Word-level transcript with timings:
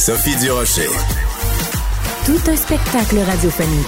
Sophie 0.00 0.34
Durocher. 0.36 0.88
Tout 2.24 2.50
un 2.50 2.56
spectacle 2.56 3.18
radiophonique. 3.18 3.86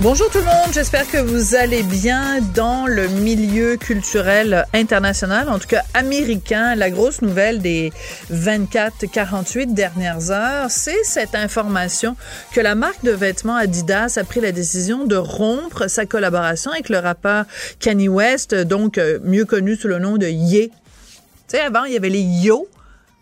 Bonjour 0.00 0.30
tout 0.30 0.38
le 0.38 0.44
monde, 0.44 0.72
j'espère 0.72 1.06
que 1.06 1.18
vous 1.18 1.54
allez 1.54 1.82
bien 1.82 2.40
dans 2.54 2.86
le 2.86 3.08
milieu 3.08 3.76
culturel 3.76 4.64
international, 4.72 5.50
en 5.50 5.58
tout 5.58 5.68
cas 5.68 5.82
américain. 5.92 6.74
La 6.76 6.88
grosse 6.88 7.20
nouvelle 7.20 7.60
des 7.60 7.92
24-48 8.32 9.74
dernières 9.74 10.30
heures, 10.30 10.70
c'est 10.70 11.04
cette 11.04 11.34
information 11.34 12.16
que 12.52 12.62
la 12.62 12.74
marque 12.74 13.04
de 13.04 13.10
vêtements 13.10 13.56
Adidas 13.56 14.16
a 14.18 14.24
pris 14.24 14.40
la 14.40 14.52
décision 14.52 15.04
de 15.04 15.16
rompre 15.16 15.90
sa 15.90 16.06
collaboration 16.06 16.70
avec 16.70 16.88
le 16.88 17.00
rappeur 17.00 17.44
Kanye 17.80 18.08
West, 18.08 18.54
donc 18.54 18.96
euh, 18.96 19.18
mieux 19.24 19.44
connu 19.44 19.76
sous 19.76 19.88
le 19.88 19.98
nom 19.98 20.16
de 20.16 20.26
Ye. 20.26 20.70
Tu 20.70 21.58
sais, 21.58 21.60
avant, 21.60 21.84
il 21.84 21.92
y 21.92 21.96
avait 21.96 22.08
les 22.08 22.22
Yo, 22.22 22.66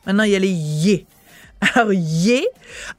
Maintenant, 0.06 0.24
il 0.24 0.32
y 0.32 0.36
a 0.36 0.38
les 0.38 0.48
Yé. 0.48 1.06
Alors, 1.74 1.92
Yé 1.92 2.48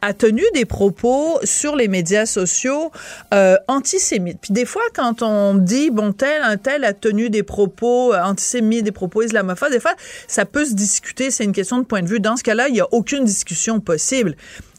a 0.02 0.14
tenu 0.14 0.44
des 0.54 0.66
propos 0.66 1.40
sur 1.44 1.76
les 1.76 1.90
médias 1.90 2.26
sociaux 2.26 2.92
euh, 3.34 3.58
antisémites. 3.68 4.40
Puis 4.42 4.54
des 4.54 4.66
fois, 4.66 4.84
quand 4.94 5.22
on 5.22 5.56
dit, 5.56 5.90
bon, 5.90 6.14
tel, 6.14 6.42
un 6.44 6.58
tel 6.58 6.86
a 6.86 6.94
tenu 6.94 7.30
des 7.30 7.44
propos 7.44 8.14
euh, 8.14 8.22
antisémites, 8.22 8.86
des 8.86 8.92
propos 8.92 9.22
islamophobes, 9.22 9.72
des 9.72 9.82
fois, 9.82 9.96
ça 10.28 10.46
peut 10.46 10.66
se 10.66 10.74
discuter, 10.74 11.30
c'est 11.30 11.44
une 11.44 11.52
question 11.52 11.78
de 11.78 11.84
point 11.84 12.02
de 12.02 12.08
vue. 12.08 12.22
Dans 12.22 12.38
ce 12.38 12.44
cas-là, 12.44 12.70
il 12.70 12.74
n'y 12.74 12.82
a 12.82 12.88
aucune 12.94 13.26
discussion 13.26 13.82
possible. 13.82 14.36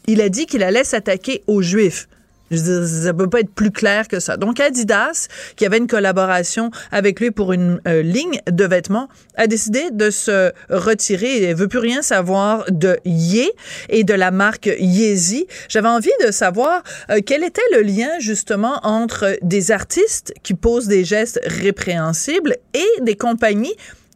Il 0.07 0.21
a 0.23 0.29
dit 0.31 0.47
qu'il 0.47 0.63
allait 0.63 0.85
s'attaquer 0.85 1.43
aux 1.47 1.61
Juifs. 1.61 2.09
Je 2.51 2.59
veux 2.59 2.87
ça 2.87 3.15
peut 3.15 3.29
pas 3.29 3.41
être 3.41 3.51
plus 3.51 3.71
clair 3.71 4.09
que 4.09 4.21
ça. 4.21 4.37
Donc 4.37 4.61
Adidas, 4.61 5.29
qui 5.57 5.65
avait 5.67 5.79
une 5.79 5.87
collaboration 5.87 6.71
avec 6.93 7.21
lui 7.21 7.31
pour 7.31 7.53
une 7.53 7.81
euh, 7.89 8.03
ligne 8.03 8.41
de 8.51 8.65
vêtements, 8.65 9.09
a 9.37 9.47
décidé 9.47 9.91
de 9.91 10.11
se 10.11 10.53
retirer 10.69 11.45
et 11.45 11.55
veut 11.55 11.69
plus 11.69 11.79
rien 11.79 12.03
savoir 12.03 12.65
de 12.71 12.99
Ye 13.05 13.51
et 13.89 14.05
de 14.05 14.15
la 14.15 14.31
marque 14.31 14.67
Yeezy. 14.67 15.47
J'avais 15.69 15.89
envie 15.89 16.11
de 16.25 16.31
savoir 16.31 16.83
euh, 17.11 17.21
quel 17.25 17.45
était 17.45 17.63
le 17.73 17.83
lien 17.83 18.11
justement 18.19 18.81
entre 18.83 19.39
des 19.43 19.71
artistes 19.71 20.35
qui 20.43 20.55
posent 20.55 20.87
des 20.87 21.05
gestes 21.05 21.41
répréhensibles 21.45 22.57
et 22.75 23.01
des 23.03 23.17
compagnies 23.17 23.75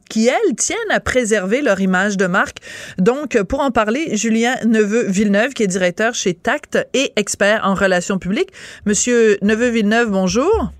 qui, 0.08 0.28
elles, 0.28 0.54
tiennent 0.56 0.78
à 0.90 1.00
préserver 1.00 1.62
leur 1.62 1.80
image 1.80 2.16
de 2.16 2.26
marque. 2.26 2.58
Donc, 2.98 3.40
pour 3.42 3.60
en 3.60 3.70
parler, 3.70 4.16
Julien 4.16 4.54
Neveu-Villeneuve, 4.64 5.54
qui 5.54 5.62
est 5.62 5.68
directeur 5.68 6.14
chez 6.14 6.34
Tact 6.34 6.86
et 6.94 7.12
expert 7.16 7.60
en 7.64 7.74
relations 7.74 8.18
publiques. 8.18 8.50
Monsieur 8.86 9.38
Neveu-Villeneuve, 9.42 10.10
bonjour. 10.10 10.72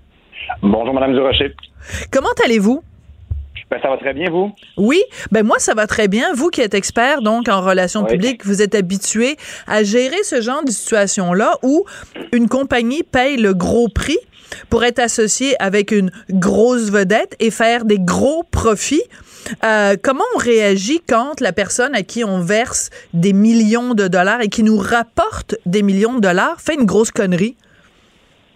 Bonjour, 0.61 0.93
Madame 0.93 1.13
Durocher. 1.13 1.55
Comment 2.11 2.29
allez-vous? 2.43 2.81
Ben, 3.69 3.79
ça 3.83 3.89
va 3.89 3.97
très 3.97 4.13
bien, 4.13 4.31
vous? 4.31 4.51
Oui, 4.77 4.99
ben 5.31 5.45
moi, 5.45 5.59
ça 5.59 5.75
va 5.75 5.85
très 5.85 6.07
bien. 6.07 6.33
Vous 6.33 6.49
qui 6.49 6.61
êtes 6.61 6.73
expert, 6.73 7.21
donc, 7.21 7.47
en 7.49 7.61
relations 7.61 8.03
publiques, 8.03 8.43
vous 8.43 8.63
êtes 8.63 8.73
habitué 8.73 9.37
à 9.67 9.83
gérer 9.83 10.23
ce 10.23 10.41
genre 10.41 10.63
de 10.63 10.71
situation-là 10.71 11.53
où 11.61 11.85
une 12.33 12.49
compagnie 12.49 13.03
paye 13.03 13.37
le 13.37 13.53
gros 13.53 13.87
prix 13.87 14.17
pour 14.69 14.83
être 14.83 14.99
associé 14.99 15.55
avec 15.61 15.91
une 15.91 16.11
grosse 16.29 16.91
vedette 16.91 17.35
et 17.39 17.51
faire 17.51 17.85
des 17.85 17.99
gros 17.99 18.43
profits. 18.43 19.03
Euh, 19.63 19.95
comment 20.01 20.23
on 20.35 20.37
réagit 20.37 20.99
quand 21.07 21.39
la 21.41 21.53
personne 21.53 21.95
à 21.95 22.03
qui 22.03 22.23
on 22.23 22.41
verse 22.41 22.89
des 23.13 23.33
millions 23.33 23.93
de 23.93 24.07
dollars 24.07 24.41
et 24.41 24.49
qui 24.49 24.63
nous 24.63 24.77
rapporte 24.77 25.55
des 25.65 25.81
millions 25.81 26.15
de 26.15 26.21
dollars 26.21 26.61
fait 26.61 26.75
une 26.75 26.85
grosse 26.85 27.11
connerie? 27.11 27.55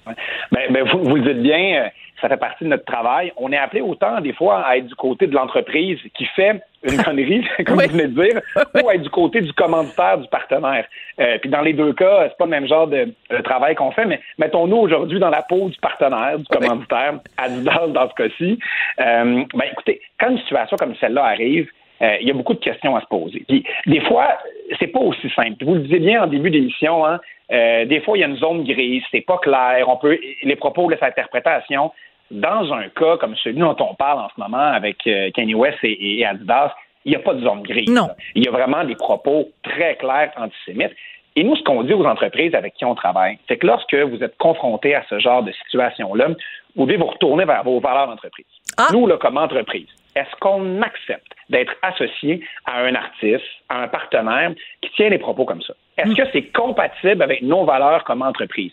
Ben, 0.06 0.72
ben, 0.72 0.85
vous, 0.91 1.03
vous, 1.03 1.19
dites 1.19 1.41
bien, 1.41 1.85
euh, 1.85 1.88
ça 2.23 2.29
fait 2.29 2.38
partie 2.38 2.63
de 2.63 2.69
notre 2.69 2.85
travail. 2.85 3.34
On 3.35 3.51
est 3.51 3.57
appelé 3.57 3.81
autant, 3.81 4.22
des 4.22 4.31
fois, 4.31 4.66
à 4.66 4.78
être 4.78 4.88
du 4.88 4.95
côté 4.95 5.28
de 5.28 5.35
l'entreprise 5.35 6.00
qui 6.13 6.25
fait 6.28 6.61
une 6.84 6.97
connerie, 7.03 7.45
comme 7.66 7.81
vous 7.81 7.89
venez 7.89 8.07
de 8.07 8.22
dire, 8.22 8.41
ou 8.81 8.88
à 8.88 8.95
être 8.95 9.01
du 9.01 9.09
côté 9.09 9.41
du 9.41 9.51
commanditaire, 9.51 10.17
du 10.17 10.28
partenaire. 10.29 10.85
Euh, 11.19 11.38
puis 11.39 11.50
dans 11.50 11.59
les 11.59 11.73
deux 11.73 11.91
cas, 11.91 12.29
c'est 12.29 12.38
pas 12.38 12.45
le 12.45 12.51
même 12.51 12.66
genre 12.66 12.88
de, 12.88 13.13
travail 13.44 13.75
qu'on 13.75 13.91
fait, 13.91 14.06
mais 14.06 14.22
mettons-nous 14.38 14.78
aujourd'hui 14.78 15.19
dans 15.19 15.29
la 15.29 15.41
peau 15.41 15.67
du 15.67 15.78
partenaire, 15.79 16.39
du 16.39 16.45
commanditaire, 16.45 17.19
Adidas 17.38 17.88
dans 17.88 18.09
ce 18.09 18.13
cas-ci. 18.13 18.57
Euh, 19.01 19.44
ben 19.53 19.66
écoutez, 19.69 20.00
quand 20.17 20.29
une 20.29 20.39
situation 20.39 20.78
comme 20.78 20.95
celle-là 20.95 21.25
arrive, 21.25 21.67
euh, 22.01 22.17
il 22.22 22.28
y 22.28 22.31
a 22.31 22.33
beaucoup 22.33 22.53
de 22.53 22.59
questions 22.59 22.95
à 22.95 23.01
se 23.01 23.06
poser. 23.07 23.44
Puis, 23.47 23.66
des 23.85 24.01
fois, 24.01 24.38
c'est 24.79 24.88
pas 24.88 25.00
aussi 25.00 25.29
simple. 25.35 25.63
Vous 25.63 25.75
le 25.75 25.81
disiez 25.81 26.00
bien 26.00 26.23
en 26.23 26.28
début 26.28 26.50
d'émission, 26.50 27.06
hein, 27.06 27.19
euh, 27.51 27.85
des 27.85 28.01
fois, 28.01 28.17
il 28.17 28.22
y 28.22 28.23
a 28.23 28.28
une 28.28 28.38
zone 28.38 28.63
grise, 28.63 29.03
c'est 29.12 29.22
pas 29.22 29.38
clair, 29.38 29.85
on 29.88 29.97
peut, 29.97 30.17
les 30.41 30.56
propos 30.56 30.89
laissent 30.89 31.03
interprétation. 31.03 31.91
Dans 32.33 32.73
un 32.73 32.89
cas 32.89 33.17
comme 33.17 33.35
celui 33.35 33.59
dont 33.59 33.75
on 33.79 33.94
parle 33.94 34.19
en 34.19 34.29
ce 34.29 34.41
moment 34.41 34.57
avec 34.57 35.05
euh, 35.05 35.29
Kanye 35.31 35.53
West 35.53 35.77
et, 35.83 36.25
Adidas, 36.25 36.73
il 37.05 37.11
n'y 37.11 37.16
a 37.16 37.19
pas 37.19 37.35
de 37.35 37.44
zone 37.44 37.61
grise. 37.61 37.89
Non. 37.89 38.09
Il 38.33 38.44
y 38.44 38.47
a 38.47 38.51
vraiment 38.51 38.83
des 38.83 38.95
propos 38.95 39.49
très 39.61 39.95
clairs 39.97 40.31
antisémites. 40.35 40.94
Et 41.35 41.44
nous, 41.44 41.55
ce 41.55 41.63
qu'on 41.63 41.83
dit 41.83 41.94
aux 41.94 42.05
entreprises 42.05 42.55
avec 42.55 42.73
qui 42.73 42.85
on 42.85 42.95
travaille, 42.95 43.38
c'est 43.47 43.57
que 43.57 43.67
lorsque 43.67 43.94
vous 43.94 44.23
êtes 44.23 44.35
confronté 44.38 44.95
à 44.95 45.03
ce 45.09 45.19
genre 45.19 45.44
de 45.44 45.51
situation-là, 45.51 46.29
vous 46.75 46.85
devez 46.85 46.97
vous 46.97 47.05
retourner 47.05 47.45
vers 47.45 47.63
vos 47.63 47.79
valeurs 47.79 48.07
d'entreprise. 48.07 48.45
Ah. 48.77 48.88
Nous, 48.91 49.05
là, 49.05 49.17
comme 49.17 49.38
entreprise, 49.38 49.88
est-ce 50.15 50.35
qu'on 50.39 50.81
accepte 50.81 51.31
d'être 51.50 51.73
associé 51.83 52.44
à 52.65 52.81
un 52.81 52.95
artiste, 52.95 53.45
à 53.69 53.83
un 53.83 53.88
partenaire 53.88 54.53
qui 54.81 54.89
tient 54.91 55.09
des 55.09 55.19
propos 55.19 55.45
comme 55.45 55.62
ça? 55.62 55.74
Est-ce 55.97 56.09
hmm. 56.09 56.15
que 56.15 56.24
c'est 56.31 56.51
compatible 56.51 57.21
avec 57.21 57.44
nos 57.44 57.65
valeurs 57.65 58.03
comme 58.03 58.24
entreprise? 58.24 58.71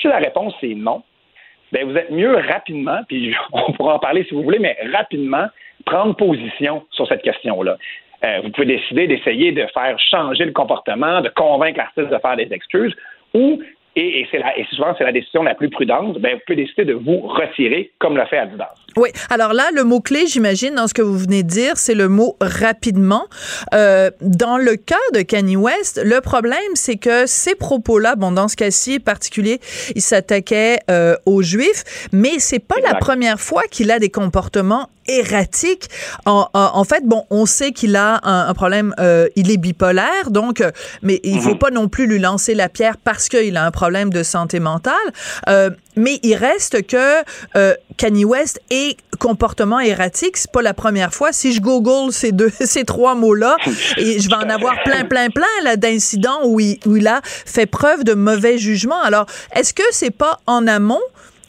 si 0.00 0.08
la 0.08 0.18
réponse 0.18 0.54
est 0.62 0.74
non, 0.74 1.02
ben 1.72 1.88
vous 1.88 1.96
êtes 1.96 2.10
mieux 2.10 2.36
rapidement, 2.36 3.00
puis 3.08 3.34
on 3.52 3.72
pourra 3.72 3.94
en 3.94 3.98
parler 3.98 4.24
si 4.24 4.34
vous 4.34 4.42
voulez, 4.42 4.58
mais 4.58 4.76
rapidement 4.92 5.46
prendre 5.84 6.14
position 6.14 6.84
sur 6.90 7.08
cette 7.08 7.22
question-là. 7.22 7.76
Euh, 8.24 8.40
vous 8.44 8.50
pouvez 8.50 8.66
décider 8.66 9.08
d'essayer 9.08 9.50
de 9.50 9.66
faire 9.74 9.98
changer 9.98 10.44
le 10.44 10.52
comportement, 10.52 11.20
de 11.20 11.28
convaincre 11.30 11.78
l'artiste 11.78 12.08
de 12.08 12.18
faire 12.18 12.36
des 12.36 12.52
excuses, 12.52 12.94
ou 13.34 13.60
et, 13.96 14.26
c'est 14.30 14.40
et 14.56 14.64
souvent 14.70 14.94
c'est 14.96 15.04
la 15.04 15.12
décision 15.12 15.42
la 15.42 15.54
plus 15.54 15.68
prudente, 15.68 16.18
ben, 16.18 16.34
vous 16.34 16.40
pouvez 16.46 16.56
décider 16.56 16.84
de 16.84 16.94
vous 16.94 17.20
retirer, 17.20 17.90
comme 17.98 18.16
l'a 18.16 18.26
fait 18.26 18.38
Adidas. 18.38 18.74
Oui. 18.96 19.10
Alors 19.30 19.52
là, 19.52 19.64
le 19.74 19.84
mot-clé, 19.84 20.26
j'imagine, 20.26 20.74
dans 20.74 20.86
ce 20.86 20.94
que 20.94 21.02
vous 21.02 21.18
venez 21.18 21.42
de 21.42 21.48
dire, 21.48 21.74
c'est 21.76 21.94
le 21.94 22.08
mot 22.08 22.36
rapidement. 22.40 23.26
Euh, 23.74 24.10
dans 24.20 24.58
le 24.58 24.76
cas 24.76 24.96
de 25.14 25.22
Kanye 25.22 25.56
West, 25.56 26.00
le 26.04 26.20
problème, 26.20 26.58
c'est 26.74 26.96
que 26.96 27.26
ces 27.26 27.54
propos-là, 27.54 28.16
bon, 28.16 28.32
dans 28.32 28.48
ce 28.48 28.56
cas-ci 28.56 29.00
particulier, 29.00 29.60
il 29.94 30.02
s'attaquait 30.02 30.80
euh, 30.90 31.16
aux 31.26 31.42
Juifs, 31.42 31.84
mais 32.12 32.38
c'est 32.38 32.58
pas 32.58 32.76
la 32.82 32.94
première 32.94 33.40
fois 33.40 33.62
qu'il 33.70 33.90
a 33.90 33.98
des 33.98 34.10
comportements 34.10 34.88
erratique. 35.08 35.88
En, 36.26 36.48
en, 36.52 36.84
fait, 36.84 37.04
bon, 37.04 37.24
on 37.30 37.46
sait 37.46 37.72
qu'il 37.72 37.96
a 37.96 38.20
un, 38.22 38.48
un 38.48 38.54
problème, 38.54 38.94
euh, 38.98 39.28
il 39.36 39.50
est 39.50 39.56
bipolaire, 39.56 40.30
donc, 40.30 40.60
euh, 40.60 40.70
mais 41.02 41.20
il 41.24 41.40
faut 41.40 41.50
mhm. 41.50 41.58
pas 41.58 41.70
non 41.70 41.88
plus 41.88 42.06
lui 42.06 42.18
lancer 42.18 42.54
la 42.54 42.68
pierre 42.68 42.96
parce 42.96 43.28
qu'il 43.28 43.56
a 43.56 43.64
un 43.64 43.70
problème 43.70 44.10
de 44.10 44.22
santé 44.22 44.60
mentale. 44.60 44.94
Euh, 45.48 45.70
mais 45.96 46.18
il 46.22 46.34
reste 46.34 46.86
que 46.86 47.22
euh, 47.56 47.74
Kanye 47.96 48.24
West 48.24 48.60
est 48.70 48.96
comportement 49.18 49.80
erratique. 49.80 50.36
C'est 50.36 50.50
pas 50.50 50.62
la 50.62 50.74
première 50.74 51.14
fois. 51.14 51.32
Si 51.32 51.52
je 51.52 51.60
google 51.60 52.12
ces 52.12 52.32
deux, 52.32 52.50
ces 52.60 52.84
trois 52.84 53.14
mots-là, 53.14 53.56
et 53.96 54.20
je 54.20 54.28
vais 54.28 54.34
en 54.34 54.50
avoir 54.50 54.82
plein, 54.84 55.04
plein, 55.04 55.28
plein 55.30 55.46
là 55.62 55.76
d'incidents 55.76 56.40
où 56.44 56.60
il, 56.60 56.78
où 56.86 56.96
il 56.96 57.06
a 57.06 57.20
fait 57.24 57.66
preuve 57.66 58.04
de 58.04 58.14
mauvais 58.14 58.58
jugement. 58.58 59.00
Alors, 59.02 59.26
est-ce 59.54 59.74
que 59.74 59.82
c'est 59.92 60.10
pas 60.10 60.40
en 60.46 60.66
amont? 60.66 61.00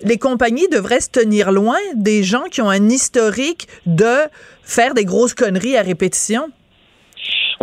les 0.06 0.18
compagnies 0.18 0.68
devraient 0.70 1.00
se 1.00 1.10
tenir 1.10 1.52
loin 1.52 1.78
des 1.96 2.24
gens 2.24 2.44
qui 2.52 2.62
ont 2.62 2.70
un 2.70 2.90
historique 2.90 3.68
de 3.86 4.18
faire 4.64 4.94
des 4.94 5.06
grosses 5.06 5.34
conneries 5.34 5.78
à 5.78 5.82
répétition? 5.82 6.50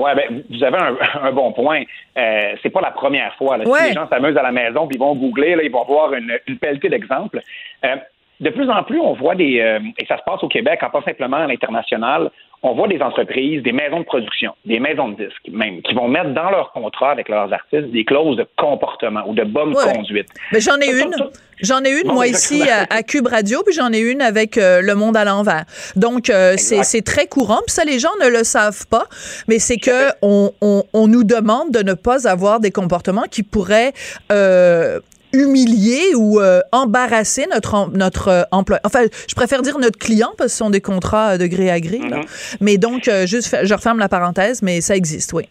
Oui, 0.00 0.10
ben, 0.16 0.42
vous 0.50 0.64
avez 0.64 0.78
un, 1.22 1.32
bon 1.32 1.52
point. 1.52 1.82
Euh, 2.16 2.54
c'est 2.62 2.70
pas 2.70 2.80
la 2.80 2.90
première 2.90 3.34
fois. 3.36 3.58
Si 3.58 3.88
les 3.88 3.92
gens 3.92 4.08
s'amusent 4.08 4.36
à 4.36 4.42
la 4.42 4.52
maison, 4.52 4.86
puis 4.86 4.96
ils 4.96 5.00
vont 5.00 5.14
googler, 5.14 5.56
là, 5.56 5.62
ils 5.62 5.70
vont 5.70 5.84
voir 5.84 6.12
une, 6.14 6.32
une 6.46 6.58
pelletée 6.58 6.88
d'exemples. 6.88 7.40
Euh, 7.84 7.96
de 8.40 8.50
plus 8.50 8.70
en 8.70 8.82
plus, 8.82 8.98
on 8.98 9.12
voit 9.12 9.34
des, 9.34 9.60
euh, 9.60 9.80
et 9.98 10.06
ça 10.06 10.16
se 10.16 10.22
passe 10.22 10.42
au 10.42 10.48
Québec, 10.48 10.80
pas 10.80 11.02
simplement 11.02 11.36
à 11.36 11.46
l'international, 11.46 12.30
on 12.62 12.74
voit 12.74 12.88
des 12.88 13.00
entreprises, 13.00 13.62
des 13.62 13.72
maisons 13.72 14.00
de 14.00 14.04
production, 14.04 14.52
des 14.66 14.80
maisons 14.80 15.08
de 15.08 15.24
disques 15.24 15.48
même, 15.50 15.80
qui 15.82 15.94
vont 15.94 16.08
mettre 16.08 16.34
dans 16.34 16.50
leur 16.50 16.72
contrat 16.72 17.10
avec 17.10 17.28
leurs 17.28 17.52
artistes 17.52 17.90
des 17.90 18.04
clauses 18.04 18.36
de 18.36 18.46
comportement 18.56 19.22
ou 19.26 19.34
de 19.34 19.44
bonne 19.44 19.72
conduite. 19.74 20.28
Mais 20.52 20.60
j'en 20.60 20.78
ai 20.78 20.90
une. 20.90 21.14
J'en 21.62 21.84
ai 21.84 21.90
une, 21.90 22.10
moi, 22.10 22.26
ici, 22.26 22.62
à, 22.88 23.02
Cube 23.02 23.26
Radio, 23.26 23.62
puis 23.64 23.74
j'en 23.74 23.92
ai 23.92 23.98
une 23.98 24.22
avec 24.22 24.56
euh, 24.56 24.80
Le 24.80 24.94
Monde 24.94 25.14
à 25.14 25.26
l'envers. 25.26 25.64
Donc, 25.94 26.30
euh, 26.30 26.54
c'est 26.56 27.04
très 27.04 27.26
courant. 27.26 27.58
Puis 27.66 27.74
ça, 27.74 27.84
les 27.84 27.98
gens 27.98 28.08
ne 28.22 28.28
le 28.28 28.44
savent 28.44 28.86
pas, 28.86 29.04
mais 29.46 29.58
c'est 29.58 29.76
que 29.76 30.08
on, 30.22 30.52
on, 30.62 30.84
on, 30.94 31.06
nous 31.06 31.22
demande 31.22 31.70
de 31.70 31.82
ne 31.82 31.92
pas 31.92 32.26
avoir 32.26 32.60
des 32.60 32.70
comportements 32.70 33.26
qui 33.30 33.42
pourraient 33.42 33.92
euh, 34.32 35.00
humilier 35.32 36.14
ou 36.16 36.40
euh, 36.40 36.60
embarrasser 36.72 37.46
notre 37.52 37.90
notre 37.96 38.28
euh, 38.28 38.42
emploi. 38.52 38.78
Enfin, 38.84 39.00
je 39.28 39.34
préfère 39.34 39.62
dire 39.62 39.78
notre 39.78 39.98
client 39.98 40.30
parce 40.36 40.48
que 40.48 40.52
ce 40.52 40.56
sont 40.58 40.70
des 40.70 40.80
contrats 40.80 41.38
de 41.38 41.46
gré 41.46 41.70
à 41.70 41.80
gré. 41.80 41.98
Mm-hmm. 41.98 42.58
Mais 42.60 42.78
donc, 42.78 43.08
euh, 43.08 43.26
juste, 43.26 43.56
je 43.64 43.74
referme 43.74 43.98
la 43.98 44.08
parenthèse, 44.08 44.62
mais 44.62 44.80
ça 44.80 44.96
existe, 44.96 45.32
oui. 45.32 45.44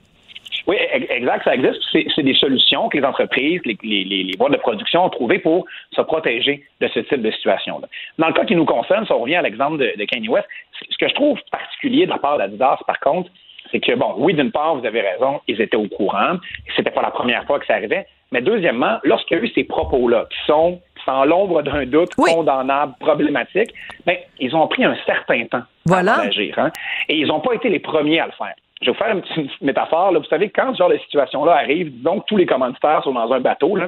Oui, 0.68 0.76
exact, 0.92 1.46
ça 1.46 1.56
existe. 1.56 1.80
C'est 1.92 2.22
des 2.22 2.36
solutions 2.36 2.90
que 2.90 2.98
les 2.98 3.04
entreprises, 3.04 3.60
les, 3.66 3.76
les, 3.82 4.04
les, 4.04 4.38
boîtes 4.38 4.52
de 4.52 4.58
production 4.58 5.04
ont 5.04 5.10
trouvées 5.10 5.40
pour 5.40 5.66
se 5.96 6.02
protéger 6.02 6.64
de 6.80 6.88
ce 6.90 7.00
type 7.00 7.24
de 7.24 7.32
situation-là. 7.32 7.88
Dans 8.20 8.28
le 8.28 8.34
cas 8.34 8.46
qui 8.46 8.56
nous 8.56 8.66
concerne, 8.66 9.04
si 9.06 9.12
on 9.12 9.20
revient 9.20 9.38
à 9.38 9.42
l'exemple 9.42 9.78
de, 9.78 9.94
de 9.98 10.06
Kanye 10.06 10.30
West, 10.30 10.48
ce 10.88 10.98
que 10.98 11.10
je 11.10 11.16
trouve 11.16 11.40
particulier 11.52 12.06
de 12.06 12.12
la 12.12 12.20
part 12.20 12.38
d'Adidas, 12.38 12.78
par 12.86 13.00
contre, 13.00 13.32
c'est 13.72 13.80
que, 13.80 13.96
bon, 13.96 14.14
oui, 14.18 14.34
d'une 14.34 14.52
part, 14.52 14.76
vous 14.76 14.86
avez 14.86 15.02
raison, 15.02 15.42
ils 15.48 15.60
étaient 15.62 15.78
au 15.78 15.88
courant, 15.88 16.38
c'était 16.76 16.92
pas 16.92 17.02
la 17.02 17.12
première 17.12 17.46
fois 17.46 17.60
que 17.60 17.66
ça 17.66 17.74
arrivait, 17.74 18.06
mais 18.32 18.42
deuxièmement, 18.42 19.00
lorsqu'il 19.04 19.38
y 19.38 19.40
a 19.40 19.44
eu 19.44 19.50
ces 19.50 19.64
propos-là, 19.64 20.28
qui 20.30 20.38
sont 20.46 20.80
sans 21.06 21.26
l'ombre 21.26 21.62
d'un 21.62 21.86
doute 21.86 22.14
condamnables, 22.16 22.94
problématiques, 23.00 23.74
ben, 24.06 24.18
ils 24.40 24.56
ont 24.56 24.68
pris 24.68 24.84
un 24.84 24.96
certain 25.06 25.46
temps 25.46 25.64
voilà. 25.86 26.16
à 26.16 26.22
agir. 26.22 26.58
Hein? 26.60 26.72
Et 27.08 27.16
ils 27.16 27.28
n'ont 27.28 27.40
pas 27.40 27.54
été 27.54 27.70
les 27.70 27.80
premiers 27.80 28.20
à 28.20 28.26
le 28.26 28.32
faire. 28.34 28.54
Je 28.82 28.88
vais 28.88 28.92
vous 28.92 28.98
faire 28.98 29.16
une 29.16 29.22
petite 29.22 29.50
métaphore. 29.62 30.12
Là. 30.12 30.20
Vous 30.20 30.26
savez, 30.26 30.50
quand 30.50 30.74
ce 30.74 30.78
genre 30.78 30.90
de 30.90 30.98
situation-là 30.98 31.54
arrive, 31.54 31.92
disons 31.92 32.20
que 32.20 32.26
tous 32.28 32.38
les 32.38 32.46
commanditaires 32.46 33.04
sont 33.04 33.14
dans 33.14 33.32
un 33.32 33.40
bateau, 33.40 33.76
là, 33.76 33.88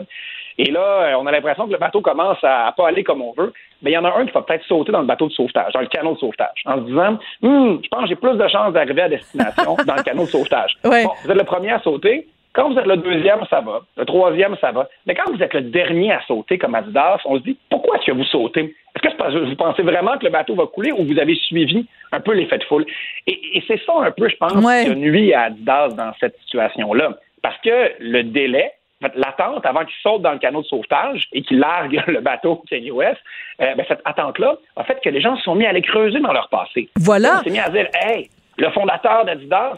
et 0.58 0.70
là, 0.70 1.18
on 1.18 1.26
a 1.26 1.32
l'impression 1.32 1.66
que 1.66 1.72
le 1.72 1.78
bateau 1.78 2.02
commence 2.02 2.38
à, 2.44 2.74
pas 2.76 2.90
aller 2.90 3.04
comme 3.04 3.22
on 3.22 3.34
veut. 3.34 3.54
Mais 3.82 3.92
il 3.92 3.94
y 3.94 3.98
en 3.98 4.06
a 4.06 4.16
un 4.16 4.26
qui 4.26 4.32
va 4.32 4.42
peut-être 4.42 4.66
sauter 4.66 4.92
dans 4.92 5.02
le 5.02 5.08
bateau 5.08 5.28
de 5.28 5.34
sauvetage, 5.34 5.74
dans 5.74 5.80
le 5.80 5.88
canot 5.88 6.14
de 6.14 6.20
sauvetage, 6.20 6.62
en 6.66 6.76
se 6.76 6.82
disant 6.82 7.18
hum, 7.42 7.80
je 7.84 7.88
pense 7.90 8.04
que 8.04 8.10
j'ai 8.10 8.16
plus 8.16 8.38
de 8.38 8.48
chances 8.48 8.74
d'arriver 8.74 9.02
à 9.02 9.10
destination 9.10 9.76
dans 9.88 9.96
le 9.96 10.04
canot 10.04 10.26
de 10.26 10.30
sauvetage. 10.30 10.78
Bon, 10.84 10.92
vous 10.92 11.32
êtes 11.32 11.38
le 11.38 11.44
premier 11.46 11.72
à 11.72 11.80
sauter, 11.80 12.28
quand 12.53 12.69
vous 12.69 12.77
êtes 12.77 12.86
le 12.86 12.98
deuxième, 12.98 13.39
ça 13.50 13.62
va. 13.62 13.81
Le 13.95 14.06
troisième, 14.06 14.56
ça 14.59 14.71
va. 14.71 14.89
Mais 15.06 15.15
quand 15.15 15.31
vous 15.31 15.42
êtes 15.42 15.53
le 15.53 15.62
dernier 15.62 16.12
à 16.12 16.21
sauter 16.27 16.57
comme 16.57 16.75
Adidas, 16.75 17.19
on 17.25 17.38
se 17.38 17.44
dit 17.44 17.57
pourquoi 17.69 17.98
est-ce 17.98 18.07
que 18.07 18.12
vous 18.12 18.25
sautez? 18.25 18.75
Est-ce 18.95 19.15
que 19.15 19.50
vous 19.50 19.56
pensez 19.56 19.83
vraiment 19.83 20.18
que 20.18 20.25
le 20.25 20.31
bateau 20.31 20.56
va 20.56 20.65
couler 20.65 20.92
ou 20.92 21.06
vous 21.06 21.18
avez 21.18 21.36
suivi 21.36 21.88
un 22.12 22.19
peu 22.19 22.33
l'effet 22.33 22.57
de 22.57 22.63
foule? 22.65 22.86
Et, 23.25 23.63
c'est 23.68 23.80
ça 23.86 23.94
un 24.01 24.12
peu, 24.12 24.27
je 24.27 24.36
pense, 24.36 24.51
qui 24.51 24.95
nuit 24.95 25.33
à 25.33 25.44
Adidas 25.44 25.89
dans 25.89 26.12
cette 26.19 26.38
situation-là. 26.42 27.18
Parce 27.42 27.57
que 27.62 27.92
le 28.00 28.24
délai, 28.24 28.74
l'attente 29.15 29.65
avant 29.65 29.86
qu'il 29.86 29.95
saute 30.03 30.21
dans 30.21 30.33
le 30.33 30.39
canot 30.39 30.62
de 30.62 30.68
sauvetage 30.68 31.27
et 31.31 31.42
qu'il 31.42 31.59
largue 31.59 32.03
le 32.07 32.19
bateau 32.19 32.63
Kanye 32.69 32.92
West, 32.92 33.19
euh, 33.62 33.75
ben, 33.75 33.86
cette 33.88 34.01
attente-là 34.03 34.57
a 34.75 34.83
fait 34.83 35.00
que 35.01 35.09
les 35.09 35.21
gens 35.21 35.38
se 35.38 35.44
sont 35.44 35.56
mis 35.56 35.65
à 35.65 35.69
aller 35.69 35.81
creuser 35.81 36.19
dans 36.19 36.33
leur 36.33 36.50
passé. 36.50 36.89
Voilà. 37.00 37.39
On 37.39 37.44
s'est 37.44 37.50
mis 37.50 37.59
à 37.59 37.69
dire, 37.69 37.88
hey, 37.94 38.30
le 38.57 38.69
fondateur 38.71 39.25
d'Adidas 39.25 39.74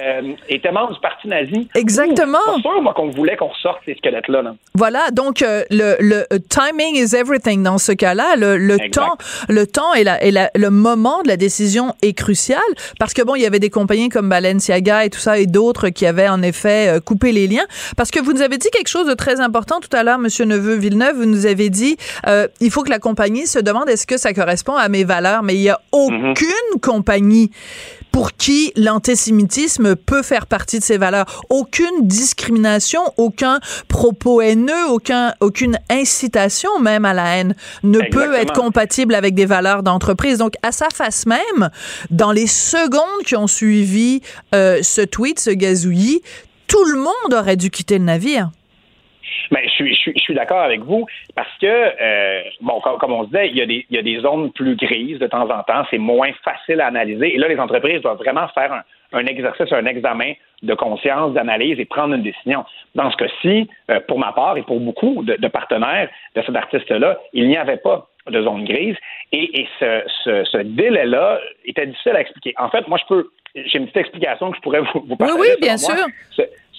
euh, 0.00 0.32
était 0.48 0.70
membre 0.70 0.94
du 0.94 1.00
parti 1.00 1.28
nazi. 1.28 1.68
Exactement. 1.74 2.38
C'est 2.56 2.60
sûr, 2.60 2.82
moi, 2.82 2.92
qu'on 2.94 3.10
voulait 3.10 3.36
qu'on 3.36 3.52
sorte 3.54 3.80
ces 3.84 3.94
squelettes-là. 3.94 4.42
Voilà, 4.74 5.10
donc 5.10 5.42
euh, 5.42 5.64
le, 5.70 5.96
le, 5.98 6.24
timing 6.48 6.94
is 6.94 7.16
everything 7.16 7.62
dans 7.62 7.78
ce 7.78 7.92
cas-là. 7.92 8.36
Le, 8.36 8.56
le 8.56 8.78
temps, 8.90 9.16
le 9.48 9.66
temps 9.66 9.94
et, 9.94 10.04
la, 10.04 10.22
et 10.22 10.30
la, 10.30 10.50
le 10.54 10.70
moment 10.70 11.22
de 11.22 11.28
la 11.28 11.36
décision 11.36 11.94
est 12.02 12.12
crucial 12.12 12.60
parce 12.98 13.14
que 13.14 13.22
bon, 13.22 13.34
il 13.34 13.42
y 13.42 13.46
avait 13.46 13.58
des 13.58 13.70
compagnies 13.70 14.08
comme 14.08 14.28
Balenciaga 14.28 15.04
et 15.04 15.10
tout 15.10 15.18
ça 15.18 15.38
et 15.38 15.46
d'autres 15.46 15.88
qui 15.88 16.06
avaient 16.06 16.28
en 16.28 16.42
effet 16.42 16.88
euh, 16.88 17.00
coupé 17.00 17.32
les 17.32 17.48
liens. 17.48 17.66
Parce 17.96 18.10
que 18.10 18.20
vous 18.20 18.32
nous 18.32 18.42
avez 18.42 18.58
dit 18.58 18.68
quelque 18.70 18.88
chose 18.88 19.06
de 19.06 19.14
très 19.14 19.40
important 19.40 19.80
tout 19.80 19.94
à 19.96 20.02
l'heure, 20.04 20.18
Monsieur 20.18 20.44
Neveu 20.44 20.74
Villeneuve. 20.74 21.16
Vous 21.16 21.26
nous 21.26 21.46
avez 21.46 21.70
dit 21.70 21.96
il 22.60 22.70
faut 22.70 22.82
que 22.82 22.90
la 22.90 22.98
compagnie 22.98 23.46
se 23.46 23.58
demande 23.58 23.88
est-ce 23.88 24.06
que 24.06 24.16
ça 24.16 24.32
correspond 24.32 24.76
à 24.76 24.88
mes 24.88 25.04
valeurs, 25.04 25.42
mais 25.42 25.54
il 25.54 25.62
y 25.62 25.70
a 25.70 25.80
mm-hmm. 25.92 26.30
aucune 26.30 26.80
compagnie 26.80 27.50
pour 28.12 28.32
qui 28.32 28.72
l'antisémitisme 28.76 29.96
peut 29.96 30.22
faire 30.22 30.46
partie 30.46 30.78
de 30.78 30.84
ses 30.84 30.98
valeurs. 30.98 31.26
Aucune 31.50 32.06
discrimination, 32.06 33.00
aucun 33.16 33.60
propos 33.88 34.40
haineux, 34.40 34.88
aucun, 34.88 35.34
aucune 35.40 35.78
incitation 35.90 36.78
même 36.80 37.04
à 37.04 37.14
la 37.14 37.36
haine 37.36 37.54
ne 37.82 38.00
peut 38.10 38.34
être 38.34 38.52
compatible 38.52 39.14
avec 39.14 39.34
des 39.34 39.46
valeurs 39.46 39.82
d'entreprise. 39.82 40.38
Donc, 40.38 40.54
à 40.62 40.72
sa 40.72 40.88
face 40.92 41.26
même, 41.26 41.70
dans 42.10 42.32
les 42.32 42.46
secondes 42.46 43.24
qui 43.24 43.36
ont 43.36 43.46
suivi 43.46 44.20
euh, 44.54 44.80
ce 44.82 45.00
tweet, 45.00 45.40
ce 45.40 45.50
gazouillis, 45.50 46.22
tout 46.66 46.84
le 46.84 46.98
monde 46.98 47.34
aurait 47.34 47.56
dû 47.56 47.70
quitter 47.70 47.98
le 47.98 48.04
navire. 48.04 48.50
Mais 49.50 49.64
je 49.64 49.70
suis, 49.70 49.94
je 49.94 50.18
suis, 50.20 50.34
d'accord 50.34 50.60
avec 50.60 50.80
vous 50.80 51.06
parce 51.34 51.50
que, 51.60 51.66
euh, 51.66 52.42
bon, 52.60 52.80
comme, 52.80 53.12
on 53.12 53.24
se 53.24 53.28
disait, 53.28 53.48
il 53.48 53.56
y, 53.56 53.62
a 53.62 53.66
des, 53.66 53.86
il 53.90 53.96
y 53.96 53.98
a 53.98 54.02
des 54.02 54.20
zones 54.20 54.52
plus 54.52 54.76
grises 54.76 55.18
de 55.18 55.26
temps 55.26 55.48
en 55.48 55.62
temps, 55.62 55.84
c'est 55.90 55.98
moins 55.98 56.30
facile 56.44 56.80
à 56.80 56.86
analyser. 56.86 57.34
Et 57.34 57.38
là, 57.38 57.48
les 57.48 57.58
entreprises 57.58 58.00
doivent 58.02 58.18
vraiment 58.18 58.48
faire 58.48 58.72
un, 58.72 58.82
un 59.12 59.26
exercice, 59.26 59.72
un 59.72 59.86
examen 59.86 60.32
de 60.62 60.74
conscience, 60.74 61.32
d'analyse 61.34 61.78
et 61.78 61.84
prendre 61.84 62.14
une 62.14 62.22
décision. 62.22 62.64
Dans 62.94 63.10
ce 63.10 63.16
cas-ci, 63.16 63.68
euh, 63.90 64.00
pour 64.06 64.18
ma 64.18 64.32
part 64.32 64.56
et 64.56 64.62
pour 64.62 64.80
beaucoup 64.80 65.22
de, 65.22 65.36
de 65.36 65.48
partenaires 65.48 66.08
de 66.34 66.42
cet 66.42 66.54
artiste-là, 66.54 67.18
il 67.32 67.48
n'y 67.48 67.56
avait 67.56 67.76
pas 67.76 68.08
de 68.28 68.42
zone 68.42 68.64
grise 68.64 68.96
et, 69.32 69.60
et 69.60 69.68
ce, 69.78 70.02
ce, 70.24 70.44
ce 70.44 70.58
délai-là 70.58 71.40
était 71.64 71.86
difficile 71.86 72.12
à 72.16 72.20
expliquer. 72.20 72.54
En 72.58 72.68
fait, 72.68 72.86
moi, 72.88 72.98
je 73.00 73.06
peux, 73.06 73.30
j'ai 73.54 73.78
une 73.78 73.86
petite 73.86 73.98
explication 73.98 74.50
que 74.50 74.56
je 74.56 74.62
pourrais 74.62 74.80
vous, 74.80 75.04
vous 75.06 75.16
partager. 75.16 75.40
Oui, 75.40 75.48
oui, 75.50 75.56
bien 75.60 75.76
sûr 75.76 75.94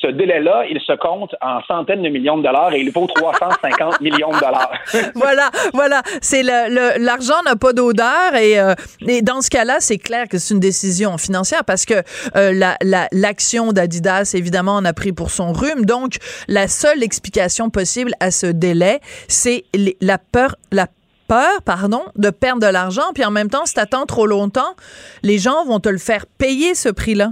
ce 0.01 0.07
délai-là, 0.07 0.63
il 0.69 0.79
se 0.79 0.93
compte 0.93 1.35
en 1.41 1.61
centaines 1.63 2.01
de 2.01 2.09
millions 2.09 2.37
de 2.37 2.43
dollars 2.43 2.73
et 2.73 2.79
il 2.79 2.91
vaut 2.91 3.07
350 3.07 3.99
millions 4.01 4.31
de 4.31 4.39
dollars. 4.39 4.71
voilà, 5.15 5.49
voilà. 5.73 6.01
C'est 6.21 6.43
le, 6.43 7.03
l'argent 7.03 7.41
n'a 7.45 7.55
pas 7.55 7.73
d'odeur 7.73 8.35
et, 8.35 8.59
euh, 8.59 8.73
et, 9.07 9.21
dans 9.21 9.41
ce 9.41 9.49
cas-là, 9.49 9.77
c'est 9.79 9.97
clair 9.97 10.27
que 10.29 10.37
c'est 10.37 10.53
une 10.53 10.59
décision 10.59 11.17
financière 11.17 11.65
parce 11.65 11.85
que 11.85 11.95
euh, 12.35 12.53
la, 12.53 12.77
la, 12.81 13.07
l'action 13.11 13.73
d'Adidas, 13.73 14.31
évidemment, 14.35 14.75
en 14.75 14.85
a 14.85 14.93
pris 14.93 15.11
pour 15.11 15.31
son 15.31 15.51
rhume. 15.51 15.85
Donc, 15.85 16.17
la 16.47 16.67
seule 16.67 17.03
explication 17.03 17.69
possible 17.69 18.11
à 18.19 18.31
ce 18.31 18.47
délai, 18.47 19.01
c'est 19.27 19.65
la 20.01 20.17
peur, 20.17 20.55
la 20.71 20.87
peur, 21.27 21.61
pardon, 21.63 22.03
de 22.15 22.29
perdre 22.29 22.61
de 22.61 22.71
l'argent. 22.71 23.11
Puis 23.13 23.25
en 23.25 23.31
même 23.31 23.49
temps, 23.49 23.65
si 23.65 23.73
t'attends 23.73 24.05
trop 24.05 24.25
longtemps, 24.25 24.75
les 25.23 25.37
gens 25.37 25.65
vont 25.65 25.79
te 25.79 25.89
le 25.89 25.97
faire 25.97 26.25
payer 26.25 26.73
ce 26.73 26.89
prix-là. 26.89 27.31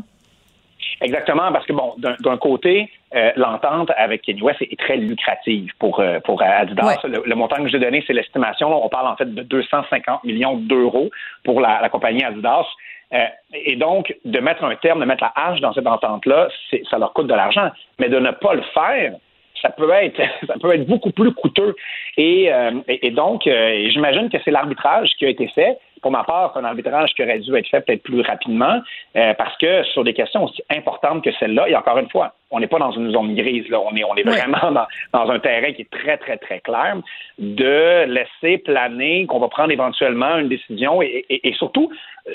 Exactement, 1.02 1.52
parce 1.52 1.66
que 1.66 1.74
bon, 1.74 1.96
d'un 1.98 2.38
côté, 2.38 2.90
euh, 3.16 3.32
l'entente 3.36 3.92
avec 3.96 4.24
Kanye 4.24 4.42
West 4.42 4.62
est, 4.62 4.80
très 4.80 4.98
lucrative 4.98 5.72
pour 5.80 6.00
euh, 6.00 6.20
pour 6.22 6.42
Adidas. 6.42 6.98
Le, 7.04 7.36
montant 7.36 7.58
que 7.58 7.70
j'ai 7.70 7.80
donné, 7.80 8.04
c'est 8.08 8.14
l'estimation. 8.14 8.84
On 8.84 8.90
parle 8.90 9.08
en 9.08 9.16
fait 9.16 9.34
de 9.34 9.44
250 9.44 10.24
millions 10.24 10.58
d'euros 10.58 11.10
pour 11.44 11.62
la, 11.62 11.88
compagnie 11.90 12.24
Adidas. 12.24 12.66
Euh, 13.14 13.26
et 13.54 13.76
donc, 13.76 14.14
de 14.26 14.40
mettre 14.40 14.64
un 14.64 14.76
terme, 14.76 15.00
de 15.00 15.06
mettre 15.06 15.24
la 15.24 15.32
hache 15.36 15.62
dans 15.62 15.72
cette 15.72 15.88
entente-là, 15.88 16.50
ça 16.90 16.98
leur 16.98 17.14
coûte 17.14 17.28
de 17.28 17.34
l'argent. 17.34 17.70
Mais 18.00 18.10
de 18.10 18.20
ne 18.20 18.32
pas 18.32 18.56
le 18.56 18.64
faire, 18.74 19.14
ça 19.62 19.70
peut 19.70 19.90
être 19.92 20.20
ça 20.48 20.56
peut 20.60 20.74
être 20.74 20.88
beaucoup 20.88 21.12
plus 21.12 21.32
coûteux. 21.32 21.76
Et, 22.18 22.52
et, 22.88 23.12
donc, 23.12 23.44
j'imagine 23.44 24.30
que 24.30 24.38
c'est 24.44 24.52
l'arbitrage 24.52 25.12
qui 25.18 25.26
a 25.26 25.30
été 25.30 25.48
fait. 25.50 25.78
Pour 26.02 26.12
ma 26.12 26.24
part, 26.24 26.52
c'est 26.54 26.60
un 26.60 26.66
arbitrage 26.66 27.14
qui 27.14 27.24
aurait 27.24 27.40
dû 27.40 27.56
être 27.56 27.68
fait 27.68 27.82
peut-être 27.82 28.04
plus 28.04 28.22
rapidement, 28.22 28.82
euh, 29.16 29.34
parce 29.36 29.58
que 29.58 29.84
sur 29.84 30.04
des 30.04 30.14
questions 30.14 30.44
aussi 30.44 30.62
importantes 30.70 31.24
que 31.24 31.32
celle-là, 31.40 31.70
et 31.70 31.76
encore 31.76 31.98
une 31.98 32.10
fois, 32.10 32.34
on 32.52 32.60
n'est 32.60 32.68
pas 32.68 32.80
dans 32.80 32.92
une 32.92 33.12
zone 33.12 33.36
grise, 33.36 33.68
là, 33.70 33.80
on 33.82 33.96
est, 33.96 34.04
on 34.04 34.16
est 34.16 34.24
vraiment 34.24 34.72
dans, 34.72 34.88
dans, 35.14 35.30
un 35.30 35.40
terrain 35.40 35.74
qui 35.74 35.82
est 35.82 35.90
très, 35.90 36.18
très, 36.18 36.38
très 36.38 36.60
clair, 36.60 36.98
de 37.38 38.06
laisser 38.06 38.60
planer 38.60 39.26
qu'on 39.26 39.40
va 39.40 39.50
prendre 39.50 39.72
éventuellement 39.72 40.38
une 40.38 40.50
décision 40.50 41.02
et, 41.02 41.26
et, 41.30 41.50
et 41.50 41.54
surtout 41.54 41.92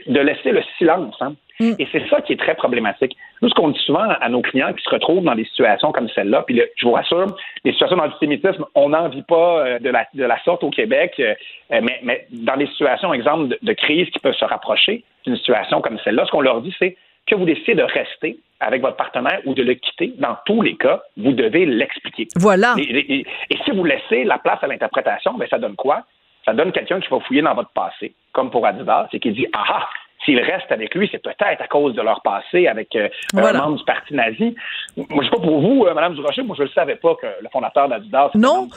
de 0.06 0.20
laisser 0.20 0.52
le 0.52 0.62
silence. 0.78 1.16
Hein. 1.20 1.34
Mm. 1.60 1.74
Et 1.78 1.86
c'est 1.92 2.08
ça 2.08 2.20
qui 2.20 2.32
est 2.32 2.36
très 2.40 2.54
problématique. 2.54 3.16
Nous, 3.40 3.48
ce 3.48 3.54
qu'on 3.54 3.68
dit 3.68 3.80
souvent 3.80 4.08
à 4.20 4.28
nos 4.28 4.40
clients 4.40 4.72
qui 4.72 4.82
se 4.82 4.90
retrouvent 4.90 5.24
dans 5.24 5.34
des 5.34 5.44
situations 5.44 5.92
comme 5.92 6.08
celle-là, 6.08 6.42
puis 6.46 6.60
je 6.76 6.86
vous 6.86 6.92
rassure, 6.92 7.26
les 7.64 7.72
situations 7.72 7.96
d'antisémitisme, 7.96 8.64
on 8.74 8.90
n'en 8.90 9.08
vit 9.08 9.22
pas 9.22 9.66
euh, 9.66 9.78
de 9.78 9.90
la, 9.90 10.06
de 10.14 10.24
la 10.24 10.42
sorte 10.44 10.64
au 10.64 10.70
Québec, 10.70 11.14
euh, 11.18 11.34
mais, 11.70 12.00
mais 12.02 12.26
dans 12.30 12.56
des 12.56 12.66
situations, 12.68 13.12
exemple, 13.12 13.51
de, 13.52 13.58
de 13.62 13.72
crise 13.72 14.08
qui 14.10 14.18
peuvent 14.18 14.34
se 14.34 14.44
rapprocher 14.44 15.04
d'une 15.24 15.36
situation 15.36 15.80
comme 15.80 15.98
celle-là, 16.04 16.24
ce 16.26 16.30
qu'on 16.30 16.40
leur 16.40 16.60
dit, 16.62 16.74
c'est 16.78 16.96
que 17.26 17.34
vous 17.34 17.44
décidez 17.44 17.74
de 17.74 17.82
rester 17.82 18.38
avec 18.60 18.80
votre 18.82 18.96
partenaire 18.96 19.40
ou 19.44 19.54
de 19.54 19.62
le 19.62 19.74
quitter, 19.74 20.12
dans 20.18 20.36
tous 20.46 20.62
les 20.62 20.76
cas, 20.76 21.02
vous 21.16 21.32
devez 21.32 21.66
l'expliquer. 21.66 22.28
Voilà. 22.36 22.74
Et, 22.78 23.20
et, 23.50 23.58
si 23.64 23.70
vous 23.72 23.84
laissez 23.84 24.24
la 24.24 24.38
place 24.38 24.62
à 24.62 24.66
l'interprétation, 24.66 25.34
ben 25.34 25.48
ça 25.48 25.58
donne 25.58 25.74
quoi? 25.74 26.04
Ça 26.44 26.54
donne 26.54 26.72
quelqu'un 26.72 27.00
qui 27.00 27.08
va 27.08 27.20
fouiller 27.20 27.42
dans 27.42 27.54
votre 27.54 27.70
passé, 27.70 28.14
comme 28.32 28.50
pour 28.50 28.66
Adidas, 28.66 29.08
et 29.12 29.20
qui 29.20 29.32
dit 29.32 29.46
Ah 29.52 29.64
ah, 29.68 29.88
s'ils 30.24 30.40
restent 30.40 30.70
avec 30.70 30.94
lui, 30.94 31.08
c'est 31.10 31.22
peut-être 31.22 31.60
à 31.60 31.66
cause 31.66 31.94
de 31.94 32.02
leur 32.02 32.22
passé 32.22 32.66
avec 32.66 32.94
euh, 32.96 33.08
un 33.34 33.52
membre 33.52 33.78
du 33.78 33.84
parti 33.84 34.14
nazi. 34.14 34.54
Moi, 34.96 35.06
je 35.22 35.24
sais 35.24 35.30
pas 35.30 35.42
pour 35.42 35.60
vous, 35.60 35.84
euh, 35.86 35.94
Madame 35.94 36.14
Durocher, 36.14 36.42
moi 36.42 36.54
je 36.56 36.62
ne 36.62 36.68
le 36.68 36.72
savais 36.72 36.96
pas 36.96 37.14
que 37.14 37.26
le 37.40 37.48
fondateur 37.52 37.88
d'Adidas 37.88 38.30
non, 38.34 38.68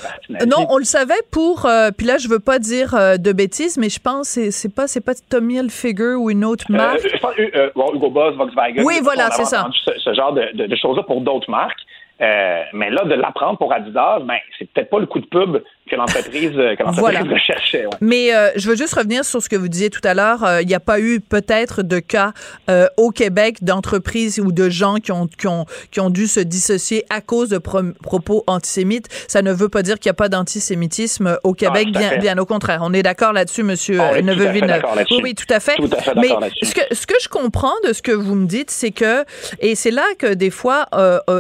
non, 0.48 0.66
on 0.70 0.78
le 0.78 0.84
savait 0.84 1.14
pour. 1.32 1.66
Euh, 1.66 1.92
puis 1.96 2.06
là, 2.06 2.18
je 2.18 2.28
veux 2.28 2.40
pas 2.40 2.60
dire 2.60 2.94
de 2.94 3.32
bêtises, 3.32 3.78
mais 3.78 3.90
je 3.90 4.00
pense 4.00 4.30
c'est 4.30 4.52
c'est 4.52 4.74
pas 4.74 4.88
c'est 4.88 5.04
pas 5.04 5.14
Tommy 5.30 5.56
Hilfiger 5.56 6.16
ou 6.16 6.30
une 6.30 6.46
autre 6.46 6.66
marque. 6.70 7.02
je 7.02 7.18
pense 7.18 7.38
Hugo 7.38 8.10
Boss, 8.10 8.36
Volkswagen. 8.36 8.84
Oui, 8.84 9.00
voilà, 9.04 9.30
c'est 9.32 9.46
ça. 9.46 9.68
Ce, 9.86 9.92
ce, 10.00 10.14
genre 10.14 10.34
de, 10.34 10.52
de, 10.54 10.66
de 10.66 10.76
choses-là 10.76 11.04
pour 11.04 11.22
d'autres 11.22 11.50
marques. 11.50 11.80
Mais 12.20 12.90
là, 12.90 13.04
de 13.06 13.14
l'apprendre 13.14 13.58
pour 13.58 13.74
Adidas, 13.74 14.20
ben, 14.20 14.38
c'est 14.58 14.70
peut-être 14.72 14.90
pas 14.90 15.00
le 15.00 15.06
coup 15.06 15.20
de 15.20 15.26
pub 15.26 15.62
que 15.96 16.00
l'entreprise 16.00 16.52
que 16.52 17.00
voilà. 17.00 17.22
recherchait. 17.22 17.86
Ouais. 17.86 17.98
Mais 18.02 18.34
euh, 18.34 18.52
je 18.56 18.70
veux 18.70 18.76
juste 18.76 18.94
revenir 18.94 19.26
sur 19.26 19.42
ce 19.42 19.50
que 19.50 19.56
vous 19.56 19.68
disiez 19.68 19.90
tout 19.90 20.02
à 20.04 20.14
l'heure. 20.14 20.44
Euh, 20.44 20.62
il 20.62 20.68
n'y 20.68 20.74
a 20.74 20.80
pas 20.80 21.00
eu 21.00 21.20
peut-être 21.20 21.84
de 21.84 22.00
cas 22.00 22.34
euh, 22.70 22.88
au 22.98 23.12
Québec 23.12 23.64
d'entreprises 23.64 24.40
ou 24.40 24.52
de 24.52 24.70
gens 24.70 24.96
qui 24.96 25.12
ont, 25.12 25.28
qui, 25.28 25.48
ont, 25.48 25.66
qui 25.92 26.00
ont 26.00 26.10
dû 26.10 26.28
se 26.28 26.40
dissocier 26.40 27.06
à 27.10 27.22
cause 27.22 27.50
de 27.50 27.58
pro 27.58 27.82
propos 28.02 28.44
antisémites. 28.48 29.08
Ça 29.28 29.42
ne 29.42 29.52
veut 29.52 29.70
pas 29.70 29.84
dire 29.84 30.00
qu'il 30.00 30.10
n'y 30.10 30.12
a 30.12 30.16
pas 30.16 30.30
d'antisémitisme 30.30 31.38
au 31.44 31.54
Québec, 31.54 31.88
ah, 31.96 32.00
bien, 32.00 32.18
bien, 32.18 32.38
au 32.38 32.46
contraire. 32.46 32.80
On 32.84 32.94
est 32.94 33.04
d'accord 33.04 33.34
là-dessus, 33.34 33.64
monsieur 33.64 34.00
oh, 34.00 34.22
neveu 34.22 34.50
Oui, 34.52 35.20
oui, 35.24 35.36
tout 35.36 35.46
à 35.50 35.60
fait. 35.60 35.76
Tout 35.76 35.90
à 35.92 36.02
fait 36.02 36.16
Mais 36.16 36.30
ce 36.62 36.74
que, 36.74 36.82
ce 36.94 37.06
que 37.08 37.16
je 37.22 37.28
comprends 37.28 37.74
de 37.88 37.94
ce 37.94 38.02
que 38.02 38.12
vous 38.12 38.36
me 38.36 38.48
dites, 38.48 38.72
c'est 38.72 38.92
que, 38.92 39.24
et 39.60 39.76
c'est 39.76 39.92
là 39.92 40.06
que 40.18 40.34
des 40.34 40.50
fois, 40.50 40.88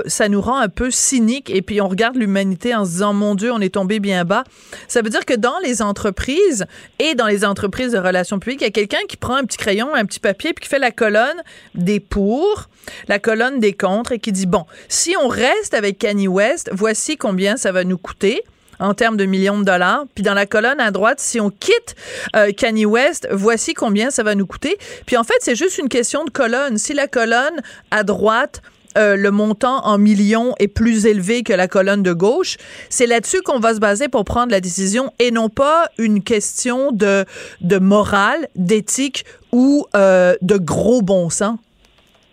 ça 0.08 0.30
nous 0.30 0.42
rend 0.42 0.58
un 0.58 0.70
peu 0.70 0.92
cynique 0.92 1.50
et 1.50 1.62
puis 1.62 1.82
on 1.82 1.88
regarde 1.88 2.16
l'humanité 2.16 2.76
en 2.76 2.86
se 2.86 2.92
disant 2.92 3.14
mon 3.14 3.36
Dieu, 3.36 3.52
on 3.52 3.62
est 3.62 3.74
tombé 3.74 4.00
bien 4.00 4.26
bas. 4.26 4.44
Ça 4.88 5.02
veut 5.02 5.10
dire 5.10 5.26
que 5.26 5.34
dans 5.34 5.58
les 5.64 5.82
entreprises 5.82 6.66
et 7.00 7.16
dans 7.16 7.28
les 7.28 7.46
entreprises 7.46 7.92
de 7.92 7.98
relations 7.98 8.40
publiques, 8.40 8.62
il 8.62 8.66
y 8.66 8.68
a 8.68 8.72
quelqu'un 8.72 9.06
qui 9.08 9.18
prend 9.18 9.36
un 9.36 9.44
petit 9.44 9.58
crayon, 9.58 9.94
un 9.94 10.06
petit 10.06 10.20
papier 10.20 10.54
puis 10.54 10.64
qui 10.64 10.70
fait 10.70 10.80
la 10.80 10.92
colonne 10.92 11.42
des 11.74 12.00
pour, 12.00 12.70
la 13.08 13.20
colonne 13.20 13.60
des 13.60 13.74
contre 13.74 14.14
et 14.14 14.20
qui 14.20 14.32
dit 14.32 14.46
bon, 14.46 14.66
si 14.90 15.16
on 15.22 15.28
reste 15.28 15.74
avec 15.74 15.98
Kanye 15.98 16.28
West, 16.28 16.70
voici 16.74 17.18
combien 17.18 17.58
ça 17.58 17.72
va 17.72 17.84
nous 17.84 17.98
coûter 17.98 18.42
en 18.80 18.94
termes 18.94 19.18
de 19.18 19.26
millions 19.26 19.60
de 19.60 19.64
dollars. 19.64 20.06
Puis 20.16 20.24
dans 20.24 20.34
la 20.34 20.46
colonne 20.46 20.80
à 20.80 20.92
droite, 20.92 21.20
si 21.20 21.40
on 21.40 21.50
quitte 21.50 21.96
euh, 22.36 22.52
Kanye 22.52 22.86
West, 22.86 23.28
voici 23.32 23.74
combien 23.74 24.12
ça 24.12 24.24
va 24.24 24.36
nous 24.36 24.46
coûter. 24.46 24.78
Puis 25.06 25.18
en 25.18 25.24
fait, 25.24 25.36
c'est 25.40 25.56
juste 25.56 25.78
une 25.78 25.90
question 25.90 26.26
de 26.26 26.30
colonne. 26.30 26.78
Si 26.78 26.94
la 26.94 27.08
colonne 27.08 27.62
à 27.92 28.04
droite 28.04 28.62
euh, 28.98 29.16
le 29.16 29.32
montant 29.32 29.86
en 29.86 29.98
millions 29.98 30.54
est 30.60 30.68
plus 30.68 31.06
élevé 31.06 31.44
que 31.44 31.54
la 31.54 31.68
colonne 31.68 32.04
de 32.04 32.14
gauche. 32.14 32.58
C'est 32.90 33.08
là-dessus 33.08 33.42
qu'on 33.42 33.60
va 33.60 33.74
se 33.74 33.80
baser 33.80 34.10
pour 34.10 34.26
prendre 34.26 34.52
la 34.52 34.62
décision 34.62 35.12
et 35.20 35.32
non 35.32 35.50
pas 35.50 35.86
une 35.98 36.24
question 36.24 36.92
de, 36.92 37.26
de 37.62 37.78
morale, 37.78 38.48
d'éthique 38.56 39.24
ou 39.52 39.86
euh, 39.96 40.34
de 40.42 40.58
gros 40.58 41.02
bon 41.02 41.30
sens. 41.30 41.58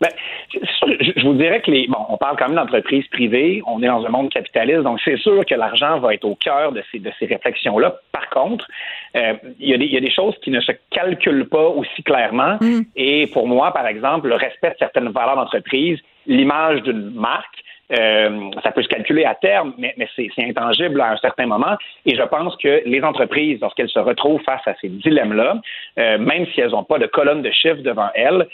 Ben, 0.00 0.10
je, 0.52 1.22
vous 1.24 1.34
dirais 1.34 1.60
que 1.60 1.70
les. 1.70 1.86
Bon, 1.86 1.98
on 2.08 2.16
parle 2.16 2.36
quand 2.36 2.48
même 2.48 2.56
d'entreprises 2.56 3.06
privées, 3.08 3.62
on 3.66 3.80
est 3.82 3.86
dans 3.86 4.04
un 4.04 4.08
monde 4.08 4.30
capitaliste, 4.30 4.80
donc 4.80 4.98
c'est 5.04 5.16
sûr 5.18 5.44
que 5.46 5.54
l'argent 5.54 6.00
va 6.00 6.14
être 6.14 6.24
au 6.24 6.34
cœur 6.34 6.72
de 6.72 6.82
ces, 6.90 6.98
de 6.98 7.10
ces 7.18 7.26
réflexions-là. 7.26 7.94
Par 8.10 8.28
contre, 8.30 8.66
euh, 9.16 9.34
il, 9.60 9.70
y 9.70 9.74
a 9.74 9.78
des, 9.78 9.84
il 9.84 9.92
y 9.92 9.96
a 9.96 10.00
des 10.00 10.10
choses 10.10 10.34
qui 10.42 10.50
ne 10.50 10.60
se 10.60 10.72
calculent 10.90 11.48
pas 11.48 11.68
aussi 11.68 12.02
clairement. 12.02 12.56
Mm. 12.60 12.80
Et 12.96 13.28
pour 13.28 13.46
moi, 13.46 13.72
par 13.72 13.86
exemple, 13.86 14.28
le 14.28 14.34
respect 14.34 14.70
de 14.70 14.76
certaines 14.78 15.08
valeurs 15.10 15.36
d'entreprise, 15.36 16.00
l'image 16.26 16.82
d'une 16.82 17.10
marque, 17.14 17.62
euh, 17.92 18.50
ça 18.62 18.70
peut 18.72 18.82
se 18.82 18.88
calculer 18.88 19.24
à 19.24 19.34
terme, 19.34 19.74
mais, 19.76 19.94
c'est 20.16 20.30
intangible 20.38 21.00
à 21.00 21.12
un 21.12 21.16
certain 21.18 21.46
moment. 21.46 21.76
Et 22.06 22.16
je 22.16 22.22
pense 22.22 22.56
que 22.56 22.82
les 22.86 23.02
entreprises, 23.02 23.58
lorsqu'elles 23.60 23.90
se 23.90 23.98
retrouvent 23.98 24.42
face 24.42 24.66
à 24.66 24.74
ces 24.80 24.88
dilemmes-là, 24.88 25.60
euh, 25.98 26.18
même 26.18 26.46
si 26.54 26.60
elles 26.60 26.70
n'ont 26.70 26.84
pas 26.84 26.98
de 26.98 27.06
colonne 27.06 27.42
de 27.42 27.50
chiffres 27.50 27.82
devant 27.82 28.08
elles, 28.14 28.46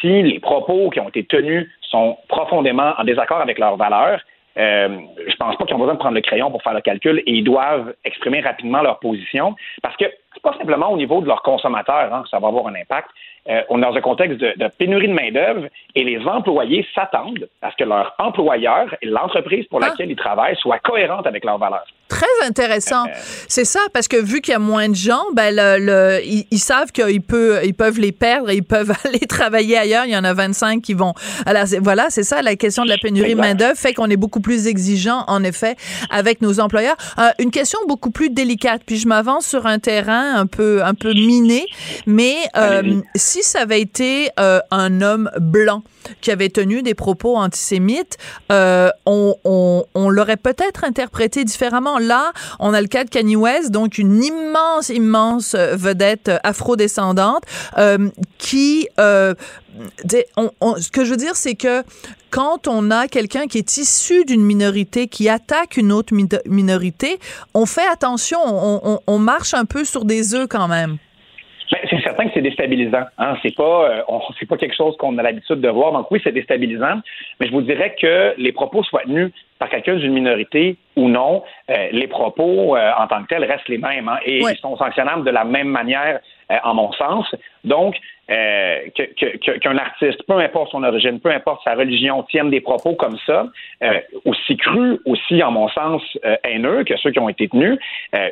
si 0.00 0.22
les 0.22 0.40
propos 0.40 0.90
qui 0.90 1.00
ont 1.00 1.08
été 1.08 1.24
tenus 1.24 1.68
sont 1.82 2.16
profondément 2.28 2.94
en 2.98 3.04
désaccord 3.04 3.40
avec 3.40 3.58
leurs 3.58 3.76
valeurs, 3.76 4.20
euh, 4.58 4.88
je 5.28 5.36
pense 5.36 5.56
pas 5.56 5.64
qu'ils 5.64 5.76
ont 5.76 5.78
besoin 5.78 5.94
de 5.94 5.98
prendre 5.98 6.16
le 6.16 6.20
crayon 6.20 6.50
pour 6.50 6.62
faire 6.62 6.74
le 6.74 6.80
calcul 6.80 7.18
et 7.18 7.32
ils 7.32 7.44
doivent 7.44 7.94
exprimer 8.04 8.40
rapidement 8.40 8.82
leur 8.82 8.98
position 8.98 9.54
parce 9.80 9.96
que 9.96 10.06
c'est 10.34 10.42
pas 10.42 10.56
simplement 10.58 10.90
au 10.90 10.96
niveau 10.96 11.20
de 11.20 11.26
leurs 11.26 11.42
consommateurs 11.42 12.12
hein, 12.12 12.22
que 12.24 12.28
ça 12.28 12.40
va 12.40 12.48
avoir 12.48 12.66
un 12.66 12.74
impact. 12.74 13.10
Euh, 13.48 13.62
on 13.68 13.78
est 13.78 13.82
dans 13.82 13.94
un 13.94 14.00
contexte 14.00 14.38
de, 14.38 14.52
de 14.56 14.68
pénurie 14.78 15.08
de 15.08 15.14
main-d'œuvre 15.14 15.66
et 15.94 16.04
les 16.04 16.18
employés 16.26 16.86
s'attendent 16.94 17.48
à 17.62 17.70
ce 17.70 17.76
que 17.76 17.84
leur 17.84 18.14
employeur 18.18 18.94
et 19.00 19.06
l'entreprise 19.06 19.66
pour 19.66 19.82
ah. 19.82 19.88
laquelle 19.88 20.10
ils 20.10 20.16
travaillent 20.16 20.56
soient 20.56 20.78
cohérentes 20.78 21.26
avec 21.26 21.44
leurs 21.44 21.58
valeurs. 21.58 21.86
Très 22.10 22.26
intéressant. 22.46 23.06
Euh, 23.06 23.12
c'est 23.48 23.64
ça, 23.64 23.80
parce 23.94 24.08
que 24.08 24.16
vu 24.16 24.40
qu'il 24.40 24.52
y 24.52 24.54
a 24.56 24.58
moins 24.58 24.88
de 24.88 24.94
gens, 24.94 25.22
ben 25.32 25.54
le, 25.54 26.20
ils, 26.24 26.58
savent 26.58 26.90
qu'ils 26.92 27.22
peuvent, 27.22 27.64
ils 27.64 27.72
peuvent 27.72 27.98
les 27.98 28.12
perdre 28.12 28.50
et 28.50 28.56
ils 28.56 28.64
peuvent 28.64 28.92
aller 29.04 29.20
travailler 29.20 29.78
ailleurs. 29.78 30.04
Il 30.04 30.10
y 30.10 30.16
en 30.16 30.24
a 30.24 30.34
25 30.34 30.82
qui 30.82 30.94
vont. 30.94 31.14
Alors, 31.46 31.64
voilà, 31.80 32.08
c'est 32.10 32.24
ça 32.24 32.42
la 32.42 32.56
question 32.56 32.84
de 32.84 32.88
la 32.88 32.98
pénurie 32.98 33.34
de 33.34 33.40
main-d'œuvre 33.40 33.78
fait 33.78 33.94
qu'on 33.94 34.10
est 34.10 34.16
beaucoup 34.16 34.40
plus 34.40 34.66
exigeant, 34.66 35.24
en 35.28 35.44
effet, 35.44 35.76
avec 36.10 36.42
nos 36.42 36.60
employeurs. 36.60 36.96
Euh, 37.18 37.30
une 37.38 37.50
question 37.50 37.78
beaucoup 37.86 38.10
plus 38.10 38.28
délicate, 38.28 38.82
puis 38.84 38.98
je 38.98 39.06
m'avance 39.06 39.46
sur 39.46 39.66
un 39.66 39.78
terrain 39.78 40.34
un 40.34 40.46
peu, 40.46 40.82
un 40.84 40.94
peu 40.94 41.12
miné, 41.14 41.64
mais 42.06 42.34
euh, 42.56 43.00
si 43.14 43.42
ça 43.42 43.60
avait 43.60 43.80
été 43.80 44.30
euh, 44.40 44.60
un 44.70 45.00
homme 45.00 45.30
blanc 45.38 45.82
qui 46.20 46.30
avait 46.30 46.48
tenu 46.48 46.82
des 46.82 46.94
propos 46.94 47.36
antisémites, 47.36 48.16
euh, 48.50 48.90
on, 49.06 49.34
on, 49.44 49.84
on 49.94 50.10
l'aurait 50.10 50.36
peut-être 50.36 50.84
interprété 50.84 51.44
différemment. 51.44 51.98
Là, 52.00 52.32
on 52.58 52.74
a 52.74 52.80
le 52.80 52.88
cas 52.88 53.04
de 53.04 53.10
Kanye 53.10 53.36
West, 53.36 53.70
donc 53.70 53.98
une 53.98 54.22
immense, 54.22 54.88
immense 54.88 55.54
vedette 55.54 56.30
afrodescendante 56.42 57.44
euh, 57.78 58.08
qui 58.38 58.88
euh, 58.98 59.34
ce 60.08 60.90
que 60.90 61.04
je 61.04 61.10
veux 61.10 61.16
dire, 61.16 61.36
c'est 61.36 61.54
que 61.54 61.82
quand 62.30 62.68
on 62.68 62.90
a 62.90 63.08
quelqu'un 63.08 63.46
qui 63.46 63.58
est 63.58 63.76
issu 63.76 64.24
d'une 64.24 64.42
minorité 64.42 65.08
qui 65.08 65.28
attaque 65.28 65.76
une 65.76 65.92
autre 65.92 66.14
minorité, 66.46 67.18
on 67.54 67.66
fait 67.66 67.86
attention, 67.92 68.38
on, 68.42 69.00
on 69.06 69.18
marche 69.18 69.54
un 69.54 69.64
peu 69.64 69.84
sur 69.84 70.04
des 70.04 70.34
œufs 70.34 70.48
quand 70.48 70.68
même. 70.68 70.98
Ben, 71.70 71.78
c'est 71.88 72.00
certain 72.02 72.26
que 72.26 72.30
c'est 72.34 72.42
déstabilisant. 72.42 73.04
Hein? 73.18 73.36
C'est 73.42 73.54
pas, 73.54 73.90
euh, 73.90 74.18
c'est 74.38 74.48
pas 74.48 74.56
quelque 74.56 74.74
chose 74.74 74.96
qu'on 74.96 75.16
a 75.18 75.22
l'habitude 75.22 75.60
de 75.60 75.68
voir. 75.68 75.92
Donc 75.92 76.10
oui, 76.10 76.20
c'est 76.22 76.32
déstabilisant. 76.32 77.00
Mais 77.38 77.46
je 77.46 77.52
vous 77.52 77.62
dirais 77.62 77.94
que 78.00 78.34
les 78.36 78.52
propos 78.52 78.82
soient 78.82 79.02
tenus 79.04 79.30
par 79.58 79.68
quelqu'un 79.68 79.96
d'une 79.96 80.14
minorité 80.14 80.76
ou 80.96 81.08
non, 81.08 81.44
euh, 81.70 81.88
les 81.92 82.08
propos 82.08 82.76
euh, 82.76 82.90
en 82.98 83.06
tant 83.06 83.22
que 83.22 83.28
tels 83.28 83.44
restent 83.44 83.68
les 83.68 83.78
mêmes 83.78 84.08
hein, 84.08 84.18
et 84.24 84.38
ils 84.38 84.56
sont 84.56 84.76
sanctionnables 84.76 85.24
de 85.24 85.30
la 85.30 85.44
même 85.44 85.68
manière, 85.68 86.20
en 86.64 86.74
mon 86.74 86.90
sens. 86.92 87.32
Donc 87.62 87.94
qu'un 88.26 88.90
que, 88.90 89.78
artiste, 89.78 90.22
peu 90.26 90.38
importe 90.38 90.72
son 90.72 90.82
origine, 90.82 91.20
peu 91.20 91.30
importe 91.30 91.62
sa 91.62 91.74
religion, 91.74 92.24
tienne 92.24 92.50
des 92.50 92.60
propos 92.60 92.94
comme 92.94 93.16
ça, 93.24 93.46
aussi 94.24 94.56
crus, 94.56 94.98
aussi, 95.04 95.42
en 95.44 95.52
mon 95.52 95.68
sens, 95.68 96.02
haineux 96.42 96.82
que 96.82 96.96
ceux 96.96 97.12
qui 97.12 97.20
ont 97.20 97.28
été 97.28 97.48
tenus, 97.48 97.78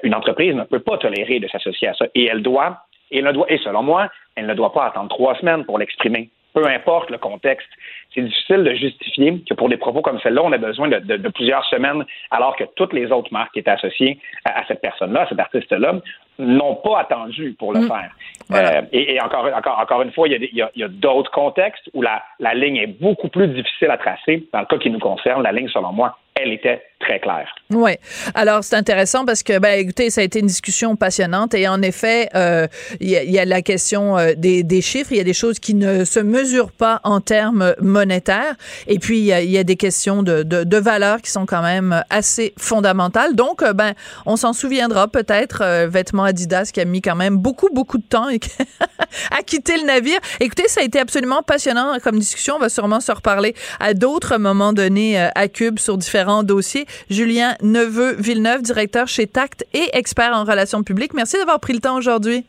une 0.03 0.15
entreprise 0.17 0.55
ne 0.55 0.65
peut 0.65 0.81
pas 0.81 0.99
tolérer 0.99 1.39
de 1.39 1.47
s'associer 1.47 1.89
à 1.89 1.95
ça 1.95 2.07
et 2.15 2.27
elle 2.27 2.43
doit 2.43 2.88
et, 3.11 3.23
doit, 3.23 3.51
et 3.51 3.59
selon 3.59 3.83
moi, 3.83 4.09
elle 4.37 4.47
ne 4.47 4.55
doit 4.55 4.73
pas 4.73 4.87
attendre 4.87 5.09
trois 5.09 5.35
semaines 5.37 5.65
pour 5.65 5.79
l'exprimer. 5.79 6.31
Peu 6.55 6.67
importe 6.67 7.11
le 7.11 7.19
contexte. 7.19 7.69
C'est 8.15 8.23
difficile 8.23 8.65
de 8.65 8.73
justifier 8.73 9.45
que 9.49 9.55
pour 9.55 9.69
des 9.69 9.77
propos 9.77 10.01
comme 10.01 10.19
celle-là, 10.21 10.43
on 10.43 10.53
a 10.53 10.59
besoin 10.59 10.89
de, 10.89 10.99
de, 10.99 11.17
de, 11.17 11.29
plusieurs 11.29 11.65
semaines, 11.67 12.05
alors 12.31 12.57
que 12.57 12.65
toutes 12.75 12.95
les 12.95 13.13
autres 13.13 13.33
marques 13.33 13.53
qui 13.53 13.61
étaient 13.61 13.71
associées 13.71 14.19
à, 14.45 14.61
à 14.61 14.67
cette 14.67 14.81
personne-là, 14.81 15.23
à 15.23 15.29
cet 15.29 15.39
artiste-là, 15.39 16.01
n'ont 16.39 16.77
pas 16.77 17.01
attendu 17.01 17.55
pour 17.59 17.75
le 17.75 17.81
mmh. 17.81 17.89
faire. 17.89 18.11
Voilà. 18.49 18.79
Euh, 18.79 18.83
et, 18.93 19.15
et 19.15 19.21
encore, 19.21 19.47
encore, 19.55 19.79
encore 19.79 20.03
une 20.03 20.13
fois, 20.13 20.27
il 20.27 20.49
y 20.53 20.63
a, 20.63 20.67
a 20.67 20.89
d'autres 20.89 21.31
contextes 21.31 21.91
où 21.95 22.03
la, 22.03 22.23
la 22.41 22.55
ligne 22.55 22.77
est 22.77 23.01
beaucoup 23.01 23.29
plus 23.29 23.49
difficile 23.49 23.91
à 23.91 23.99
tracer. 23.99 24.49
Dans 24.53 24.61
le 24.61 24.67
cas 24.67 24.79
qui 24.79 24.91
nous 24.91 25.01
concerne, 25.01 25.43
la 25.43 25.53
ligne, 25.53 25.69
selon 25.69 25.93
moi, 25.93 26.17
elle 26.41 26.53
était 26.53 26.81
très 27.01 27.21
claire. 27.21 27.49
Oui. 27.71 27.93
Alors, 28.35 28.65
c'est 28.65 28.77
intéressant 28.77 29.25
parce 29.25 29.43
que, 29.43 29.59
ben, 29.59 29.79
écoutez, 29.79 30.11
ça 30.11 30.21
a 30.21 30.25
été 30.25 30.41
une 30.41 30.47
discussion 30.47 30.97
passionnante 30.97 31.55
et 31.55 31.69
en 31.69 31.81
effet, 31.81 32.29
euh, 32.35 32.67
il 33.01 33.09
y, 33.09 33.39
a 33.39 33.45
la 33.45 33.63
question 33.63 34.19
euh, 34.19 34.33
des, 34.37 34.81
chiffres. 34.81 35.13
Il 35.13 35.19
y 35.19 35.21
a 35.21 35.25
des 35.25 35.35
choses 35.35 35.59
qui 35.59 35.75
ne 35.75 36.05
se 36.05 36.19
mesurent 36.19 36.73
pas 36.73 37.01
en 37.05 37.21
termes 37.21 37.75
monétaires. 37.81 38.55
Et 38.87 38.99
puis, 38.99 39.19
il 39.19 39.25
y 39.25 39.59
a, 39.59 39.65
des 39.65 39.77
questions 39.77 40.23
de, 40.23 40.43
de, 40.43 40.65
de, 40.65 40.77
valeurs 40.77 41.23
qui 41.23 41.31
sont 41.31 41.47
quand 41.47 41.63
même 41.63 42.03
assez 42.11 42.53
fondamentales. 42.59 43.37
Donc, 43.37 43.63
euh, 43.63 43.73
ben, 43.73 43.95
on 44.27 44.37
s'en 44.37 44.53
souviendra 44.53 45.09
peut-être. 45.09 45.87
vêtements 45.87 46.25
Adidas 46.25 46.71
qui 46.73 46.81
a 46.81 46.85
mis 46.85 47.01
quand 47.01 47.17
même 47.17 47.37
beaucoup, 47.37 47.69
beaucoup 47.73 47.99
de 47.99 48.07
temps 48.07 48.29
et 48.29 48.41
à 49.31 49.43
quitter 49.43 49.77
le 49.77 49.87
navire. 49.87 50.19
Écoutez, 50.41 50.67
ça 50.69 50.81
a 50.81 50.85
été 50.85 50.99
absolument 50.99 51.43
passionnant 51.43 51.97
comme 52.03 52.19
discussion. 52.19 52.57
On 52.57 52.61
va 52.61 52.69
sûrement 52.69 53.01
se 53.01 53.13
reparler 53.13 53.55
à 53.79 53.95
d'autres 53.95 54.37
moments 54.39 54.73
donnés 54.73 55.19
à 55.19 55.49
Cube 55.49 55.79
sur 55.79 55.97
différents 55.97 56.28
dossiers. 56.43 56.87
Julien 57.11 57.55
Neveu-Villeneuve, 57.63 58.63
directeur 58.63 59.09
chez 59.09 59.27
Tact 59.27 59.67
et 59.75 59.91
expert 59.93 60.33
en 60.33 60.45
relations 60.45 60.83
publiques. 60.83 61.15
Merci 61.15 61.37
d'avoir 61.37 61.61
pris 61.61 61.73
le 61.73 61.81
temps 61.81 61.97
aujourd'hui. 61.97 62.45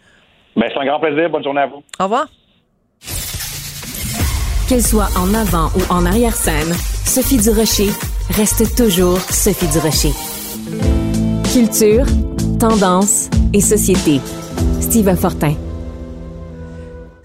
Ben, 0.55 0.69
c'est 0.73 0.79
un 0.79 0.85
grand 0.85 0.99
plaisir. 0.99 1.29
Bonne 1.29 1.43
journée 1.43 1.61
à 1.61 1.67
vous. 1.67 1.83
Au 1.99 2.03
revoir. 2.03 2.27
Qu'elle 4.67 4.83
soit 4.83 5.09
en 5.17 5.33
avant 5.33 5.69
ou 5.75 5.81
en 5.91 6.05
arrière-scène, 6.05 6.73
Sophie 7.05 7.37
Durocher 7.37 7.89
reste 8.35 8.75
toujours 8.75 9.19
Sophie 9.19 9.67
Durocher. 9.67 10.11
Culture, 11.51 12.05
tendance 12.59 13.29
et 13.53 13.61
société. 13.61 14.19
Steve 14.79 15.15
Fortin. 15.15 15.68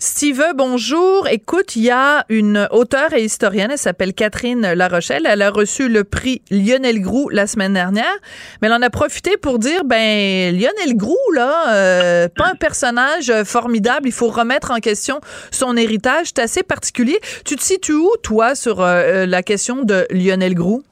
Steve, 0.06 0.42
bonjour. 0.54 1.26
Écoute, 1.28 1.76
il 1.76 1.84
y 1.84 1.90
a 1.90 2.26
une 2.28 2.68
auteure 2.72 3.14
et 3.14 3.24
historienne, 3.24 3.70
elle 3.70 3.78
s'appelle 3.78 4.12
Catherine 4.12 4.74
Larochelle. 4.74 5.22
Elle 5.26 5.40
a 5.40 5.48
reçu 5.48 5.88
le 5.88 6.04
prix 6.04 6.42
Lionel 6.50 7.00
Groux 7.00 7.30
la 7.30 7.46
semaine 7.46 7.72
dernière, 7.72 8.14
mais 8.60 8.68
elle 8.68 8.74
en 8.74 8.82
a 8.82 8.90
profité 8.90 9.38
pour 9.38 9.58
dire, 9.58 9.82
ben, 9.86 10.54
Lionel 10.54 10.94
Groux, 10.94 11.32
là, 11.34 11.72
euh, 11.72 12.28
pas 12.28 12.50
un 12.52 12.54
personnage 12.54 13.32
formidable, 13.44 14.06
il 14.06 14.12
faut 14.12 14.28
remettre 14.28 14.72
en 14.72 14.76
question 14.76 15.20
son 15.50 15.74
héritage. 15.74 16.26
C'est 16.26 16.40
assez 16.40 16.62
particulier. 16.62 17.18
Tu 17.46 17.56
te 17.56 17.62
situes 17.62 17.94
où, 17.94 18.10
toi, 18.22 18.54
sur 18.54 18.82
euh, 18.82 19.24
la 19.24 19.42
question 19.42 19.84
de 19.84 20.06
Lionel 20.10 20.54
Groux? 20.54 20.82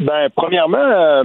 Ben, 0.00 0.28
premièrement, 0.34 0.76
euh, 0.76 1.22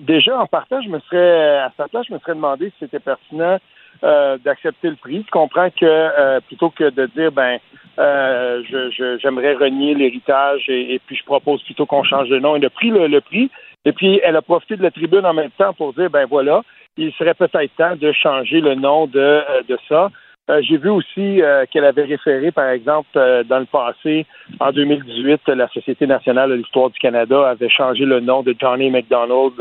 déjà 0.00 0.40
en 0.40 0.46
partant, 0.46 0.80
je 0.80 0.88
me 0.88 0.98
serais 1.00 1.58
à 1.58 1.70
sa 1.76 1.88
place, 1.88 2.06
je 2.08 2.14
me 2.14 2.18
serais 2.20 2.34
demandé 2.34 2.70
si 2.70 2.86
c'était 2.86 3.00
pertinent 3.00 3.58
euh, 4.02 4.38
d'accepter 4.38 4.88
le 4.88 4.96
prix. 4.96 5.22
Je 5.26 5.30
comprends 5.30 5.68
que 5.70 5.84
euh, 5.84 6.40
plutôt 6.40 6.70
que 6.70 6.88
de 6.88 7.06
dire 7.06 7.32
ben 7.32 7.58
euh, 7.98 8.62
je, 8.70 9.18
j'aimerais 9.20 9.54
renier 9.54 9.94
l'héritage 9.94 10.64
et, 10.68 10.98
puis 11.04 11.16
je 11.16 11.24
propose 11.24 11.62
plutôt 11.64 11.84
qu'on 11.84 12.02
change 12.02 12.28
de 12.28 12.38
nom. 12.38 12.56
Elle 12.56 12.64
a 12.64 12.70
pris 12.70 12.90
le, 12.90 13.20
prix 13.20 13.50
et 13.84 13.92
puis 13.92 14.20
elle 14.24 14.36
a 14.36 14.42
profité 14.42 14.76
de 14.76 14.82
la 14.82 14.90
tribune 14.90 15.26
en 15.26 15.34
même 15.34 15.50
temps 15.50 15.74
pour 15.74 15.92
dire 15.92 16.08
ben 16.08 16.26
voilà, 16.26 16.62
il 16.96 17.12
serait 17.12 17.34
peut-être 17.34 17.76
temps 17.76 17.96
de 17.96 18.10
changer 18.12 18.60
le 18.60 18.74
nom 18.74 19.06
de, 19.06 19.42
de 19.68 19.78
ça. 19.86 20.10
Euh, 20.50 20.60
j'ai 20.62 20.78
vu 20.78 20.90
aussi 20.90 21.42
euh, 21.42 21.64
qu'elle 21.70 21.84
avait 21.84 22.04
référé, 22.04 22.50
par 22.50 22.68
exemple, 22.70 23.08
euh, 23.14 23.44
dans 23.44 23.60
le 23.60 23.66
passé, 23.66 24.26
en 24.58 24.72
2018, 24.72 25.42
la 25.48 25.68
Société 25.68 26.08
nationale 26.08 26.50
de 26.50 26.54
l'histoire 26.56 26.90
du 26.90 26.98
Canada 26.98 27.48
avait 27.48 27.68
changé 27.68 28.04
le 28.04 28.18
nom 28.18 28.42
de 28.42 28.54
Johnny 28.58 28.90
McDonald 28.90 29.52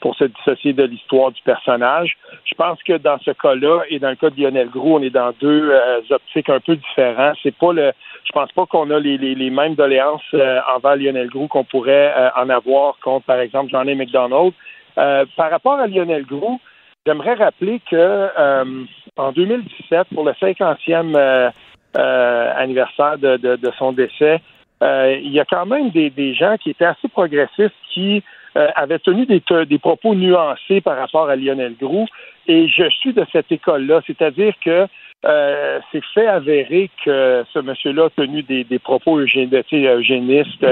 pour 0.00 0.14
se 0.16 0.24
dissocier 0.24 0.74
de 0.74 0.84
l'histoire 0.84 1.32
du 1.32 1.40
personnage. 1.42 2.18
Je 2.44 2.54
pense 2.54 2.82
que 2.82 2.98
dans 2.98 3.18
ce 3.20 3.30
cas-là 3.30 3.80
et 3.88 3.98
dans 3.98 4.10
le 4.10 4.16
cas 4.16 4.28
de 4.28 4.38
Lionel 4.38 4.68
Groux, 4.68 4.96
on 4.96 5.02
est 5.02 5.10
dans 5.10 5.32
deux 5.40 5.72
optiques 6.10 6.50
un 6.50 6.60
peu 6.60 6.76
différentes. 6.76 7.38
C'est 7.42 7.56
pas 7.56 7.72
le, 7.72 7.92
je 8.24 8.32
pense 8.32 8.52
pas 8.52 8.66
qu'on 8.66 8.90
a 8.90 9.00
les, 9.00 9.16
les, 9.16 9.50
mêmes 9.50 9.74
doléances 9.74 10.34
envers 10.74 10.96
Lionel 10.96 11.28
Groux 11.28 11.48
qu'on 11.48 11.64
pourrait 11.64 12.12
en 12.36 12.50
avoir 12.50 12.98
contre, 13.02 13.24
par 13.24 13.40
exemple, 13.40 13.70
Johnny 13.70 13.94
McDonald. 13.94 14.52
par 14.94 15.50
rapport 15.50 15.78
à 15.78 15.86
Lionel 15.86 16.26
Groux, 16.26 16.60
J'aimerais 17.06 17.34
rappeler 17.34 17.80
que 17.88 17.94
euh, 17.94 18.84
en 19.16 19.32
2017, 19.32 20.08
pour 20.14 20.24
le 20.24 20.32
50e 20.32 21.16
euh, 21.16 21.50
euh, 21.96 22.52
anniversaire 22.56 23.18
de, 23.18 23.70
son 23.78 23.92
décès, 23.92 24.40
il 24.82 25.32
y 25.32 25.40
a 25.40 25.44
quand 25.44 25.66
même 25.66 25.90
des, 25.90 26.34
gens 26.34 26.56
qui 26.58 26.70
étaient 26.70 26.84
assez 26.84 27.08
progressistes 27.08 27.74
qui 27.92 28.22
avaient 28.54 28.98
tenu 28.98 29.26
des, 29.26 29.42
des 29.66 29.78
propos 29.78 30.14
nuancés 30.14 30.80
par 30.80 30.98
rapport 30.98 31.28
à 31.28 31.36
Lionel 31.36 31.74
Groux. 31.80 32.06
Et 32.46 32.68
je 32.68 32.88
suis 32.90 33.12
de 33.12 33.24
cette 33.32 33.50
école-là, 33.50 34.00
c'est-à-dire 34.06 34.54
que 34.62 34.86
c'est 35.92 36.04
fait 36.14 36.26
avérer 36.26 36.90
que 37.04 37.44
ce 37.52 37.58
monsieur-là 37.58 38.04
a 38.04 38.10
tenu 38.10 38.42
des, 38.42 38.78
propos 38.78 39.18
eugénistes, 39.18 40.66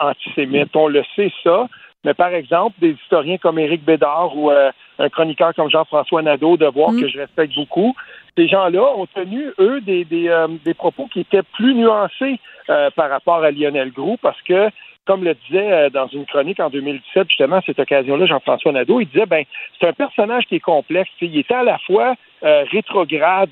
antisémites. 0.00 0.74
On 0.74 0.88
le 0.88 1.02
sait 1.14 1.32
ça. 1.44 1.68
Mais 2.06 2.14
par 2.14 2.28
exemple, 2.28 2.76
des 2.80 2.92
historiens 2.92 3.36
comme 3.36 3.58
Éric 3.58 3.84
Bédard 3.84 4.36
ou 4.36 4.48
euh, 4.52 4.70
un 5.00 5.08
chroniqueur 5.08 5.52
comme 5.56 5.68
Jean-François 5.68 6.22
Nadeau, 6.22 6.56
de 6.56 6.66
voir 6.66 6.92
mm. 6.92 7.00
que 7.00 7.08
je 7.08 7.18
respecte 7.18 7.56
beaucoup, 7.56 7.96
ces 8.38 8.46
gens-là 8.46 8.96
ont 8.96 9.06
tenu, 9.06 9.46
eux, 9.58 9.80
des, 9.80 10.04
des, 10.04 10.28
euh, 10.28 10.46
des, 10.64 10.72
propos 10.72 11.08
qui 11.12 11.20
étaient 11.20 11.42
plus 11.42 11.74
nuancés 11.74 12.38
euh, 12.70 12.90
par 12.94 13.10
rapport 13.10 13.42
à 13.42 13.50
Lionel 13.50 13.90
Groux, 13.90 14.16
parce 14.22 14.40
que 14.42 14.70
comme 15.06 15.24
le 15.24 15.34
disait 15.48 15.90
dans 15.90 16.08
une 16.08 16.26
chronique 16.26 16.60
en 16.60 16.68
2017, 16.70 17.28
justement, 17.28 17.56
à 17.56 17.62
cette 17.62 17.78
occasion-là, 17.78 18.26
Jean-François 18.26 18.72
Nadeau, 18.72 19.00
il 19.00 19.06
disait, 19.06 19.26
ben, 19.26 19.44
c'est 19.78 19.86
un 19.86 19.92
personnage 19.92 20.44
qui 20.46 20.56
est 20.56 20.60
complexe. 20.60 21.10
Il 21.20 21.38
était 21.38 21.54
à 21.54 21.62
la 21.62 21.78
fois 21.78 22.14
rétrograde, 22.42 23.50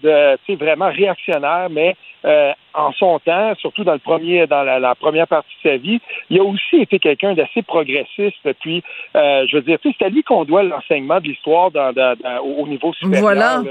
vraiment 0.49 0.91
réactionnaire, 0.91 1.69
mais 1.71 1.97
euh, 2.25 2.53
en 2.73 2.91
son 2.93 3.19
temps, 3.19 3.55
surtout 3.59 3.85
dans 3.85 3.93
le 3.93 3.99
premier, 3.99 4.47
dans 4.47 4.63
la, 4.63 4.95
première 4.95 5.29
partie 5.29 5.55
de 5.63 5.71
sa 5.71 5.77
vie, 5.77 6.01
il 6.31 6.41
a 6.41 6.43
aussi 6.43 6.77
été 6.77 6.99
quelqu'un 6.99 7.35
d'assez 7.35 7.63
progressiste. 7.63 8.51
Puis, 8.61 8.83
euh, 9.15 9.47
je 9.47 9.57
veux 9.57 9.63
dire, 9.63 9.79
c'est 9.83 10.03
à 10.03 10.09
lui 10.09 10.23
qu'on 10.23 10.45
doit 10.45 10.63
l'enseignement 10.63 11.21
de 11.21 11.29
l'histoire 11.29 11.71
dans, 11.71 11.93
au 12.43 12.67
niveau 12.67 12.95
supérieur. 12.95 13.21
Voilà. 13.21 13.63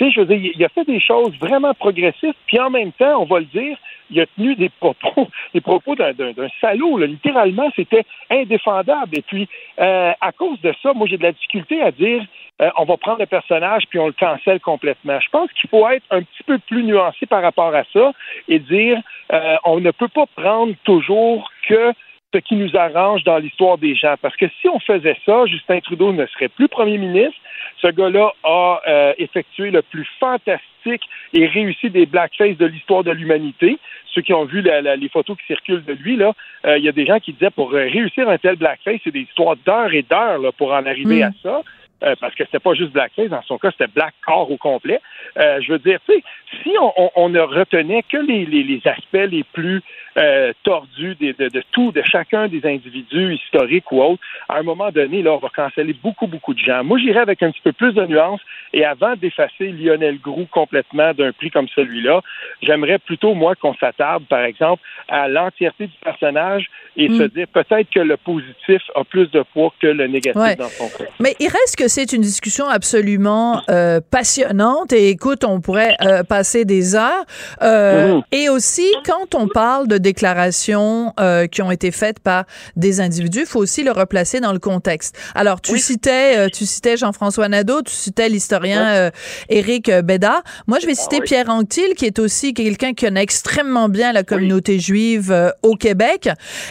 Je 0.00 0.20
veux 0.20 0.26
dire, 0.26 0.52
il 0.54 0.64
a 0.64 0.68
fait 0.68 0.84
des 0.84 1.00
choses 1.00 1.36
vraiment 1.40 1.74
progressistes, 1.74 2.38
puis 2.46 2.58
en 2.58 2.70
même 2.70 2.92
temps, 2.92 3.20
on 3.20 3.24
va 3.24 3.40
le 3.40 3.46
dire, 3.46 3.76
il 4.10 4.20
a 4.20 4.26
tenu 4.26 4.54
des 4.54 4.68
propos, 4.68 5.28
des 5.54 5.60
propos 5.60 5.94
d'un, 5.94 6.14
salaud. 6.60 6.98
Littéralement, 6.98 7.70
c'était 7.74 8.04
indéfendable. 8.30 9.18
Et 9.18 9.22
puis, 9.22 9.48
euh, 9.80 10.12
à 10.20 10.32
cause 10.32 10.60
de 10.60 10.72
ça, 10.82 10.92
moi, 10.94 11.06
j'ai 11.08 11.18
de 11.18 11.22
la 11.22 11.32
difficulté 11.32 11.82
à 11.82 11.90
dire 11.90 12.24
euh, 12.60 12.70
on 12.76 12.84
va 12.84 12.96
prendre 12.96 13.20
le 13.20 13.26
personnage 13.26 13.84
puis 13.88 13.98
on 13.98 14.06
le 14.06 14.12
cancelle 14.12 14.60
complètement. 14.60 15.18
Je 15.20 15.28
pense 15.30 15.50
qu'il 15.52 15.70
faut 15.70 15.88
être 15.88 16.04
un 16.10 16.22
petit 16.22 16.42
peu 16.44 16.58
plus 16.58 16.82
nuancé 16.82 17.26
par 17.26 17.42
rapport 17.42 17.74
à 17.74 17.84
ça 17.92 18.12
et 18.48 18.58
dire 18.58 19.00
euh, 19.32 19.56
on 19.64 19.78
ne 19.80 19.90
peut 19.92 20.08
pas 20.08 20.26
prendre 20.26 20.74
toujours 20.84 21.50
que 21.68 21.92
ce 22.34 22.38
qui 22.40 22.56
nous 22.56 22.76
arrange 22.76 23.24
dans 23.24 23.38
l'histoire 23.38 23.78
des 23.78 23.94
gens. 23.94 24.14
Parce 24.20 24.36
que 24.36 24.46
si 24.60 24.68
on 24.68 24.78
faisait 24.80 25.16
ça, 25.24 25.46
Justin 25.46 25.80
Trudeau 25.80 26.12
ne 26.12 26.26
serait 26.26 26.48
plus 26.48 26.68
premier 26.68 26.98
ministre. 26.98 27.38
Ce 27.80 27.88
gars-là 27.88 28.32
a 28.44 28.80
euh, 28.86 29.12
effectué 29.18 29.70
le 29.70 29.82
plus 29.82 30.06
fantastique 30.20 31.02
et 31.32 31.46
réussi 31.46 31.90
des 31.90 32.06
blackface 32.06 32.56
de 32.56 32.66
l'histoire 32.66 33.04
de 33.04 33.12
l'humanité. 33.12 33.78
Ceux 34.14 34.22
qui 34.22 34.34
ont 34.34 34.44
vu 34.44 34.62
les 34.62 35.08
photos 35.08 35.36
qui 35.38 35.46
circulent 35.46 35.84
de 35.84 35.92
lui, 35.92 36.16
là, 36.16 36.32
il 36.64 36.82
y 36.82 36.88
a 36.88 36.92
des 36.92 37.06
gens 37.06 37.20
qui 37.20 37.32
disaient 37.32 37.50
pour 37.50 37.70
réussir 37.70 38.28
un 38.28 38.38
tel 38.38 38.56
blackface, 38.56 39.00
c'est 39.04 39.12
des 39.12 39.20
histoires 39.20 39.56
d'heures 39.64 39.92
et 39.92 40.02
d'heures 40.02 40.52
pour 40.54 40.72
en 40.72 40.86
arriver 40.86 41.20
hmm. 41.20 41.28
à 41.28 41.30
ça. 41.42 41.62
Euh, 42.04 42.14
parce 42.20 42.32
que 42.36 42.44
c'était 42.44 42.60
pas 42.60 42.74
juste 42.74 42.92
blackface, 42.92 43.28
dans 43.28 43.42
son 43.42 43.58
cas, 43.58 43.72
c'était 43.72 43.90
black 43.92 44.14
corps 44.24 44.48
au 44.48 44.56
complet. 44.56 45.00
Euh, 45.36 45.60
je 45.60 45.72
veux 45.72 45.80
dire, 45.80 45.98
tu 46.06 46.14
sais, 46.14 46.22
si 46.62 46.70
on, 46.80 47.10
on, 47.16 47.28
ne 47.28 47.40
retenait 47.40 48.04
que 48.04 48.18
les, 48.18 48.46
les, 48.46 48.62
les 48.62 48.80
aspects 48.86 49.28
les 49.28 49.42
plus 49.42 49.82
euh, 50.16 50.52
tordus 50.62 51.16
de, 51.16 51.34
de, 51.36 51.48
de, 51.48 51.62
tout, 51.72 51.90
de 51.90 52.02
chacun 52.02 52.46
des 52.46 52.64
individus 52.64 53.34
historiques 53.34 53.90
ou 53.90 54.00
autres, 54.00 54.22
à 54.48 54.58
un 54.58 54.62
moment 54.62 54.90
donné, 54.92 55.22
là, 55.22 55.32
on 55.32 55.38
va 55.38 55.48
canceller 55.48 55.92
beaucoup, 55.92 56.28
beaucoup 56.28 56.54
de 56.54 56.60
gens. 56.60 56.84
Moi, 56.84 56.98
j'irais 56.98 57.20
avec 57.20 57.42
un 57.42 57.50
petit 57.50 57.60
peu 57.62 57.72
plus 57.72 57.92
de 57.92 58.06
nuances 58.06 58.40
et 58.72 58.84
avant 58.84 59.16
d'effacer 59.16 59.72
Lionel 59.72 60.18
Groux 60.20 60.46
complètement 60.50 61.12
d'un 61.14 61.32
prix 61.32 61.50
comme 61.50 61.68
celui-là, 61.68 62.20
j'aimerais 62.62 62.98
plutôt, 62.98 63.34
moi, 63.34 63.56
qu'on 63.56 63.74
s'attarde, 63.74 64.24
par 64.26 64.44
exemple, 64.44 64.82
à 65.08 65.28
l'entièreté 65.28 65.88
du 65.88 65.96
personnage 66.04 66.68
et 66.96 67.08
se 67.08 67.24
mm. 67.24 67.28
dire 67.28 67.46
peut-être 67.48 67.90
que 67.90 68.00
le 68.00 68.16
positif 68.16 68.82
a 68.94 69.04
plus 69.04 69.30
de 69.30 69.42
poids 69.52 69.72
que 69.80 69.86
le 69.86 70.06
négatif 70.06 70.56
dans 70.56 70.68
son 70.68 70.88
cas. 70.88 71.10
Mais 71.20 71.34
il 71.40 71.48
reste 71.48 71.76
que 71.76 71.87
c'est 71.88 72.12
une 72.12 72.22
discussion 72.22 72.68
absolument 72.68 73.62
euh, 73.70 74.00
passionnante 74.10 74.92
et 74.92 75.08
écoute, 75.08 75.44
on 75.44 75.60
pourrait 75.60 75.96
euh, 76.02 76.22
passer 76.22 76.64
des 76.64 76.94
heures. 76.94 77.24
Euh, 77.62 78.18
mm-hmm. 78.18 78.22
Et 78.32 78.48
aussi, 78.48 78.86
quand 79.04 79.34
on 79.34 79.48
parle 79.48 79.88
de 79.88 79.98
déclarations 79.98 81.12
qui 81.50 81.62
ont 81.62 81.70
été 81.70 81.90
faites 81.90 82.20
par 82.20 82.44
des 82.76 83.00
individus, 83.00 83.40
il 83.40 83.46
faut 83.46 83.60
aussi 83.60 83.82
le 83.82 83.92
replacer 83.92 84.40
dans 84.40 84.52
le 84.52 84.58
contexte. 84.58 85.16
Alors, 85.34 85.60
tu 85.60 85.78
citais, 85.78 86.48
tu 86.50 86.66
citais 86.66 86.96
Jean-François 86.96 87.48
Nadeau, 87.48 87.82
tu 87.82 87.92
citais 87.92 88.28
l'historien 88.28 89.10
Éric 89.48 89.90
Bédard. 89.90 90.42
Moi, 90.66 90.78
je 90.80 90.86
vais 90.86 90.94
citer 90.94 91.18
ah 91.20 91.24
Pierre 91.24 91.50
Anctil, 91.50 91.94
qui 91.96 92.04
est 92.04 92.18
aussi 92.18 92.54
quelqu'un 92.54 92.92
qui 92.92 93.06
connaît 93.06 93.22
extrêmement 93.22 93.88
bien 93.88 94.12
la 94.12 94.22
communauté 94.22 94.78
juive 94.78 95.52
au 95.62 95.74
Québec. 95.74 96.28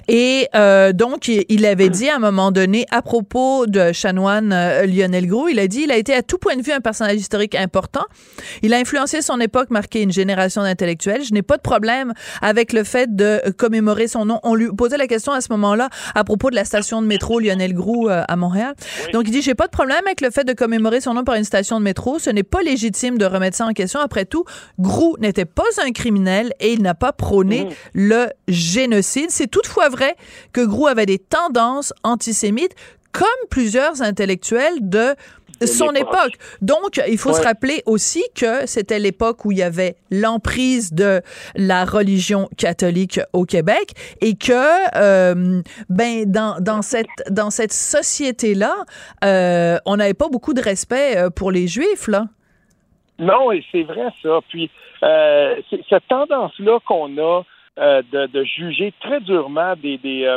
Et 0.08 0.49
donc, 0.93 1.27
il 1.27 1.65
avait 1.65 1.89
dit 1.89 2.10
à 2.10 2.15
un 2.15 2.19
moment 2.19 2.51
donné, 2.51 2.86
à 2.91 3.01
propos 3.01 3.65
de 3.65 3.91
chanoine 3.91 4.49
Lionel 4.86 5.07
Lionel 5.08 5.28
Gros. 5.28 5.48
Il 5.48 5.60
a 5.60 5.67
dit, 5.67 5.82
il 5.84 5.91
a 5.91 5.98
été 5.98 6.13
à 6.13 6.22
tout 6.22 6.38
point 6.38 6.56
de 6.56 6.62
vue 6.62 6.72
un 6.72 6.82
personnage 6.82 7.15
historique 7.15 7.56
important. 7.56 8.04
Il 8.62 8.74
a 8.74 8.78
influencé 8.78 9.22
son 9.22 9.39
époque, 9.39 9.70
marqué 9.70 10.02
une 10.02 10.12
génération 10.12 10.63
d'intellectuels. 10.63 11.24
Je 11.24 11.34
n'ai 11.34 11.41
pas 11.41 11.58
de 11.58 11.62
problème 11.62 12.13
avec 12.41 12.74
le 12.74 12.84
fait 12.84 13.15
de 13.15 13.41
commémorer 13.58 14.08
son 14.08 14.26
nom. 14.26 14.39
On 14.43 14.54
lui 14.56 14.67
posait 14.76 14.98
la 14.98 15.08
question 15.08 15.32
à 15.32 15.41
ce 15.41 15.48
moment-là 15.52 15.89
à 16.13 16.24
propos 16.24 16.50
de 16.50 16.56
la 16.56 16.65
station 16.65 17.02
de 17.02 17.08
métro 17.08 17.39
Lionel 17.39 17.74
Gros 17.74 18.10
euh, 18.10 18.24
à 18.28 18.36
Montréal. 18.36 18.76
Donc, 19.13 19.24
il 19.28 19.32
dit, 19.32 19.41
j'ai 19.41 19.56
pas 19.56 19.67
de 19.67 19.72
problème 19.72 20.02
avec 20.06 20.22
le 20.22 20.30
fait 20.30 20.43
de 20.43 20.54
commémorer 20.54 21.02
son 21.02 21.13
nom 21.13 21.24
par 21.24 21.36
une 21.36 21.43
station 21.43 21.80
de 21.80 21.84
métro. 21.84 22.20
Ce 22.20 22.30
n'est 22.30 22.43
pas 22.43 22.62
légitime 22.62 23.17
de 23.17 23.26
remettre 23.26 23.56
ça 23.56 23.65
en 23.65 23.74
question. 23.74 24.00
Après 24.00 24.26
tout, 24.26 24.43
Gros 24.80 25.17
n'était 25.20 25.46
pas 25.46 25.63
un 25.86 25.91
criminel 25.91 26.54
et 26.60 26.74
il 26.74 26.82
n'a 26.82 26.93
pas 26.96 27.13
prôné 27.13 27.65
Mhm. 27.65 27.72
le 27.93 28.28
génocide. 28.48 29.30
C'est 29.30 29.48
toutefois 29.48 29.89
vrai 29.89 30.15
que 30.54 30.62
Gros 30.62 30.88
avait 30.88 31.06
des 31.06 31.20
tendances 31.20 31.93
antisémites, 32.04 32.74
comme 33.17 33.49
plusieurs 33.49 34.01
intellectuels 34.01 34.80
de 34.82 35.15
son 35.65 35.89
époque. 35.91 36.34
Donc, 36.62 37.01
il 37.08 37.17
faut 37.17 37.34
se 37.34 37.41
rappeler 37.41 37.82
aussi 37.88 38.23
que 38.36 38.67
c'était 38.67 38.99
l'époque 38.99 39.43
où 39.45 39.51
il 39.51 39.58
y 39.58 39.63
avait 39.63 39.95
l'emprise 40.12 40.93
de 40.93 41.21
la 41.56 41.86
religion 41.86 42.47
catholique 42.58 43.19
au 43.34 43.45
Québec 43.45 43.93
et 44.21 44.36
que, 44.36 44.53
euh, 44.95 45.62
ben, 45.89 46.32
dans, 46.32 46.62
dans 46.62 46.84
cette, 46.84 47.08
dans 47.32 47.49
cette 47.49 47.73
société-là, 47.73 48.75
euh, 49.23 49.77
on 49.88 49.97
n'avait 49.97 50.13
pas 50.13 50.30
beaucoup 50.30 50.53
de 50.53 50.62
respect 50.62 51.17
euh, 51.17 51.30
pour 51.32 51.51
les 51.51 51.67
Juifs, 51.67 52.08
là. 52.08 52.25
Non, 53.17 53.51
et 53.51 53.65
c'est 53.71 53.82
vrai 53.82 54.10
ça. 54.21 54.39
Puis 54.49 54.69
euh, 55.01 55.56
cette 55.89 56.08
tendance-là 56.08 56.77
qu'on 56.86 57.17
a 57.17 57.41
de, 57.77 58.27
de 58.27 58.43
juger 58.43 58.93
très 59.01 59.19
durement 59.21 59.75
des, 59.75 59.97
des, 59.97 60.27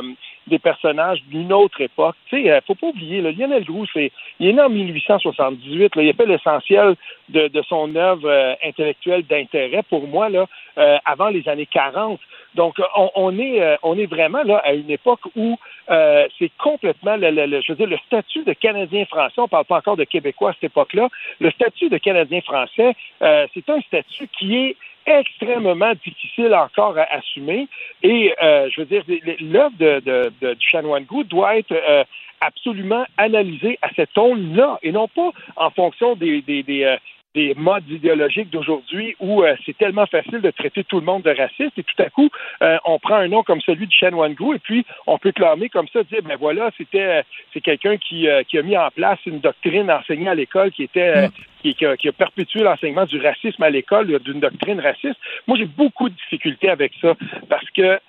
des 0.47 0.59
personnages 0.59 1.23
d'une 1.25 1.53
autre 1.53 1.81
époque. 1.81 2.17
Tu 2.29 2.43
sais, 2.43 2.51
euh, 2.51 2.61
faut 2.67 2.75
pas 2.75 2.89
oublier, 2.89 3.21
là, 3.21 3.31
Lionel 3.33 3.65
Groux, 3.65 3.87
c'est, 3.93 4.11
il 4.41 4.49
est 4.49 4.53
né 4.53 4.63
en 4.63 4.69
1878. 4.69 5.97
Là, 5.97 6.03
il 6.03 6.11
a 6.11 6.13
fait 6.13 6.27
l'essentiel 6.27 6.97
de, 7.29 7.49
de 7.49 7.63
son 7.63 7.95
œuvre 7.95 8.29
euh, 8.29 8.55
intellectuelle 8.65 9.25
d'intérêt 9.27 9.83
pour 9.89 10.07
moi 10.09 10.29
là, 10.29 10.47
euh, 10.79 10.99
avant 11.05 11.29
les 11.29 11.49
années 11.49 11.67
40. 11.67 12.21
Donc, 12.57 12.79
on, 12.97 13.11
on 13.15 13.39
est, 13.39 13.61
euh, 13.63 13.77
on 13.83 13.97
est 13.99 14.07
vraiment 14.07 14.43
là 14.43 14.57
à 14.65 14.73
une 14.73 14.91
époque 14.91 15.21
où 15.37 15.57
euh, 15.91 16.27
c'est 16.39 16.51
complètement, 16.59 17.17
le, 17.17 17.31
le- 17.31 17.47
le- 17.47 17.61
je 17.61 17.73
veux 17.73 17.77
dire, 17.77 17.87
le 17.87 17.99
statut 17.99 18.43
de 18.45 18.53
Canadien 18.53 19.05
français. 19.05 19.35
On 19.41 19.47
parle 19.49 19.67
pas 19.67 19.77
encore 19.77 19.97
de 19.97 20.05
Québécois 20.05 20.51
à 20.51 20.53
cette 20.55 20.65
époque-là. 20.65 21.09
Le 21.41 21.51
statut 21.53 21.89
de 21.91 21.99
Canadien 21.99 22.41
français, 22.41 22.95
euh, 23.23 23.47
c'est 23.55 23.69
un 23.71 23.81
statut 23.83 24.27
qui 24.37 24.57
est 24.57 24.77
extrêmement 25.07 25.93
difficile 26.05 26.55
encore 26.55 26.97
à 26.99 27.05
assumer. 27.15 27.69
Et 28.03 28.35
euh, 28.43 28.69
je 28.71 28.81
veux 28.81 28.87
dire, 28.87 29.03
l'œuvre 29.41 29.77
de, 29.79 30.01
de, 30.01 30.33
de- 30.41 30.55
du 30.55 30.67
chanoine 30.69 31.07
doit 31.29 31.57
être 31.59 31.73
euh, 31.73 32.05
absolument 32.41 33.05
analysée 33.19 33.79
à 33.83 33.89
cette 33.95 34.17
onde-là, 34.17 34.79
et 34.83 34.93
non 34.93 35.09
pas 35.09 35.31
en 35.57 35.71
fonction 35.71 36.15
des, 36.15 36.41
des, 36.43 36.63
des, 36.63 36.85
euh, 36.85 36.97
des 37.35 37.55
modes 37.55 37.89
idéologiques 37.89 38.51
d'aujourd'hui 38.51 39.15
où 39.21 39.45
euh, 39.45 39.55
c'est 39.65 39.77
tellement 39.79 40.07
facile 40.07 40.41
de 40.41 40.51
traiter 40.51 40.83
tout 40.83 40.99
le 40.99 41.07
monde 41.07 41.23
de 41.23 41.31
raciste 41.31 41.79
et 41.79 41.85
tout 41.85 42.03
à 42.03 42.11
coup 42.11 42.29
euh, 42.63 42.77
on 42.85 42.99
prend 42.99 43.17
un 43.17 43.29
nom 43.29 43.45
comme 43.45 43.61
celui 43.61 43.87
de 43.87 43.93
Chanoine 43.93 44.35
Gou 44.35 44.53
et 44.53 44.59
puis 44.59 44.85
on 45.07 45.17
peut 45.17 45.31
clamer 45.31 45.69
comme 45.69 45.87
ça 45.93 46.03
dire 46.03 46.23
ben 46.25 46.37
voilà 46.37 46.71
c'était 46.77 47.03
euh, 47.03 47.23
c'est 47.53 47.61
quelqu'un 47.61 47.97
qui, 47.99 48.29
euh, 48.29 48.43
qui 48.43 48.59
a 48.59 48.63
mis 48.63 48.77
en 48.77 48.91
place 48.91 49.21
une 49.27 49.39
doctrine 49.39 49.91
enseignée 49.91 50.29
à 50.29 50.35
l'école 50.35 50.73
qui 50.73 50.83
était 50.83 51.17
euh, 51.17 51.29
qui, 51.63 51.75
qui 51.75 51.87
a, 51.87 51.97
qui 51.97 52.09
a 52.09 52.13
perpétué 52.13 52.63
l'enseignement 52.63 53.05
du 53.05 53.21
racisme 53.21 53.63
à 53.63 53.71
l'école 53.71 54.19
d'une 54.21 54.41
doctrine 54.41 54.81
raciste. 54.81 55.19
Moi 55.47 55.57
j'ai 55.57 55.67
beaucoup 55.67 56.09
de 56.09 56.15
difficultés 56.15 56.69
avec 56.69 56.93
ça 57.01 57.15
parce 57.49 57.69
que 57.71 58.01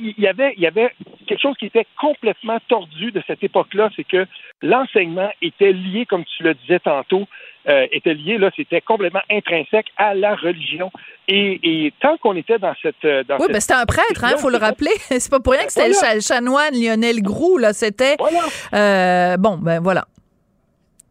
il 0.00 0.14
y 0.18 0.26
avait, 0.26 0.54
il 0.56 0.62
y 0.62 0.66
avait 0.66 0.90
quelque 1.26 1.40
chose 1.40 1.56
qui 1.58 1.66
était 1.66 1.86
complètement 2.00 2.58
tordu 2.68 3.12
de 3.12 3.22
cette 3.26 3.42
époque-là, 3.44 3.90
c'est 3.94 4.04
que 4.04 4.26
l'enseignement 4.62 5.30
était 5.42 5.72
lié, 5.72 6.06
comme 6.06 6.24
tu 6.24 6.42
le 6.42 6.54
disais 6.54 6.80
tantôt, 6.80 7.26
euh, 7.68 7.86
était 7.92 8.14
lié, 8.14 8.38
là, 8.38 8.50
c'était 8.56 8.80
complètement 8.80 9.20
intrinsèque 9.30 9.86
à 9.96 10.14
la 10.14 10.34
religion. 10.34 10.90
Et, 11.28 11.60
et 11.62 11.92
tant 12.00 12.16
qu'on 12.16 12.34
était 12.36 12.58
dans 12.58 12.74
cette... 12.82 13.04
euh, 13.04 13.22
Dans 13.24 13.36
Oui, 13.36 13.42
cette 13.42 13.52
ben 13.52 13.60
c'était 13.60 13.74
un 13.74 13.84
prêtre, 13.86 14.24
hein, 14.24 14.36
faut 14.38 14.50
le 14.50 14.56
rappeler. 14.56 14.90
C'est 15.10 15.30
pas 15.30 15.40
pour 15.40 15.52
rien 15.52 15.64
que 15.66 15.72
c'était 15.72 15.90
Voilà. 15.92 16.14
le 16.14 16.20
cha- 16.20 16.34
chanoine 16.34 16.74
Lionel 16.74 17.20
Groux, 17.22 17.58
là. 17.58 17.72
C'était. 17.72 18.16
Voilà. 18.18 18.40
euh, 18.74 19.36
bon, 19.36 19.58
ben 19.58 19.80
voilà. 19.80 20.04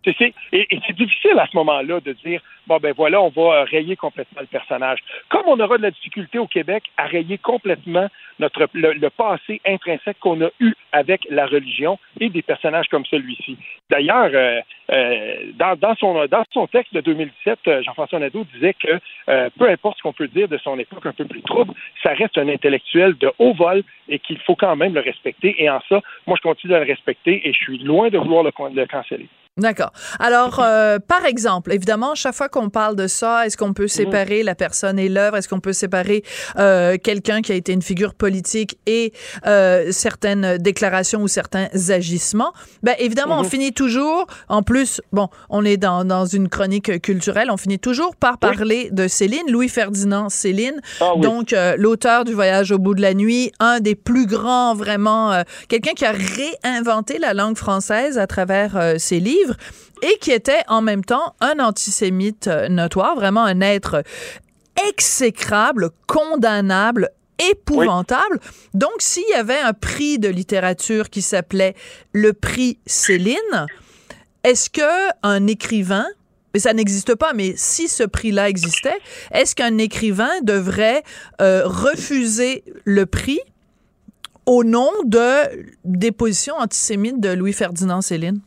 Et 0.06 0.16
c'est 0.88 0.96
difficile 0.96 1.38
à 1.38 1.48
ce 1.48 1.58
moment-là 1.58 2.00
de 2.00 2.14
dire 2.14 2.42
bon 2.68 2.78
ben 2.78 2.94
voilà, 2.96 3.22
on 3.22 3.30
va 3.30 3.42
euh, 3.42 3.64
rayer 3.64 3.96
complètement 3.96 4.42
le 4.42 4.48
personnage. 4.48 5.00
Comme 5.30 5.44
on 5.48 5.60
aura 5.60 5.78
de 5.78 5.84
la 5.84 5.92
difficulté 5.92 6.40
au 6.40 6.48
Québec 6.48 6.84
à 6.98 7.06
rayer 7.06 7.38
complètement 7.38 8.08
notre 8.40 8.68
le, 8.74 9.10
passé 9.10 9.62
intrinsèque 9.66 10.18
qu'on 10.20 10.42
a 10.42 10.50
eu 10.60 10.74
avec 10.92 11.28
la 11.30 11.46
religion 11.46 12.00
et 12.20 12.30
des 12.30 12.42
personnages 12.42 12.88
comme 12.90 13.06
celui-ci. 13.06 13.58
D'ailleurs, 13.90 14.32
euh, 14.34 14.62
euh, 14.92 15.36
dans, 15.56 15.96
son 15.96 16.26
dans 16.26 16.44
son 16.52 16.68
texte 16.68 16.94
de 16.94 17.02
2017, 17.02 17.60
euh, 17.68 17.84
Jean-François 17.84 18.20
Nadeau 18.20 18.46
disait 18.56 18.74
que 18.74 19.00
peu 19.58 19.70
importe 19.70 19.98
ce 19.98 20.04
qu'on 20.04 20.14
peut 20.14 20.28
dire 20.28 20.48
de 20.48 20.58
son 20.58 20.80
époque 20.80 21.06
un 21.06 21.14
peu 21.14 21.26
plus 21.26 21.42
trouble, 21.42 21.74
ça 22.02 22.14
reste 22.14 22.38
un 22.38 22.48
intellectuel 22.48 23.16
de 23.18 23.32
haut 23.38 23.54
vol 23.54 23.84
et 24.08 24.20
qu'il 24.20 24.40
faut 24.40 24.56
quand 24.56 24.76
même 24.76 24.94
le 24.94 25.02
respecter. 25.02 25.62
Et 25.62 25.70
en 25.70 25.82
ça, 25.90 26.02
moi 26.26 26.36
je 26.38 26.42
continue 26.42 26.74
de 26.74 26.80
le 26.80 26.86
respecter 26.86 27.48
et 27.48 27.54
je 27.54 27.58
suis 27.58 27.78
loin 27.80 28.10
de 28.10 28.18
vouloir 28.18 28.44
le, 28.44 28.52
le 28.74 28.86
canceller. 28.86 29.28
D'accord. 29.60 29.92
Alors, 30.20 30.60
euh, 30.64 31.00
par 31.00 31.26
exemple, 31.26 31.74
évidemment, 31.74 32.16
chaque 32.16 32.36
fois 32.36 32.50
qu'on 32.50 32.70
parle 32.70 32.96
de 32.96 33.08
ça, 33.08 33.46
est-ce 33.46 33.58
qu'on 33.58 33.74
peut 33.74 33.88
séparer 33.88 34.44
la 34.44 34.56
personne 34.56 34.98
et 35.00 35.10
l'œuvre? 35.10 35.38
Est-ce 35.38 35.48
qu'on 35.48 35.60
peut 35.60 35.74
séparer 35.74 36.24
euh, 36.58 36.98
quelqu'un 37.02 37.42
qui 37.42 37.52
a 37.52 37.56
été 37.56 37.74
une 37.74 37.82
figure 37.82 38.14
politique 38.14 38.78
et 38.86 39.14
euh, 39.46 39.92
certaines 39.92 40.58
déclarations 40.58 41.22
ou 41.22 41.28
certains 41.28 41.68
agissements? 41.90 42.54
Ben, 42.84 42.96
évidemment, 43.00 43.40
on 43.40 43.44
finit 43.44 43.74
toujours, 43.74 44.28
en 44.48 44.64
plus, 44.64 45.02
bon, 45.12 45.28
on 45.50 45.66
est 45.66 45.78
dans, 45.78 46.06
dans 46.06 46.26
une 46.26 46.50
chronique 46.50 47.02
culturelle, 47.02 47.50
on 47.52 47.58
finit 47.58 47.80
toujours 47.80 48.16
par 48.16 48.38
parler 48.38 48.90
de 48.92 49.08
Céline, 49.08 49.50
Louis-Ferdinand 49.50 50.30
Céline, 50.30 50.82
Ah 51.02 51.14
oui. 51.16 51.22
donc 51.22 51.54
euh, 51.54 51.76
l'auteur 51.78 52.24
du 52.26 52.34
Voyage 52.34 52.72
au 52.72 52.78
bout 52.78 52.94
de 52.96 53.02
la 53.02 53.14
nuit, 53.14 53.52
un 53.60 53.80
des 53.80 53.96
plus 53.96 54.26
grands, 54.26 54.74
vraiment, 54.76 55.32
euh, 55.32 55.44
quelqu'un 55.68 55.94
qui 55.94 56.06
a 56.06 56.12
réinventé 56.14 57.18
la 57.20 57.34
langue 57.34 57.58
française 57.58 58.18
à 58.18 58.28
travers 58.28 58.78
euh, 58.78 58.96
ses 58.98 59.20
livres 59.20 59.49
et 60.02 60.18
qui 60.20 60.32
était 60.32 60.62
en 60.68 60.82
même 60.82 61.04
temps 61.04 61.36
un 61.42 61.60
antisémite 61.60 62.48
euh, 62.48 62.70
notoire, 62.70 63.16
vraiment 63.16 63.44
un 63.44 63.62
être 63.62 64.04
exécrable, 64.90 65.90
condamnable, 66.08 67.10
épouvantable. 67.52 68.40
Donc, 68.74 68.94
s'il 69.00 69.28
y 69.30 69.34
avait 69.34 69.60
un 69.60 69.74
prix 69.74 70.20
de 70.20 70.30
littérature 70.30 71.10
qui 71.10 71.22
s'appelait 71.22 71.76
le 72.14 72.34
prix 72.34 72.80
Céline, 72.86 73.68
est-ce 74.44 74.70
que 74.70 75.10
un 75.24 75.48
écrivain 75.48 76.06
mais 76.54 76.60
ça 76.60 76.74
n'existe 76.74 77.14
pas, 77.14 77.34
mais 77.34 77.54
si 77.56 77.88
ce 77.88 78.02
prix-là 78.02 78.50
existait, 78.50 78.98
est-ce 79.32 79.54
qu'un 79.54 79.78
écrivain 79.78 80.32
devrait 80.42 81.04
euh, 81.42 81.62
refuser 81.66 82.64
le 82.86 83.06
prix 83.06 83.40
au 84.48 84.64
nom 84.64 84.90
de 85.06 85.68
des 85.86 86.12
positions 86.12 86.56
antisémites 86.56 87.20
de 87.20 87.30
Louis-Ferdinand 87.30 88.02
Céline? 88.02 88.42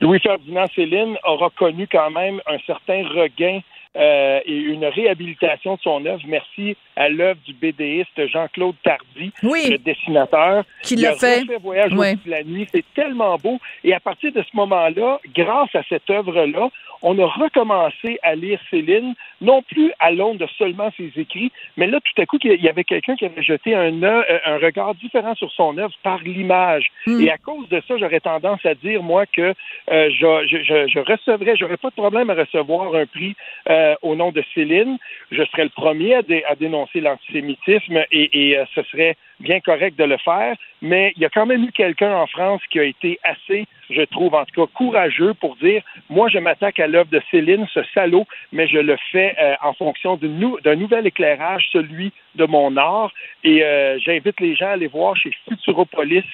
Louis-Ferdinand 0.00 0.66
Céline 0.74 1.16
aura 1.24 1.50
connu 1.50 1.86
quand 1.86 2.10
même 2.10 2.40
un 2.46 2.58
certain 2.66 3.06
regain 3.08 3.60
euh, 3.96 4.40
et 4.46 4.56
une 4.56 4.84
réhabilitation 4.84 5.74
de 5.74 5.80
son 5.80 6.06
œuvre. 6.06 6.22
Merci 6.26 6.76
à 7.00 7.08
l'œuvre 7.08 7.40
du 7.46 7.54
BDiste 7.54 8.26
Jean-Claude 8.28 8.74
Tardy, 8.84 9.32
Oui. 9.42 9.70
le 9.70 9.78
dessinateur. 9.78 10.64
Qui 10.82 10.96
l'a 10.96 11.14
fait. 11.14 11.40
refait 11.40 11.56
Voyage 11.62 11.92
au 11.92 11.96
de 11.96 12.30
la 12.30 12.42
nuit. 12.44 12.66
C'est 12.72 12.84
tellement 12.94 13.36
beau. 13.36 13.58
Et 13.84 13.94
à 13.94 14.00
partir 14.00 14.32
de 14.32 14.42
ce 14.42 14.54
moment-là, 14.56 15.18
grâce 15.34 15.74
à 15.74 15.82
cette 15.88 16.08
œuvre-là, 16.10 16.68
on 17.02 17.18
a 17.18 17.24
recommencé 17.26 18.18
à 18.22 18.34
lire 18.34 18.60
Céline, 18.70 19.14
non 19.40 19.62
plus 19.62 19.90
à 19.98 20.10
l'aune 20.10 20.36
de 20.36 20.46
seulement 20.58 20.90
ses 20.98 21.10
écrits, 21.16 21.50
mais 21.78 21.86
là, 21.86 21.98
tout 22.00 22.20
à 22.20 22.26
coup, 22.26 22.36
il 22.44 22.62
y 22.62 22.68
avait 22.68 22.84
quelqu'un 22.84 23.16
qui 23.16 23.24
avait 23.24 23.42
jeté 23.42 23.74
un, 23.74 24.02
œil- 24.02 24.40
un 24.44 24.58
regard 24.58 24.94
différent 24.96 25.34
sur 25.34 25.50
son 25.52 25.78
œuvre 25.78 25.94
par 26.02 26.18
l'image. 26.18 26.88
Mm. 27.06 27.20
Et 27.22 27.30
à 27.30 27.38
cause 27.38 27.66
de 27.70 27.80
ça, 27.88 27.94
j'aurais 27.96 28.20
tendance 28.20 28.60
à 28.66 28.74
dire, 28.74 29.02
moi, 29.02 29.24
que 29.24 29.54
euh, 29.90 30.10
je, 30.10 30.46
je, 30.46 30.56
je, 30.62 30.88
je 30.88 30.98
recevrais, 30.98 31.56
j'aurais 31.56 31.78
pas 31.78 31.88
de 31.88 31.94
problème 31.94 32.28
à 32.28 32.34
recevoir 32.34 32.94
un 32.94 33.06
prix 33.06 33.34
euh, 33.70 33.94
au 34.02 34.14
nom 34.14 34.30
de 34.30 34.42
Céline. 34.54 34.98
Je 35.32 35.42
serais 35.44 35.64
le 35.64 35.70
premier 35.70 36.16
à, 36.16 36.22
dé- 36.22 36.44
à 36.46 36.54
dénoncer 36.54 36.89
l'antisémitisme 36.98 37.98
et, 38.10 38.50
et 38.50 38.58
euh, 38.58 38.64
ce 38.74 38.82
serait 38.82 39.16
bien 39.38 39.60
correct 39.60 39.96
de 39.96 40.02
le 40.04 40.16
faire, 40.18 40.56
mais 40.82 41.12
il 41.14 41.22
y 41.22 41.24
a 41.24 41.28
quand 41.30 41.46
même 41.46 41.62
eu 41.64 41.70
quelqu'un 41.70 42.12
en 42.12 42.26
France 42.26 42.60
qui 42.70 42.80
a 42.80 42.82
été 42.82 43.20
assez, 43.22 43.66
je 43.88 44.02
trouve 44.02 44.34
en 44.34 44.44
tout 44.44 44.66
cas, 44.66 44.70
courageux 44.74 45.34
pour 45.34 45.54
dire, 45.56 45.82
moi 46.08 46.28
je 46.28 46.38
m'attaque 46.38 46.80
à 46.80 46.88
l'œuvre 46.88 47.10
de 47.10 47.22
Céline, 47.30 47.66
ce 47.72 47.80
salaud, 47.94 48.26
mais 48.52 48.66
je 48.66 48.78
le 48.78 48.96
fais 49.12 49.36
euh, 49.40 49.54
en 49.62 49.72
fonction 49.74 50.18
nou- 50.20 50.58
d'un 50.64 50.74
nouvel 50.74 51.06
éclairage, 51.06 51.68
celui 51.72 52.12
de 52.34 52.44
mon 52.46 52.76
art, 52.76 53.12
et 53.44 53.62
euh, 53.62 53.98
j'invite 54.00 54.40
les 54.40 54.56
gens 54.56 54.66
à 54.68 54.72
aller 54.72 54.88
voir 54.88 55.16
chez 55.16 55.30
Futuropolis 55.48 56.24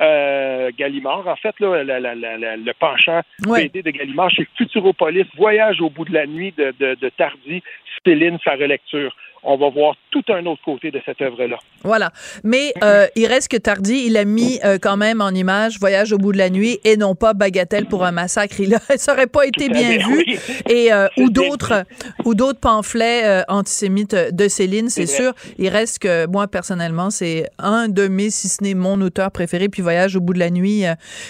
euh, 0.00 0.70
Gallimard, 0.78 1.26
en 1.28 1.36
fait, 1.36 1.54
là, 1.60 1.84
la- 1.84 2.00
la- 2.00 2.14
la- 2.14 2.38
la- 2.38 2.56
le 2.56 2.72
penchant 2.74 3.20
Ouais. 3.46 3.64
BD 3.68 3.82
de 3.82 3.90
Gallimard 3.90 4.30
chez 4.30 4.46
Futuropolis, 4.56 5.26
Voyage 5.36 5.80
au 5.82 5.90
bout 5.90 6.06
de 6.06 6.14
la 6.14 6.26
nuit 6.26 6.52
de, 6.56 6.72
de, 6.80 6.94
de 6.94 7.08
Tardy, 7.10 7.62
Céline, 8.04 8.38
sa 8.42 8.52
relecture. 8.52 9.14
On 9.44 9.56
va 9.56 9.70
voir 9.70 9.94
tout 10.10 10.22
un 10.28 10.44
autre 10.46 10.62
côté 10.64 10.90
de 10.90 11.00
cette 11.04 11.20
œuvre-là. 11.20 11.56
Voilà. 11.82 12.12
Mais 12.44 12.72
euh, 12.84 13.06
il 13.16 13.26
reste 13.26 13.48
que 13.48 13.56
Tardy, 13.56 14.04
il 14.06 14.16
a 14.16 14.24
mis 14.24 14.60
euh, 14.64 14.78
quand 14.80 14.96
même 14.96 15.20
en 15.20 15.30
image 15.30 15.78
Voyage 15.80 16.12
au 16.12 16.18
bout 16.18 16.32
de 16.32 16.38
la 16.38 16.48
nuit 16.50 16.78
et 16.84 16.96
non 16.96 17.14
pas 17.14 17.34
Bagatelle 17.34 17.86
pour 17.86 18.04
un 18.04 18.12
massacre. 18.12 18.60
Il 18.60 18.74
a, 18.74 18.78
ça 18.96 19.12
aurait 19.14 19.26
pas 19.26 19.46
été 19.46 19.68
bien 19.68 19.98
vu. 19.98 20.24
Et 20.68 20.92
euh, 20.92 21.08
ou 21.16 21.30
d'autres 21.30 21.84
ou 22.24 22.34
d'autres 22.34 22.60
pamphlets 22.60 23.42
antisémites 23.48 24.14
de 24.14 24.48
Céline, 24.48 24.88
c'est 24.88 25.06
sûr. 25.06 25.32
Il 25.58 25.68
reste 25.68 25.98
que 26.00 26.26
moi 26.26 26.46
personnellement, 26.46 27.10
c'est 27.10 27.48
un 27.58 27.88
de 27.88 28.06
mes, 28.08 28.30
si 28.30 28.48
ce 28.48 28.62
n'est 28.62 28.74
mon 28.74 29.00
auteur 29.00 29.30
préféré. 29.32 29.68
Puis 29.68 29.82
Voyage 29.82 30.14
au 30.16 30.20
bout 30.20 30.34
de 30.34 30.38
la 30.38 30.50
nuit. 30.50 30.84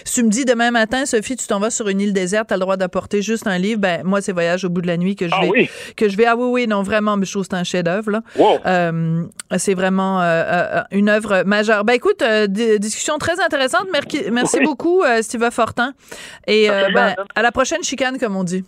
si 0.04 0.14
tu 0.14 0.22
me 0.24 0.30
dis 0.30 0.44
demain 0.44 0.70
matin, 0.70 1.06
Sophie, 1.06 1.36
tu 1.36 1.46
t'en 1.46 1.60
vas 1.60 1.70
sur 1.70 1.88
une 1.88 2.00
île 2.00 2.12
déserte, 2.12 2.48
tu 2.48 2.54
as 2.54 2.56
le 2.56 2.60
droit 2.60 2.76
d'apporter 2.76 3.22
juste 3.22 3.46
un 3.46 3.58
livre. 3.58 3.80
Ben 3.80 4.02
moi, 4.04 4.20
c'est 4.20 4.32
Voyage 4.32 4.64
au 4.64 4.68
bout 4.68 4.82
de 4.82 4.86
la 4.86 4.96
nuit 4.96 5.16
que 5.16 5.28
je 5.28 5.34
Ah 5.34 5.42
vais 5.42 5.48
oui. 5.48 5.70
que 5.96 6.08
je 6.08 6.16
vais. 6.16 6.26
Ah 6.26 6.36
oui, 6.36 6.46
oui, 6.50 6.66
non, 6.66 6.82
vraiment, 6.82 7.16
mais 7.16 7.24
je 7.26 7.32
trouve 7.32 7.44
que 7.44 7.48
c'est 7.52 7.60
un 7.60 7.64
chef-d'œuvre. 7.64 8.01
Wow. 8.36 8.58
Euh, 8.66 9.24
c'est 9.58 9.74
vraiment 9.74 10.20
euh, 10.20 10.24
euh, 10.24 10.82
une 10.90 11.08
œuvre 11.08 11.42
majeure. 11.44 11.84
Ben 11.84 11.94
écoute, 11.94 12.22
euh, 12.22 12.46
di- 12.46 12.78
discussion 12.78 13.18
très 13.18 13.40
intéressante. 13.40 13.86
Merci, 13.92 14.24
merci 14.30 14.58
Oui. 14.58 14.64
beaucoup, 14.64 15.02
euh, 15.02 15.22
Steve 15.22 15.48
Fortin. 15.50 15.92
Et 16.46 16.70
euh, 16.70 16.88
ben, 16.94 17.14
à 17.34 17.42
la 17.42 17.52
prochaine 17.52 17.82
chicane, 17.82 18.18
comme 18.18 18.36
on 18.36 18.44
dit. 18.44 18.64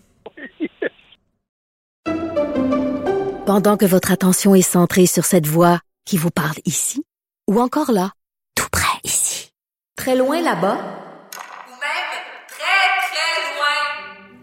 Pendant 3.46 3.76
que 3.76 3.84
votre 3.84 4.10
attention 4.10 4.54
est 4.54 4.62
centrée 4.62 5.06
sur 5.06 5.24
cette 5.24 5.46
voix 5.46 5.80
qui 6.06 6.16
vous 6.16 6.30
parle 6.30 6.56
ici, 6.64 7.04
ou 7.46 7.60
encore 7.60 7.92
là, 7.92 8.10
tout 8.56 8.68
près 8.72 8.98
ici, 9.04 9.50
très 9.96 10.16
loin 10.16 10.40
là-bas, 10.40 10.76
Ou 10.76 11.72
même 11.72 12.14
très, 12.48 12.84
très 13.10 13.54
loin. 13.54 14.42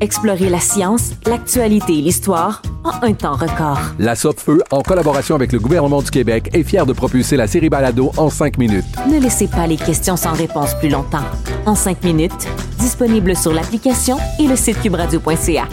Explorez 0.00 0.50
la 0.50 0.60
science, 0.60 1.12
l'actualité 1.26 1.98
et 1.98 2.02
l'histoire 2.02 2.60
en 2.84 3.02
un 3.02 3.14
temps 3.14 3.34
record. 3.34 3.80
La 3.98 4.14
Feu, 4.14 4.62
en 4.70 4.82
collaboration 4.82 5.34
avec 5.34 5.52
le 5.52 5.58
gouvernement 5.58 6.02
du 6.02 6.10
Québec, 6.10 6.50
est 6.52 6.64
fière 6.64 6.84
de 6.84 6.92
propulser 6.92 7.36
la 7.36 7.46
série 7.46 7.70
Balado 7.70 8.12
en 8.18 8.28
cinq 8.28 8.58
minutes. 8.58 8.84
Ne 9.10 9.18
laissez 9.18 9.48
pas 9.48 9.66
les 9.66 9.76
questions 9.76 10.16
sans 10.16 10.32
réponse 10.32 10.74
plus 10.74 10.90
longtemps. 10.90 11.24
En 11.64 11.74
cinq 11.74 12.04
minutes, 12.04 12.46
disponible 12.78 13.34
sur 13.34 13.52
l'application 13.52 14.18
et 14.38 14.46
le 14.46 14.56
site 14.56 14.80
cubradio.ca. 14.82 15.66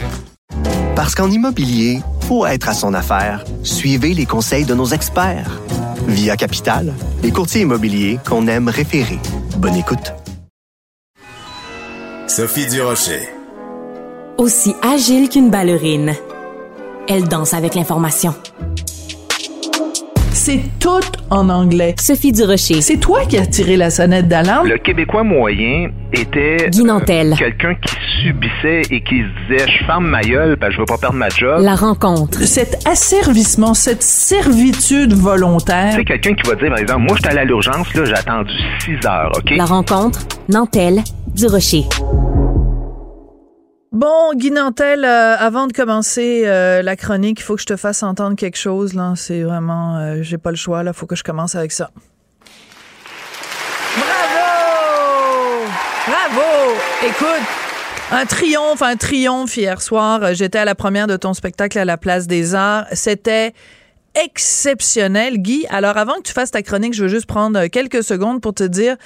Parce 0.96 1.14
qu'en 1.14 1.30
immobilier, 1.30 2.00
faut 2.22 2.46
être 2.46 2.70
à 2.70 2.74
son 2.74 2.94
affaire. 2.94 3.44
Suivez 3.62 4.14
les 4.14 4.26
conseils 4.26 4.64
de 4.64 4.74
nos 4.74 4.86
experts. 4.86 5.60
Via 6.06 6.36
Capital, 6.36 6.94
les 7.22 7.30
courtiers 7.30 7.62
immobiliers 7.62 8.18
qu'on 8.26 8.46
aime 8.46 8.68
référer. 8.68 9.18
Bonne 9.58 9.76
écoute. 9.76 10.14
Sophie 12.26 12.66
Durocher. 12.66 13.43
Aussi 14.38 14.74
agile 14.82 15.28
qu'une 15.28 15.50
ballerine. 15.50 16.12
Elle 17.08 17.28
danse 17.28 17.54
avec 17.54 17.74
l'information. 17.74 18.34
C'est 20.32 20.60
tout 20.80 20.88
en 21.30 21.48
anglais. 21.48 21.94
Sophie 22.00 22.32
Durocher. 22.32 22.80
C'est 22.80 22.96
toi 22.96 23.20
qui 23.26 23.38
as 23.38 23.46
tiré 23.46 23.76
la 23.76 23.90
sonnette 23.90 24.26
d'alarme? 24.26 24.66
Le 24.66 24.78
Québécois 24.78 25.22
moyen 25.22 25.90
était 26.12 26.68
Guy 26.68 26.82
Nantel. 26.82 27.34
quelqu'un 27.38 27.74
qui 27.76 27.94
subissait 28.22 28.82
et 28.90 29.00
qui 29.02 29.20
se 29.20 29.54
disait 29.54 29.70
je 29.70 29.84
ferme 29.86 30.06
ma 30.06 30.22
gueule, 30.22 30.56
ben, 30.56 30.70
je 30.70 30.78
veux 30.78 30.84
pas 30.84 30.98
perdre 30.98 31.16
ma 31.16 31.28
job. 31.28 31.62
La 31.62 31.76
rencontre. 31.76 32.40
Cet 32.40 32.86
asservissement, 32.88 33.74
cette 33.74 34.02
servitude 34.02 35.12
volontaire. 35.12 35.90
Tu 35.92 35.98
sais, 35.98 36.04
quelqu'un 36.04 36.34
qui 36.34 36.48
va 36.48 36.56
dire, 36.56 36.68
par 36.70 36.78
exemple, 36.78 37.02
moi, 37.02 37.16
j'étais 37.16 37.28
allé 37.28 37.40
à 37.40 37.44
l'urgence, 37.44 37.94
là, 37.94 38.04
j'ai 38.04 38.14
attendu 38.14 38.52
6 38.84 39.06
heures, 39.06 39.30
OK? 39.36 39.56
La 39.56 39.64
rencontre. 39.64 40.20
Nantel. 40.48 41.02
Durocher. 41.34 41.84
Bon, 43.94 44.32
Guy 44.34 44.50
Nantel, 44.50 45.04
euh, 45.04 45.36
avant 45.38 45.68
de 45.68 45.72
commencer 45.72 46.42
euh, 46.46 46.82
la 46.82 46.96
chronique, 46.96 47.38
il 47.38 47.44
faut 47.44 47.54
que 47.54 47.60
je 47.60 47.66
te 47.66 47.76
fasse 47.76 48.02
entendre 48.02 48.34
quelque 48.34 48.58
chose. 48.58 48.92
Là, 48.92 49.12
c'est 49.14 49.44
vraiment, 49.44 49.98
euh, 49.98 50.18
j'ai 50.20 50.36
pas 50.36 50.50
le 50.50 50.56
choix. 50.56 50.82
Là, 50.82 50.92
faut 50.92 51.06
que 51.06 51.14
je 51.14 51.22
commence 51.22 51.54
avec 51.54 51.70
ça. 51.70 51.92
Bravo, 53.96 55.70
bravo. 56.08 56.74
Écoute, 57.06 57.46
un 58.10 58.26
triomphe, 58.26 58.82
un 58.82 58.96
triomphe 58.96 59.56
hier 59.56 59.80
soir. 59.80 60.34
J'étais 60.34 60.58
à 60.58 60.64
la 60.64 60.74
première 60.74 61.06
de 61.06 61.16
ton 61.16 61.32
spectacle 61.32 61.78
à 61.78 61.84
la 61.84 61.96
Place 61.96 62.26
des 62.26 62.56
Arts. 62.56 62.86
C'était 62.94 63.54
exceptionnel, 64.14 65.38
Guy. 65.38 65.66
Alors, 65.70 65.96
avant 65.96 66.14
que 66.14 66.22
tu 66.22 66.32
fasses 66.32 66.50
ta 66.50 66.62
chronique, 66.62 66.94
je 66.94 67.02
veux 67.02 67.08
juste 67.08 67.26
prendre 67.26 67.58
euh, 67.58 67.68
quelques 67.68 68.02
secondes 68.02 68.40
pour 68.40 68.54
te 68.54 68.64
dire, 68.64 68.96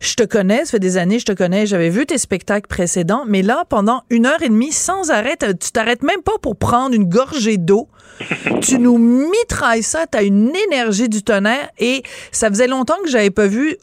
je 0.00 0.14
te 0.14 0.22
connais, 0.22 0.64
ça 0.64 0.72
fait 0.72 0.78
des 0.78 0.96
années, 0.96 1.18
je 1.18 1.26
te 1.26 1.32
connais, 1.32 1.66
j'avais 1.66 1.90
vu 1.90 2.06
tes 2.06 2.18
spectacles 2.18 2.68
précédents, 2.68 3.24
mais 3.26 3.42
là, 3.42 3.64
pendant 3.68 4.02
une 4.10 4.26
heure 4.26 4.42
et 4.42 4.48
demie, 4.48 4.72
sans 4.72 5.10
arrêt, 5.10 5.36
tu 5.38 5.72
t'arrêtes 5.72 6.02
même 6.02 6.22
pas 6.22 6.38
pour 6.42 6.56
prendre 6.56 6.94
une 6.94 7.08
gorgée 7.08 7.58
d'eau. 7.58 7.88
tu 8.60 8.78
nous 8.78 8.98
mitrailles 8.98 9.82
ça, 9.82 10.06
t'as 10.06 10.22
une 10.22 10.52
énergie 10.68 11.08
du 11.08 11.22
tonnerre 11.22 11.70
et 11.78 12.02
ça 12.32 12.48
faisait 12.48 12.66
longtemps 12.66 12.98
que 13.02 13.08
j'avais 13.08 13.30
pas 13.30 13.46
vu 13.46 13.76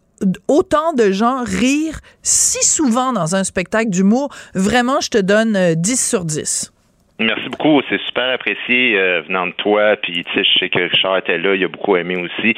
autant 0.48 0.94
de 0.94 1.12
gens 1.12 1.44
rire 1.44 2.00
si 2.24 2.64
souvent 2.66 3.14
dans 3.14 3.36
un 3.36 3.44
spectacle 3.44 3.90
d'humour. 3.90 4.30
Vraiment, 4.54 5.00
je 5.00 5.10
te 5.10 5.18
donne 5.18 5.56
euh, 5.56 5.76
10 5.76 6.08
sur 6.10 6.26
10. 6.26 6.72
Merci 7.20 7.50
beaucoup, 7.50 7.82
c'est 7.90 8.00
super 8.02 8.30
apprécié 8.30 8.98
euh, 8.98 9.22
venant 9.28 9.48
de 9.48 9.54
toi, 9.54 9.96
puis 9.98 10.24
tu 10.24 10.34
sais, 10.34 10.44
je 10.44 10.60
sais 10.60 10.70
que 10.70 10.80
Richard 10.80 11.18
était 11.18 11.38
là, 11.40 11.56
il 11.56 11.64
a 11.64 11.68
beaucoup 11.68 11.96
aimé 11.96 12.16
aussi. 12.16 12.54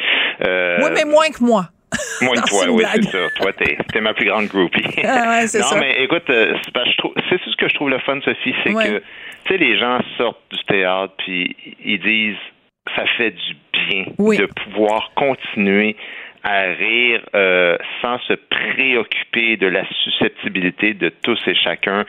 Euh, 0.46 0.78
oui, 0.84 0.90
mais 0.94 1.06
moins 1.06 1.30
que 1.30 1.44
moi. 1.44 1.70
Moins 2.22 2.36
que 2.36 2.48
toi, 2.50 2.66
oui, 2.70 2.84
c'est 2.94 3.02
ça. 3.04 3.18
Toi, 3.38 3.52
t'es, 3.54 3.76
t'es 3.92 4.00
ma 4.00 4.14
plus 4.14 4.26
grande 4.26 4.46
groupie. 4.46 4.84
Ah 5.04 5.30
ouais, 5.30 5.48
c'est 5.48 5.60
non, 5.60 5.66
ça. 5.66 5.80
mais 5.80 6.04
écoute, 6.04 6.30
euh, 6.30 6.54
c'est, 6.64 6.72
parce 6.72 6.86
que 6.86 6.92
je 6.92 6.98
trouve, 6.98 7.14
c'est 7.30 7.40
ce 7.44 7.56
que 7.58 7.68
je 7.68 7.74
trouve 7.74 7.90
le 7.90 7.98
fun, 8.00 8.20
Sophie, 8.24 8.54
c'est 8.64 8.74
Ouais. 8.74 8.86
que, 8.86 8.98
tu 9.46 9.54
sais, 9.54 9.58
les 9.58 9.80
gens 9.80 9.98
sortent 10.18 10.38
du 10.52 10.64
théâtre, 10.66 11.14
puis 11.18 11.56
ils 11.84 12.00
disent, 12.00 12.38
ça 12.96 13.06
fait 13.18 13.32
du 13.32 13.56
bien 13.88 14.06
Oui. 14.20 14.38
de 14.38 14.46
pouvoir 14.46 15.12
continuer 15.16 15.96
à 16.44 16.62
rire 16.74 17.22
euh, 17.36 17.78
sans 18.02 18.18
se 18.28 18.34
préoccuper 18.34 19.58
de 19.58 19.68
la 19.68 19.84
susceptibilité 20.04 20.94
de 20.94 21.10
tous 21.24 21.40
et 21.48 21.56
chacun. 21.56 22.06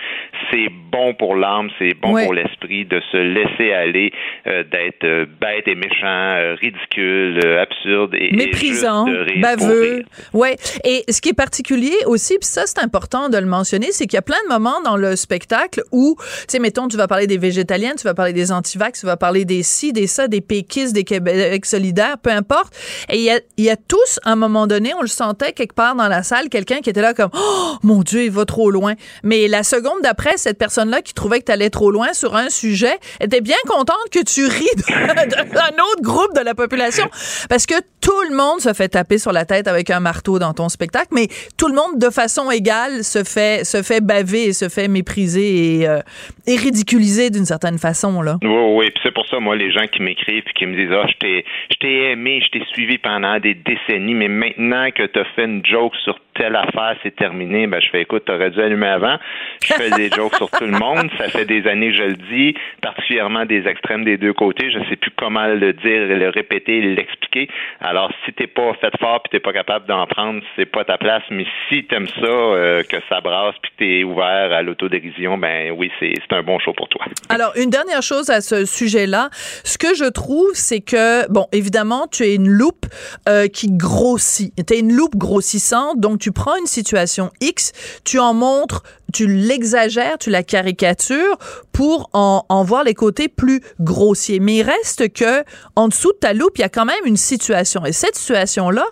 C'est 0.50 0.68
bon 0.92 1.14
pour 1.14 1.34
l'âme, 1.36 1.70
c'est 1.78 1.94
bon 1.94 2.10
Ouais. 2.14 2.24
pour 2.24 2.34
l'esprit 2.34 2.84
de 2.84 3.00
se 3.12 3.16
laisser 3.16 3.72
aller, 3.72 4.12
euh, 4.46 4.64
d'être 4.64 5.04
euh, 5.04 5.26
bête 5.40 5.66
et 5.68 5.74
méchant, 5.74 6.54
ridicule, 6.60 7.40
absurde 7.58 8.14
et, 8.14 8.28
et 8.32 8.36
méprisant, 8.36 9.06
juste 9.06 9.18
de 9.18 9.22
rire 9.24 9.56
pour 9.58 9.66
baveux. 9.68 9.94
rire. 9.96 10.04
Ouais. 10.32 10.56
Et 10.84 11.04
ce 11.10 11.20
qui 11.20 11.30
est 11.30 11.34
particulier 11.36 11.94
aussi, 12.06 12.34
puis 12.38 12.46
ça 12.46 12.62
c'est 12.66 12.80
important 12.80 13.28
de 13.28 13.38
le 13.38 13.46
mentionner, 13.46 13.88
c'est 13.92 14.06
qu'il 14.06 14.14
y 14.16 14.18
a 14.18 14.22
plein 14.22 14.42
de 14.48 14.52
moments 14.52 14.80
dans 14.84 14.96
le 14.96 15.16
spectacle 15.16 15.80
où, 15.92 16.16
tu 16.18 16.24
sais, 16.48 16.58
mettons, 16.58 16.88
tu 16.88 16.96
vas 16.96 17.06
parler 17.08 17.26
des 17.26 17.38
végétaliennes, 17.38 17.96
tu 17.96 18.04
vas 18.04 18.14
parler 18.14 18.32
des 18.32 18.52
antivax, 18.52 19.00
tu 19.00 19.06
vas 19.06 19.16
parler 19.16 19.44
des 19.44 19.62
ci, 19.62 19.92
des 19.92 20.06
ça, 20.06 20.28
des 20.28 20.40
péquistes, 20.40 20.94
des 20.94 21.04
Québec 21.04 21.64
solidaires, 21.66 22.16
peu 22.22 22.30
importe. 22.30 22.74
Et 23.10 23.16
il 23.16 23.22
y 23.24 23.30
a, 23.30 23.40
il 23.56 23.64
y 23.64 23.70
a 23.70 23.76
tous, 23.76 24.19
à 24.24 24.32
un 24.32 24.36
moment 24.36 24.66
donné, 24.66 24.92
on 24.94 25.02
le 25.02 25.08
sentait 25.08 25.52
quelque 25.52 25.74
part 25.74 25.94
dans 25.94 26.08
la 26.08 26.22
salle, 26.22 26.48
quelqu'un 26.48 26.80
qui 26.80 26.90
était 26.90 27.02
là 27.02 27.14
comme, 27.14 27.30
oh 27.34 27.76
mon 27.82 28.02
Dieu, 28.02 28.24
il 28.24 28.30
va 28.30 28.44
trop 28.44 28.70
loin. 28.70 28.94
Mais 29.22 29.48
la 29.48 29.62
seconde 29.62 30.00
d'après, 30.02 30.36
cette 30.36 30.58
personne-là 30.58 31.02
qui 31.02 31.14
trouvait 31.14 31.40
que 31.40 31.46
tu 31.46 31.52
allais 31.52 31.70
trop 31.70 31.90
loin 31.90 32.12
sur 32.12 32.36
un 32.36 32.48
sujet 32.48 32.94
était 33.20 33.40
bien 33.40 33.56
contente 33.66 33.96
que 34.12 34.22
tu 34.22 34.44
ris 34.46 34.66
d'un 34.88 35.82
autre 35.82 36.02
groupe 36.02 36.34
de 36.36 36.44
la 36.44 36.54
population 36.54 37.08
parce 37.48 37.66
que 37.66 37.74
tout 38.00 38.22
le 38.30 38.36
monde 38.36 38.60
se 38.60 38.72
fait 38.72 38.88
taper 38.88 39.18
sur 39.18 39.32
la 39.32 39.44
tête 39.44 39.68
avec 39.68 39.90
un 39.90 40.00
marteau 40.00 40.38
dans 40.38 40.54
ton 40.54 40.68
spectacle, 40.68 41.08
mais 41.12 41.28
tout 41.58 41.68
le 41.68 41.74
monde 41.74 41.98
de 41.98 42.10
façon 42.10 42.50
égale 42.50 43.04
se 43.04 43.24
fait 43.24 43.64
se 43.64 43.82
fait 43.82 44.00
baver 44.00 44.44
et 44.44 44.52
se 44.52 44.68
fait 44.68 44.88
mépriser 44.88 45.80
et, 45.80 45.88
euh, 45.88 46.00
ridiculiser 46.46 47.30
d'une 47.30 47.44
certaine 47.44 47.78
façon 47.78 48.22
là. 48.22 48.38
Oui, 48.42 48.48
oui, 48.50 48.90
puis 48.90 49.00
c'est 49.04 49.14
pour 49.14 49.26
ça, 49.26 49.38
moi, 49.38 49.54
les 49.54 49.70
gens 49.70 49.86
qui 49.92 50.02
m'écrivent 50.02 50.42
et 50.46 50.52
qui 50.58 50.66
me 50.66 50.74
disent 50.74 50.92
Ah, 50.92 51.06
t'ai, 51.20 51.44
je 51.70 51.76
t'ai 51.76 52.10
aimé, 52.12 52.40
je 52.44 52.58
t'ai 52.58 52.64
suivi 52.72 52.98
pendant 52.98 53.38
des 53.38 53.54
décennies, 53.54 54.09
mais 54.14 54.28
maintenant 54.28 54.90
que 54.90 55.04
tu 55.06 55.18
as 55.18 55.24
fait 55.36 55.44
une 55.44 55.64
joke 55.64 55.94
sur 55.96 56.18
telle 56.40 56.56
affaire, 56.56 56.96
c'est 57.02 57.14
terminé, 57.14 57.66
ben, 57.66 57.80
je 57.82 57.90
fais, 57.90 58.00
écoute, 58.00 58.24
t'aurais 58.24 58.50
dû 58.50 58.62
allumer 58.62 58.86
avant. 58.86 59.18
Je 59.62 59.74
fais 59.74 59.90
des 59.90 60.08
jokes 60.08 60.36
sur 60.36 60.50
tout 60.50 60.64
le 60.64 60.72
monde. 60.72 61.10
Ça 61.18 61.28
fait 61.28 61.44
des 61.44 61.66
années 61.66 61.90
que 61.90 61.98
je 61.98 62.02
le 62.02 62.16
dis, 62.16 62.54
particulièrement 62.80 63.44
des 63.44 63.66
extrêmes 63.66 64.04
des 64.04 64.16
deux 64.16 64.32
côtés. 64.32 64.70
Je 64.70 64.78
ne 64.78 64.84
sais 64.86 64.96
plus 64.96 65.10
comment 65.18 65.46
le 65.46 65.74
dire, 65.74 66.06
le 66.06 66.30
répéter, 66.30 66.80
l'expliquer. 66.80 67.50
Alors, 67.80 68.10
si 68.24 68.32
t'es 68.32 68.46
pas 68.46 68.72
fait 68.80 68.92
fort 68.98 69.22
puis 69.22 69.32
t'es 69.32 69.40
pas 69.40 69.52
capable 69.52 69.86
d'en 69.86 70.06
prendre, 70.06 70.40
c'est 70.56 70.64
pas 70.64 70.82
ta 70.84 70.96
place. 70.96 71.22
Mais 71.30 71.44
si 71.68 71.84
t'aimes 71.84 72.08
ça, 72.08 72.24
euh, 72.24 72.82
que 72.84 72.96
ça 73.10 73.20
brasse 73.20 73.56
puis 73.62 73.72
t'es 73.76 74.04
ouvert 74.04 74.50
à 74.50 74.62
l'autodérision, 74.62 75.36
ben 75.36 75.72
oui, 75.76 75.92
c'est 76.00 76.14
un 76.30 76.42
bon 76.42 76.58
show 76.58 76.72
pour 76.72 76.88
toi. 76.88 77.04
Alors, 77.28 77.52
une 77.56 77.68
dernière 77.68 78.02
chose 78.02 78.30
à 78.30 78.40
ce 78.40 78.64
sujet-là. 78.64 79.28
Ce 79.32 79.76
que 79.76 79.94
je 79.94 80.08
trouve, 80.08 80.52
c'est 80.54 80.80
que, 80.80 81.30
bon, 81.30 81.46
évidemment, 81.52 82.06
tu 82.10 82.22
es 82.22 82.34
une 82.34 82.48
loupe 82.48 82.86
euh, 83.28 83.46
qui 83.46 83.68
grossit. 83.70 84.54
Tu 84.66 84.74
es 84.74 84.80
une 84.80 84.94
loupe 84.94 85.16
grossissante, 85.16 86.00
donc 86.00 86.18
tu 86.18 86.29
prends 86.32 86.56
une 86.56 86.66
situation 86.66 87.30
X, 87.40 87.72
tu 88.04 88.18
en 88.18 88.34
montres 88.34 88.82
tu 89.12 89.26
l'exagères, 89.26 90.18
tu 90.18 90.30
la 90.30 90.42
caricatures 90.42 91.38
pour 91.72 92.10
en, 92.12 92.44
en, 92.48 92.64
voir 92.64 92.84
les 92.84 92.94
côtés 92.94 93.28
plus 93.28 93.60
grossiers. 93.80 94.40
Mais 94.40 94.58
il 94.58 94.62
reste 94.62 95.12
que 95.12 95.44
en 95.76 95.88
dessous 95.88 96.12
de 96.12 96.18
ta 96.18 96.32
loupe, 96.32 96.58
il 96.58 96.60
y 96.62 96.64
a 96.64 96.68
quand 96.68 96.84
même 96.84 97.04
une 97.06 97.16
situation. 97.16 97.84
Et 97.86 97.92
cette 97.92 98.16
situation-là, 98.16 98.84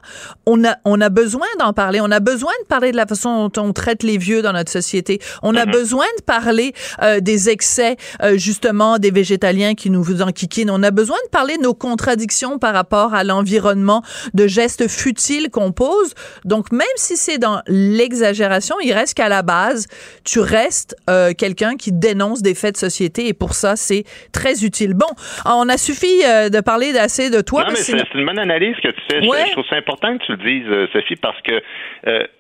on 0.46 0.64
a, 0.64 0.76
on 0.85 1.00
a 1.00 1.09
besoin 1.09 1.46
d'en 1.59 1.72
parler. 1.72 2.00
On 2.00 2.11
a 2.11 2.20
besoin 2.20 2.52
de 2.62 2.66
parler 2.66 2.92
de 2.92 2.96
la 2.96 3.07
façon 3.07 3.48
dont 3.48 3.62
on 3.62 3.72
traite 3.72 4.02
les 4.02 4.18
vieux 4.18 4.42
dans 4.42 4.52
notre 4.52 4.70
société. 4.70 5.20
On 5.42 5.54
a 5.54 5.66
mhm. 5.66 5.72
besoin 5.72 6.07
de 6.18 6.22
parler 6.22 6.72
euh, 7.02 7.20
des 7.20 7.50
excès, 7.50 7.96
euh, 8.22 8.37
justement, 8.37 8.98
des 8.98 9.11
végétaliens 9.11 9.74
qui 9.74 9.90
nous 9.90 10.22
enquiquinent. 10.22 10.70
On 10.70 10.83
a 10.83 10.90
besoin 10.90 11.18
de 11.26 11.31
parler 11.31 11.57
de 11.57 11.62
nos 11.62 11.74
contradictions 11.74 12.59
par 12.59 12.74
rapport 12.74 13.14
à 13.14 13.24
l'environnement, 13.24 14.02
de 14.35 14.46
gestes 14.46 14.88
futiles 14.88 15.50
qu'on 15.50 15.72
pose. 15.72 16.14
Donc, 16.44 16.72
même 16.72 16.87
si 16.96 17.16
c'est 17.16 17.38
dans 17.38 17.62
l'exagération, 17.66 18.76
il 18.83 18.92
reste 18.92 19.14
qu'à 19.14 19.28
la 19.28 19.42
base, 19.42 19.87
tu 20.25 20.40
restes 20.40 20.97
euh, 21.09 21.33
quelqu'un 21.37 21.77
qui 21.77 21.92
dénonce 21.92 22.42
des 22.42 22.55
faits 22.55 22.75
de 22.75 22.79
société 22.79 23.29
et 23.29 23.35
pour 23.35 23.53
ça, 23.53 23.77
c'est 23.77 24.05
très 24.33 24.64
utile. 24.64 24.94
Bon, 24.94 25.07
on 25.47 25.68
a 25.68 25.77
suffi 25.77 26.23
euh, 26.25 26.49
de 26.49 26.61
parler 26.61 26.92
d'assez 26.92 27.31
de 27.31 27.40
toi. 27.40 27.64
Non, 27.64 27.71
mais 27.71 27.77
c'est 27.77 27.97
une 28.14 28.27
bonne 28.27 28.38
analyse 28.38 28.77
que 28.77 28.88
tu 28.88 29.01
fais. 29.11 29.23
Je, 29.23 29.53
trouve 29.53 29.66
ça 29.68 29.77
important 29.77 30.16
que 30.18 30.25
tu 30.25 30.33
le 30.33 30.38
dises, 30.38 30.68
euh, 30.68 30.87
Sophie, 30.92 31.16
parce 31.16 31.40
que 31.42 31.62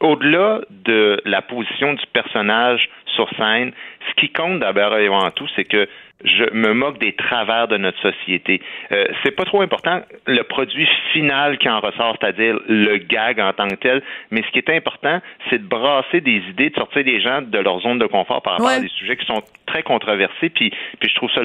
au-delà 0.00 0.60
de 0.70 1.20
la 1.24 1.42
position 1.42 1.92
du 1.94 2.04
personnage 2.12 2.88
sur 3.18 3.28
scène, 3.36 3.72
ce 4.08 4.14
qui 4.20 4.30
compte 4.30 4.60
d'abord 4.60 4.96
et 4.96 5.06
avant 5.06 5.30
tout, 5.32 5.48
c'est 5.56 5.64
que 5.64 5.88
je 6.24 6.52
me 6.52 6.74
moque 6.74 6.98
des 6.98 7.12
travers 7.12 7.68
de 7.68 7.76
notre 7.76 8.00
société. 8.00 8.60
Euh, 8.90 9.06
c'est 9.22 9.30
pas 9.30 9.44
trop 9.44 9.60
important 9.60 10.00
le 10.26 10.42
produit 10.42 10.88
final 11.12 11.58
qui 11.58 11.68
en 11.68 11.80
ressort, 11.80 12.16
c'est-à-dire 12.20 12.58
le 12.68 12.98
gag 12.98 13.38
en 13.38 13.52
tant 13.52 13.68
que 13.68 13.76
tel, 13.76 14.02
mais 14.30 14.42
ce 14.42 14.50
qui 14.50 14.58
est 14.58 14.70
important, 14.70 15.20
c'est 15.48 15.58
de 15.58 15.68
brasser 15.68 16.20
des 16.20 16.42
idées, 16.50 16.70
de 16.70 16.74
sortir 16.74 17.04
des 17.04 17.20
gens 17.20 17.42
de 17.42 17.58
leur 17.58 17.80
zone 17.80 17.98
de 17.98 18.06
confort 18.06 18.42
par 18.42 18.54
rapport 18.54 18.68
à 18.68 18.80
des 18.80 18.88
sujets 18.88 19.16
qui 19.16 19.26
sont 19.26 19.42
très 19.66 19.82
controversés. 19.82 20.50
Puis, 20.50 20.72
puis 20.98 21.08
je 21.08 21.14
trouve 21.14 21.30
ça, 21.30 21.42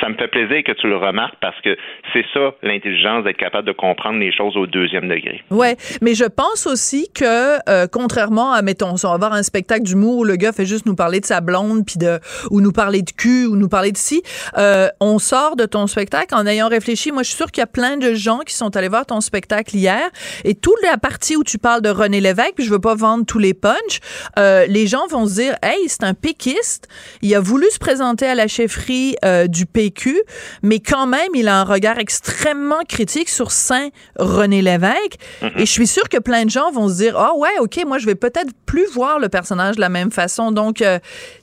ça 0.00 0.08
me 0.08 0.14
fait 0.14 0.28
plaisir 0.28 0.64
que 0.64 0.72
tu 0.72 0.88
le 0.88 0.96
remarques 0.96 1.36
parce 1.40 1.60
que 1.60 1.76
c'est 2.12 2.24
ça 2.34 2.54
l'intelligence 2.62 3.22
d'être 3.24 3.36
capable 3.36 3.68
de 3.68 3.72
comprendre 3.72 4.18
les 4.18 4.32
choses 4.32 4.56
au 4.56 4.66
deuxième 4.66 5.08
degré. 5.08 5.42
Ouais, 5.50 5.76
mais 6.02 6.14
je 6.14 6.24
pense 6.24 6.66
aussi 6.66 7.08
que 7.14 7.58
euh, 7.70 7.86
contrairement 7.90 8.52
à 8.52 8.62
mettons, 8.62 8.94
on 9.04 9.08
va 9.08 9.18
voir 9.18 9.32
un 9.32 9.44
spectacle 9.44 9.84
d'humour 9.84 10.18
où 10.18 10.24
le 10.24 10.36
gars 10.36 10.52
fait 10.52 10.66
juste 10.66 10.86
nous 10.86 10.96
parler 10.96 11.15
de 11.20 11.26
sa 11.26 11.40
blonde 11.40 11.84
puis 11.86 11.96
de 11.98 12.20
ou 12.50 12.60
nous 12.60 12.72
parler 12.72 13.02
de 13.02 13.10
cul 13.10 13.46
ou 13.46 13.56
nous 13.56 13.68
parler 13.68 13.92
de 13.92 13.96
ci, 13.96 14.22
euh, 14.56 14.88
on 15.00 15.18
sort 15.18 15.56
de 15.56 15.66
ton 15.66 15.86
spectacle 15.86 16.34
en 16.34 16.46
ayant 16.46 16.68
réfléchi. 16.68 17.12
Moi, 17.12 17.22
je 17.22 17.28
suis 17.28 17.36
sûre 17.36 17.50
qu'il 17.50 17.60
y 17.60 17.64
a 17.64 17.68
plein 17.68 17.96
de 17.96 18.14
gens 18.14 18.40
qui 18.40 18.54
sont 18.54 18.76
allés 18.76 18.88
voir 18.88 19.06
ton 19.06 19.20
spectacle 19.20 19.76
hier 19.76 20.08
et 20.44 20.54
toute 20.54 20.80
la 20.82 20.98
partie 20.98 21.36
où 21.36 21.44
tu 21.44 21.58
parles 21.58 21.82
de 21.82 21.90
René 21.90 22.20
Lévesque, 22.20 22.54
puis 22.56 22.64
je 22.64 22.70
veux 22.70 22.80
pas 22.80 22.94
vendre 22.94 23.24
tous 23.24 23.38
les 23.38 23.54
punchs, 23.54 24.00
euh, 24.38 24.66
les 24.66 24.86
gens 24.86 25.06
vont 25.08 25.26
se 25.26 25.34
dire, 25.34 25.56
hey, 25.62 25.88
c'est 25.88 26.04
un 26.04 26.14
péquiste, 26.14 26.88
il 27.22 27.34
a 27.34 27.40
voulu 27.40 27.66
se 27.70 27.78
présenter 27.78 28.26
à 28.26 28.34
la 28.34 28.48
chefferie 28.48 29.16
euh, 29.24 29.46
du 29.46 29.66
PQ, 29.66 30.20
mais 30.62 30.80
quand 30.80 31.06
même, 31.06 31.34
il 31.34 31.48
a 31.48 31.60
un 31.60 31.64
regard 31.64 31.98
extrêmement 31.98 32.82
critique 32.88 33.28
sur 33.28 33.50
Saint 33.50 33.88
René 34.18 34.62
Lévesque. 34.62 35.16
Mm-hmm. 35.42 35.52
Et 35.56 35.66
je 35.66 35.70
suis 35.70 35.86
sûre 35.86 36.08
que 36.08 36.18
plein 36.18 36.44
de 36.44 36.50
gens 36.50 36.70
vont 36.70 36.88
se 36.88 36.94
dire, 36.94 37.16
ah 37.18 37.32
oh, 37.34 37.40
ouais, 37.40 37.58
ok, 37.60 37.84
moi 37.86 37.98
je 37.98 38.06
vais 38.06 38.14
peut-être 38.14 38.50
plus 38.66 38.86
voir 38.86 39.18
le 39.18 39.28
personnage 39.28 39.76
de 39.76 39.80
la 39.80 39.88
même 39.88 40.10
façon. 40.10 40.52
Donc 40.52 40.82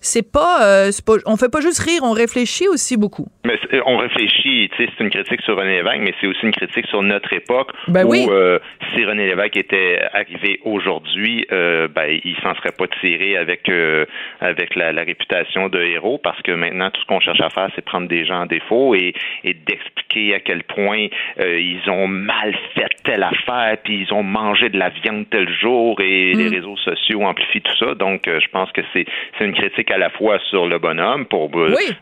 c'est 0.01 0.29
pas, 0.29 0.89
pas, 1.05 1.13
on 1.25 1.37
fait 1.37 1.49
pas 1.49 1.61
juste 1.61 1.79
rire, 1.79 2.01
on 2.03 2.11
réfléchit 2.11 2.67
aussi 2.67 2.97
beaucoup. 2.97 3.27
Mais 3.45 3.59
on 3.85 3.97
réfléchit, 3.97 4.52
c'est 4.77 4.89
une 4.99 5.09
critique 5.09 5.41
sur 5.41 5.57
René 5.57 5.77
Lévesque, 5.77 5.99
mais 6.01 6.13
c'est 6.19 6.27
aussi 6.27 6.43
une 6.43 6.51
critique 6.51 6.87
sur 6.87 7.01
notre 7.01 7.31
époque 7.33 7.71
ben 7.87 8.05
où 8.05 8.13
euh, 8.13 8.59
si 8.93 9.05
René 9.05 9.27
Lévesque 9.27 9.57
était 9.57 9.99
arrivé 10.13 10.59
aujourd'hui, 10.63 11.45
euh, 11.51 11.87
ben, 11.87 12.19
il 12.23 12.35
s'en 12.41 12.55
serait 12.55 12.71
pas 12.77 12.87
tiré 13.01 13.37
avec 13.37 13.69
euh, 13.69 14.05
avec 14.41 14.75
la, 14.75 14.91
réputation 15.03 15.67
de 15.67 15.81
héros 15.81 16.17
parce 16.17 16.41
que 16.43 16.51
maintenant 16.51 16.89
tout 16.89 17.01
ce 17.01 17.05
qu'on 17.07 17.19
cherche 17.19 17.41
à 17.41 17.49
faire, 17.49 17.69
c'est 17.75 17.83
prendre 17.83 18.07
des 18.07 18.25
gens 18.25 18.41
en 18.41 18.45
défaut 18.45 18.95
et, 18.95 19.13
et 19.43 19.53
d'expliquer 19.53 20.35
à 20.35 20.39
quel 20.39 20.63
point 20.63 21.07
ils 21.39 21.81
ont 21.89 22.07
mal 22.07 22.55
fait 22.73 22.87
telle 23.03 23.23
affaire, 23.23 23.77
puis 23.83 24.05
ils 24.07 24.13
ont 24.13 24.23
mangé 24.23 24.69
de 24.69 24.77
la 24.77 24.89
viande 24.89 25.25
tel 25.29 25.49
jour 25.51 25.99
et 25.99 26.33
les 26.33 26.49
mm. 26.49 26.53
réseaux 26.53 26.77
sociaux 26.77 27.23
amplifient 27.23 27.61
tout 27.61 27.75
ça. 27.77 27.95
Donc, 27.95 28.23
je 28.27 28.47
pense 28.49 28.71
que 28.71 28.81
c'est 28.93 29.05
c'est 29.37 29.45
une 29.45 29.53
critique 29.53 29.91
à 29.91 29.97
la 29.97 30.09
fois 30.09 30.39
sur 30.49 30.67
le 30.67 30.77
bonhomme 30.79 31.25
pour 31.25 31.49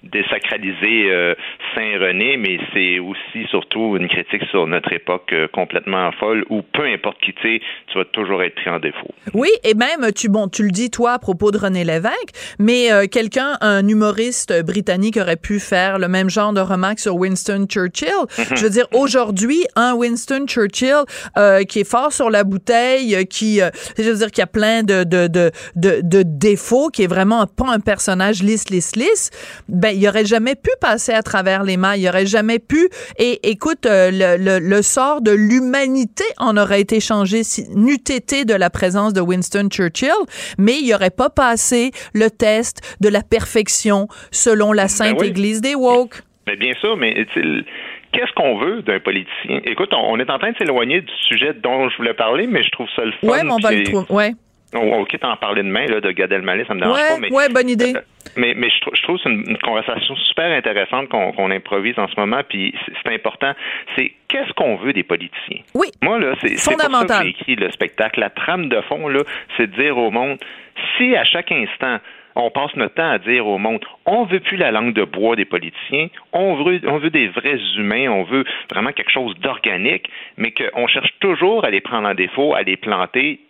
désacraliser 0.04 1.10
Saint-René, 1.74 2.38
mais 2.42 2.58
c'est 2.74 3.00
aussi 3.00 3.48
surtout 3.50 3.96
une 3.98 4.08
critique 4.08 4.44
sur 4.50 4.66
notre 4.66 4.92
époque 4.92 5.32
euh, 5.32 5.48
complètement 5.54 6.12
folle 6.20 6.44
où 6.50 6.62
peu 6.64 6.86
importe 6.86 7.20
qui 7.22 7.34
tu 7.34 7.56
es, 7.56 7.62
tu 7.88 7.98
vas 7.98 8.06
toujours 8.06 8.42
être 8.42 8.56
pris 8.56 8.70
en 8.70 8.80
défaut. 8.80 9.14
Oui, 9.34 9.50
et 9.64 9.76
même, 9.76 10.12
tu, 10.14 10.28
bon, 10.28 10.48
tu 10.48 10.64
le 10.64 10.72
dis 10.72 10.90
toi 10.90 11.14
à 11.14 11.20
propos 11.20 11.52
de 11.52 11.58
René 11.60 11.84
Lévesque, 11.84 12.34
mais 12.58 12.92
euh, 12.92 13.06
quelqu'un, 13.06 13.58
un 13.62 13.88
humoriste 13.88 14.64
britannique 14.64 15.18
aurait 15.18 15.36
pu 15.38 15.60
faire 15.60 16.00
le 16.00 16.08
même 16.08 16.30
genre 16.30 16.54
de 16.54 16.62
remarque 16.62 17.00
sur 17.00 17.16
Winston 17.16 17.68
Churchill. 17.70 18.10
Mhm. 18.38 18.58
Je 18.58 18.64
veux 18.64 18.70
dire, 18.70 18.88
aujourd'hui, 18.94 19.64
un 19.76 19.94
Winston 19.94 20.46
Churchill 20.48 21.04
euh, 21.38 21.64
qui 21.64 21.82
est 21.82 21.90
fort 21.90 22.12
sur 22.12 22.32
la 22.32 22.44
bouteille, 22.44 23.28
qui, 23.28 23.60
je 23.98 24.04
veux 24.04 24.18
dire, 24.18 24.32
qui 24.32 24.42
a 24.42 24.48
plein 24.48 24.82
de, 24.82 25.04
de, 25.04 25.28
de, 25.28 25.52
de, 25.76 26.24
défauts, 26.24 26.90
qui 26.90 27.04
est 27.04 27.08
vraiment 27.08 27.46
pas 27.46 27.70
un 27.70 27.80
personnage 27.80 28.42
lisse, 28.42 28.70
lisse, 28.70 28.96
lisse, 28.96 29.30
ben, 29.68 29.90
il 29.90 30.08
aurait 30.08 30.26
jamais 30.26 30.56
pu 30.56 30.72
passer 30.80 31.14
à 31.14 31.22
travers 31.22 31.64
les 31.64 31.78
mailles. 31.78 32.02
Il 32.02 32.10
aurait 32.10 32.31
jamais 32.32 32.60
pu. 32.60 32.90
Et 33.18 33.40
écoute, 33.50 33.86
euh, 33.86 34.10
le, 34.12 34.60
le, 34.60 34.82
sort 34.82 35.22
de 35.22 35.32
l'humanité 35.32 36.24
en 36.38 36.58
aurait 36.58 36.82
été 36.82 37.00
changé 37.00 37.44
si 37.44 37.70
n'eût 37.76 37.94
été 37.94 38.46
de 38.46 38.56
la 38.56 38.70
présence 38.70 39.14
de 39.14 39.22
Winston 39.22 39.68
Churchill, 39.70 40.10
mais 40.58 40.74
il 40.82 40.94
aurait 40.94 41.12
pas 41.12 41.30
passé 41.30 41.92
le 42.14 42.30
test 42.30 42.98
de 43.02 43.10
la 43.10 43.22
perfection 43.22 44.08
selon 44.32 44.74
la 44.74 44.84
ben 44.84 44.88
Sainte 44.88 45.24
Église 45.24 45.62
des 45.62 45.76
woke. 45.76 46.22
Mais 46.48 46.56
bien 46.56 46.74
sûr, 46.76 46.98
mais 46.98 47.14
qu'est-ce 48.12 48.34
qu'on 48.36 48.58
veut 48.58 48.82
d'un 48.82 49.00
politicien? 49.00 49.62
Écoute, 49.66 49.94
on, 49.94 50.20
est 50.20 50.30
en 50.30 50.40
train 50.40 50.52
de 50.52 50.58
s'éloigner 50.58 51.02
du 51.02 51.14
sujet 51.28 51.54
dont 51.54 51.90
je 51.90 51.98
voulais 51.98 52.14
parler, 52.14 52.48
mais 52.48 52.64
je 52.64 52.70
trouve 52.72 52.88
ça 52.96 53.04
le 53.04 53.12
fun. 53.12 53.44
Mais 53.44 53.52
on 53.52 53.58
va 53.58 53.72
le 53.72 53.84
trouver. 53.84 54.06
Ouais. 54.10 54.32
On, 54.74 55.04
quitte 55.04 55.26
en 55.26 55.36
parler 55.36 55.64
demain 55.64 55.86
là, 55.86 56.00
de 56.00 56.12
Gad 56.12 56.32
Elmaleh, 56.32 56.64
ça 56.66 56.74
me 56.74 56.80
dérange 56.80 56.98
pas. 56.98 57.18
Mais, 57.20 57.32
ouais, 57.32 57.50
bonne 57.50 57.70
idée. 57.70 57.94
Euh, 57.96 58.02
mais, 58.38 58.54
mais 58.56 58.70
je, 58.70 59.02
trouve 59.04 59.18
que 59.18 59.24
c'est 59.24 59.30
une, 59.30 59.58
conversation 59.58 60.16
super 60.16 60.52
intéressante 60.52 61.10
qu'on 61.10 61.52
improvise 61.52 61.98
en 61.98 62.08
ce 62.08 62.20
moment, 62.20 62.42
puis 62.48 62.74
c'est 63.04 63.14
important. 63.14 63.54
C'est 63.96 64.14
qu'est-ce 64.28 64.52
qu'on 64.54 64.78
veut 64.78 64.94
des 64.94 65.04
politiciens? 65.04 65.62
Oui. 65.76 65.88
Moi, 66.02 66.20
là, 66.20 66.34
c'est 66.42 66.50
que 66.50 67.24
j'ai 67.24 67.30
écrit 67.30 67.56
le 67.56 67.72
spectacle. 67.72 68.20
La 68.20 68.30
trame 68.30 68.70
de 68.70 68.82
fond, 68.82 69.08
là, 69.08 69.22
c'est 69.58 69.68
de 69.68 69.82
dire 69.82 69.98
au 69.98 70.12
monde, 70.12 70.38
si 70.98 71.16
à 71.16 71.24
chaque 71.24 71.52
instant, 71.52 72.00
on 72.36 72.50
passe 72.50 72.76
notre 72.76 72.96
temps 72.96 73.10
à 73.10 73.20
dire 73.20 73.46
au 73.48 73.58
monde, 73.58 73.84
on 74.06 74.24
veut 74.26 74.40
plus 74.40 74.58
la 74.58 74.72
langue 74.72 74.94
de 74.94 75.04
bois 75.04 75.36
des 75.36 75.46
politiciens, 75.46 76.08
on 76.32 76.64
veut, 76.64 76.80
on 76.88 76.98
veut 76.98 77.10
des 77.10 77.28
vrais 77.28 77.60
humains, 77.78 78.10
on 78.10 78.24
veut 78.24 78.46
vraiment 78.72 78.92
quelque 78.92 79.12
chose 79.12 79.36
d'organique, 79.40 80.10
mais 80.38 80.52
qu'on 80.52 80.88
cherche 80.88 81.14
toujours 81.20 81.66
à 81.66 81.70
les 81.70 81.82
prendre 81.82 82.08
en 82.08 82.14
défaut, 82.14 82.54
à 82.56 82.64
les 82.64 82.78
planter 82.78 83.42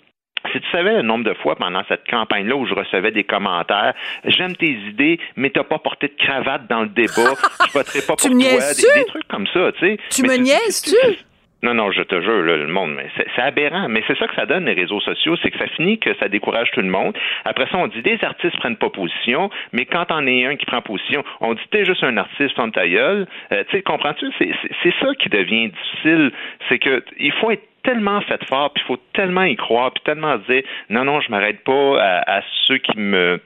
si 0.52 0.60
tu 0.60 0.70
savais 0.72 0.94
le 0.94 1.02
nombre 1.02 1.24
de 1.24 1.34
fois 1.36 1.56
pendant 1.56 1.84
cette 1.88 2.08
campagne-là 2.10 2.56
où 2.56 2.66
je 2.66 2.74
recevais 2.74 3.12
des 3.12 3.24
commentaires, 3.24 3.94
j'aime 4.26 4.56
tes 4.56 4.72
idées, 4.72 5.20
mais 5.36 5.50
t'as 5.50 5.64
pas 5.64 5.80
porté 5.80 6.08
de 6.08 6.16
cravate 6.18 6.68
dans 6.68 6.82
le 6.82 6.90
débat, 6.90 7.36
je 7.68 7.72
voterai 7.74 8.00
pas 8.02 8.16
pour 8.16 8.18
toi, 8.18 8.30
des, 8.30 9.06
trucs 9.06 9.28
comme 9.28 9.48
ça, 9.48 9.72
tu 9.74 9.80
sais. 9.80 9.98
Tu 10.10 10.24
me 10.24 10.36
niaises-tu? 10.36 10.96
Non, 11.64 11.76
non, 11.76 11.92
je 11.92 12.02
te 12.02 12.20
jure, 12.22 12.42
le 12.42 12.68
monde, 12.68 12.96
mais 12.96 13.08
c'est 13.36 13.42
aberrant. 13.42 13.88
Mais 13.88 14.02
c'est 14.08 14.18
ça 14.18 14.28
que 14.28 14.34
ça 14.34 14.48
donne, 14.48 14.66
les 14.66 14.74
réseaux 14.74 15.00
sociaux, 15.00 15.36
c'est 15.44 15.52
que 15.52 15.60
ça 15.60 15.68
finit 15.68 16.00
que 16.00 16.16
ça 16.16 16.28
décourage 16.28 16.72
tout 16.72 16.82
le 16.82 16.90
monde. 16.90 17.16
Après 17.46 17.68
ça, 17.70 17.78
on 17.78 17.86
dit 17.88 18.02
des 18.02 18.18
artistes 18.24 18.58
prennent 18.58 18.78
pas 18.78 18.90
position, 18.90 19.52
mais 19.72 19.86
quand 19.86 20.08
on 20.10 20.26
est 20.26 20.46
un 20.46 20.56
qui 20.56 20.66
prend 20.66 20.82
position, 20.82 21.24
on 21.40 21.54
dit 21.54 21.62
t'es 21.70 21.86
juste 21.86 22.04
un 22.04 22.18
artiste, 22.18 22.58
en 22.58 22.72
ta 22.72 22.88
gueule. 22.88 23.28
Euh, 23.52 23.64
tu 23.70 23.78
sais, 23.78 23.84
comprends-tu? 23.84 24.26
C'est 24.40 24.94
ça 25.00 25.14
qui 25.20 25.30
devient 25.30 25.70
difficile. 25.70 26.32
C'est 26.68 26.80
que 26.80 27.04
il 27.20 27.32
faut 27.34 27.52
être 27.52 27.68
tellement 27.84 28.22
fait 28.22 28.44
fort, 28.46 28.72
puis 28.74 28.84
il 28.84 28.88
faut 28.88 29.00
tellement 29.14 29.44
y 29.44 29.56
croire, 29.56 29.92
puis 29.92 30.04
tellement 30.04 30.38
dire 30.50 30.64
non, 30.90 31.04
non, 31.06 31.22
je 31.22 31.30
m'arrête 31.32 31.64
pas 31.64 32.02
à, 32.02 32.42
ceux 32.68 32.78
qui 32.78 32.98
me 32.98 33.40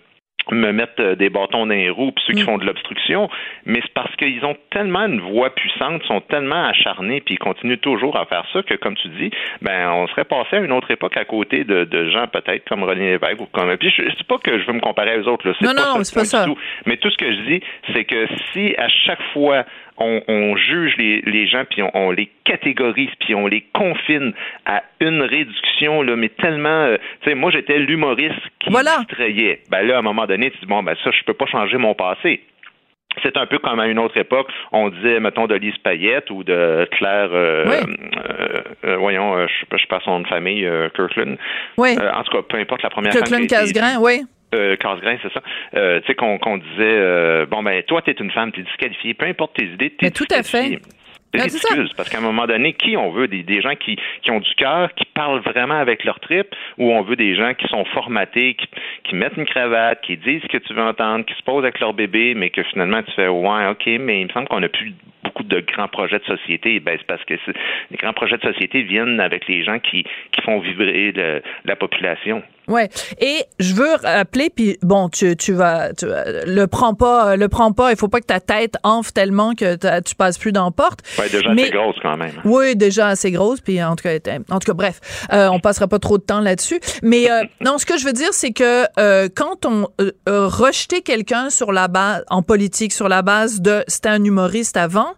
me 0.52 0.72
mettre 0.72 0.94
euh, 1.02 1.16
des 1.16 1.32
bâtons 1.32 1.66
dans 1.66 1.74
les 1.74 1.90
roues, 1.90 2.12
puis 2.12 2.24
ceux 2.28 2.34
qui 2.34 2.44
Mm. 2.44 2.46
font 2.46 2.58
de 2.60 2.66
l'obstruction, 2.66 3.30
mais 3.66 3.80
c'est 3.82 3.94
parce 3.96 4.16
qu'ils 4.16 4.46
ont 4.46 4.56
tellement 4.70 5.08
une 5.08 5.20
voix 5.20 5.50
puissante, 5.56 6.04
sont 6.04 6.22
tellement 6.22 6.66
acharnés, 6.68 7.20
puis 7.22 7.34
ils 7.34 7.40
continuent 7.40 7.80
toujours 7.80 8.16
à 8.16 8.28
faire 8.28 8.46
ça 8.54 8.62
que, 8.62 8.76
comme 8.76 8.96
tu 8.96 9.08
dis, 9.08 9.32
ben 9.64 9.90
on 9.90 10.06
serait 10.08 10.24
passé 10.24 10.58
à 10.58 10.60
une 10.60 10.72
autre 10.72 10.92
époque 10.92 11.18
à 11.18 11.26
côté 11.26 11.64
de, 11.64 11.86
de 11.86 12.10
gens 12.12 12.28
peut-être 12.28 12.64
comme 12.70 12.84
René 12.84 13.14
Lévesque 13.14 13.42
ou 13.42 13.48
comme. 13.48 13.76
Puis 13.78 13.90
je, 13.90 14.04
je 14.04 14.16
dis 14.16 14.24
pas 14.24 14.38
que 14.38 14.60
je 14.60 14.68
veux 14.68 14.74
me 14.74 14.82
comparer 14.82 15.18
aux 15.20 15.28
autres, 15.28 15.48
là. 15.48 15.56
Non, 15.62 15.74
pas 15.74 15.98
non, 15.98 16.04
c'est 16.04 16.14
pas 16.14 16.26
ça. 16.26 16.46
tout. 16.46 16.58
Mais 16.86 16.98
tout 16.98 17.10
ce 17.10 17.18
que 17.18 17.32
je 17.32 17.42
dis, 17.50 17.62
c'est 17.96 18.04
que 18.06 18.28
si 18.54 18.76
à 18.78 18.88
chaque 18.88 19.24
fois 19.34 19.64
on, 19.98 20.22
on 20.28 20.56
juge 20.56 20.96
les, 20.98 21.22
les 21.22 21.48
gens, 21.48 21.64
puis 21.70 21.82
on, 21.82 21.92
on 21.94 22.12
les 22.12 22.30
catégorise, 22.44 23.10
puis 23.20 23.36
on 23.36 23.48
les 23.48 23.62
confine 23.74 24.34
à 24.66 24.84
une 25.00 25.22
réduction, 25.22 26.02
là, 26.02 26.16
mais 26.16 26.30
tellement... 26.30 26.70
euh, 26.70 26.98
tu 27.22 27.30
sais, 27.30 27.36
moi, 27.36 27.52
j'étais 27.52 27.80
l'humoriste 27.80 28.36
qui 28.60 28.70
distrayait. 28.70 29.62
Ben 29.70 29.82
là, 29.82 29.96
à 29.96 30.00
un 30.00 30.02
moment 30.02 30.26
donné, 30.26 30.52
tu 30.52 30.60
dis, 30.60 30.66
bon, 30.66 30.84
ben 30.84 30.96
ça, 31.04 31.12
je 31.12 31.24
peux 31.24 31.34
pas 31.34 31.46
changer 31.46 31.78
mon 31.78 31.94
passé. 31.94 32.42
C'est 33.24 33.38
un 33.38 33.46
peu 33.46 33.60
comme 33.60 33.80
à 33.80 33.88
une 33.88 33.98
autre 33.98 34.18
époque, 34.18 34.50
on 34.74 34.90
disait, 34.90 35.22
mettons, 35.22 35.48
de 35.48 35.56
Lise 35.56 35.78
Payette 35.78 36.30
ou 36.32 36.44
de 36.44 36.86
Claire, 36.92 37.30
euh, 37.32 37.66
euh, 37.66 38.62
euh, 38.84 38.98
voyons, 38.98 39.48
je, 39.48 39.78
je 39.78 39.88
passe 39.88 40.04
son 40.04 40.12
nom 40.12 40.20
de 40.20 40.28
famille, 40.28 40.70
Kirkland. 40.94 41.38
Oui. 41.78 41.96
En 42.14 42.24
tout 42.24 42.32
cas, 42.36 42.42
peu 42.42 42.58
importe 42.58 42.84
la 42.84 42.90
première 42.90 43.14
Kirkland 43.14 43.48
Casgrain, 43.48 44.00
oui. 44.02 44.24
Euh, 44.56 44.76
Casgrain, 44.76 45.18
c'est 45.22 45.32
ça. 45.34 45.42
Euh, 45.76 46.00
tu 46.02 46.08
sais, 46.08 46.16
qu'on 46.16 46.58
disait, 46.58 46.80
euh, 46.80 47.46
bon, 47.46 47.62
ben, 47.64 47.82
toi, 47.84 48.02
t'es 48.02 48.14
une 48.14 48.32
femme, 48.32 48.52
t'es 48.52 48.62
disqualifiée, 48.64 49.14
peu 49.14 49.26
importe 49.26 49.56
tes 49.58 49.66
idées, 49.66 49.94
Mais 50.02 50.12
tout 50.12 50.26
à 50.32 50.44
fait. 50.44 50.80
C'est 51.34 51.42
ridicule, 51.42 51.90
parce 51.98 52.08
qu'à 52.10 52.20
un 52.20 52.22
moment 52.22 52.46
donné, 52.48 52.72
qui 52.74 52.96
on 52.96 53.12
veut? 53.12 53.28
Des, 53.28 53.44
des 53.44 53.62
gens 53.62 53.76
qui, 53.76 53.98
qui 54.22 54.32
ont 54.32 54.40
du 54.40 54.56
cœur, 54.56 54.94
qui 54.94 55.04
parlent 55.04 55.42
vraiment 55.42 55.78
avec 55.78 56.06
leur 56.06 56.18
trip, 56.22 56.48
ou 56.78 56.92
on 56.94 57.02
veut 57.02 57.18
des 57.18 57.36
gens 57.36 57.54
qui 57.54 57.68
sont 57.68 57.84
formatés, 57.86 58.54
qui, 58.54 58.68
qui 59.04 59.16
mettent 59.16 59.36
une 59.36 59.46
cravate, 59.46 60.00
qui 60.02 60.16
disent 60.16 60.42
ce 60.44 60.48
que 60.48 60.60
tu 60.60 60.74
veux 60.74 60.82
entendre, 60.82 61.26
qui 61.26 61.34
se 61.34 61.42
posent 61.44 61.64
avec 61.66 61.82
leur 61.82 61.94
bébé, 61.94 62.36
mais 62.36 62.52
que 62.52 62.64
finalement 62.64 63.04
tu 63.04 63.12
fais, 63.12 63.28
ouais, 63.28 63.68
ok, 63.70 63.86
mais 64.00 64.22
il 64.22 64.28
me 64.28 64.32
semble 64.32 64.48
qu'on 64.48 64.64
a 64.64 64.70
plus 64.70 64.94
beaucoup 65.26 65.44
de 65.44 65.60
grands 65.60 65.90
projets 65.90 66.20
de 66.20 66.24
société. 66.38 66.80
Ben, 66.80 66.96
c'est 66.98 67.08
parce 67.08 67.24
que 67.26 67.34
les 67.92 67.98
grands 67.98 68.14
projets 68.14 68.38
de 68.38 68.44
société 68.44 68.84
viennent 68.84 69.20
avec 69.20 69.46
les 69.50 69.62
gens 69.66 69.80
qui, 69.80 70.04
qui 70.32 70.42
font 70.42 70.60
vibrer 70.60 71.12
le- 71.12 71.42
la 71.66 71.76
population. 71.76 72.44
Ouais. 72.68 72.90
Et 73.20 73.44
je 73.60 73.74
veux 73.74 73.96
rappeler, 74.04 74.50
puis 74.50 74.78
bon, 74.82 75.10
tu, 75.10 75.36
tu 75.38 75.54
vas, 75.54 75.94
tu, 75.94 76.06
le 76.08 76.66
prends 76.66 76.94
pas, 76.94 77.36
le 77.36 77.48
prends 77.48 77.72
pas. 77.72 77.92
Il 77.92 77.98
faut 77.98 78.08
pas 78.08 78.20
que 78.20 78.26
ta 78.26 78.40
tête 78.40 78.76
enfle 78.84 79.12
tellement 79.12 79.54
que 79.54 79.76
tu 80.02 80.16
passes 80.16 80.38
plus 80.38 80.52
dans 80.52 80.66
la 80.66 80.72
porte. 80.72 81.00
Ouais, 81.20 81.30
déjà, 81.30 81.54
Mais- 81.54 81.66
c'est 81.66 81.72
grosse 81.72 81.96
quand 82.02 82.18
même. 82.18 82.34
Oui, 82.44 82.76
déjà 82.76 83.08
assez 83.08 83.32
grosse, 83.32 83.62
puis 83.62 83.82
en 83.84 83.96
tout 83.96 84.04
cas, 84.04 84.18
en 84.50 84.60
tout 84.60 84.66
cas, 84.68 84.74
bref, 84.74 85.00
euh, 85.34 85.48
on 85.50 85.60
passera 85.60 85.88
pas 85.88 86.00
trop 86.00 86.18
de 86.18 86.24
temps 86.24 86.42
là-dessus. 86.42 86.80
Mais 87.04 87.30
euh, 87.30 87.42
non, 87.62 87.78
ce 87.78 87.86
que 87.86 87.98
je 87.98 88.06
veux 88.06 88.14
dire, 88.14 88.34
c'est 88.34 88.52
que 88.52 88.86
euh, 89.00 89.30
quand 89.34 89.66
on 89.66 89.88
euh, 90.02 90.12
rejetait 90.48 91.02
quelqu'un 91.02 91.50
sur 91.50 91.72
la 91.72 91.88
base 91.88 92.24
en 92.30 92.42
politique 92.42 92.94
sur 92.94 93.10
la 93.10 93.22
base 93.22 93.62
de 93.62 93.84
c'était 93.88 94.10
un 94.10 94.24
humoriste 94.24 94.78
avant, 94.78 95.14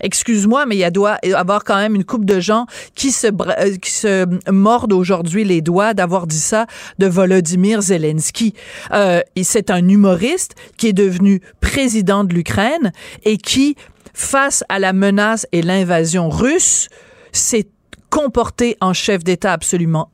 excuse-moi, 0.00 0.66
mais 0.66 0.76
il 0.76 0.78
y 0.80 0.84
a 0.84 0.90
doit 0.90 1.18
y 1.22 1.32
avoir 1.32 1.64
quand 1.64 1.76
même 1.76 1.94
une 1.94 2.04
coupe 2.04 2.24
de 2.24 2.40
gens 2.40 2.66
qui 2.94 3.10
se 3.12 3.28
euh, 3.28 3.76
qui 3.76 3.90
se 3.90 4.26
mordent 4.50 4.92
aujourd'hui 4.92 5.44
les 5.44 5.60
doigts 5.60 5.94
d'avoir 5.94 6.26
dit 6.26 6.38
ça 6.38 6.66
de 6.98 7.06
Volodymyr 7.06 7.82
Zelensky. 7.82 8.54
Euh, 8.92 9.20
et 9.36 9.44
c'est 9.44 9.70
un 9.70 9.88
humoriste 9.88 10.54
qui 10.76 10.88
est 10.88 10.92
devenu 10.92 11.40
président 11.60 12.24
de 12.24 12.34
l'Ukraine 12.34 12.92
et 13.24 13.36
qui 13.36 13.76
face 14.14 14.64
à 14.68 14.78
la 14.78 14.92
menace 14.92 15.46
et 15.52 15.62
l'invasion 15.62 16.28
russe, 16.28 16.88
s'est 17.32 17.68
comporté 18.10 18.76
en 18.80 18.92
chef 18.92 19.24
d'État 19.24 19.52
absolument 19.52 20.10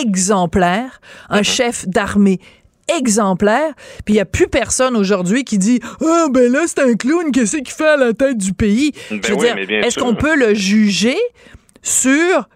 exemplaire, 0.00 1.00
un 1.28 1.42
chef 1.42 1.86
d'armée 1.86 2.40
exemplaire, 2.96 3.74
puis 4.04 4.14
il 4.14 4.16
n'y 4.16 4.20
a 4.20 4.24
plus 4.24 4.48
personne 4.48 4.96
aujourd'hui 4.96 5.44
qui 5.44 5.58
dit 5.58 5.78
«Ah, 6.00 6.26
ben 6.30 6.50
là, 6.50 6.60
c'est 6.66 6.80
un 6.80 6.94
clown, 6.94 7.30
qu'est-ce 7.32 7.58
qu'il 7.58 7.68
fait 7.68 7.86
à 7.86 7.96
la 7.98 8.14
tête 8.14 8.38
du 8.38 8.54
pays? 8.54 8.92
Ben 9.10 9.20
Je 9.22 9.32
veux 9.32 9.38
oui, 9.38 9.66
dire, 9.66 9.84
est-ce 9.84 9.98
qu'on 9.98 10.14
peut 10.14 10.36
le 10.36 10.54
juger 10.54 11.18
sur 11.82 12.48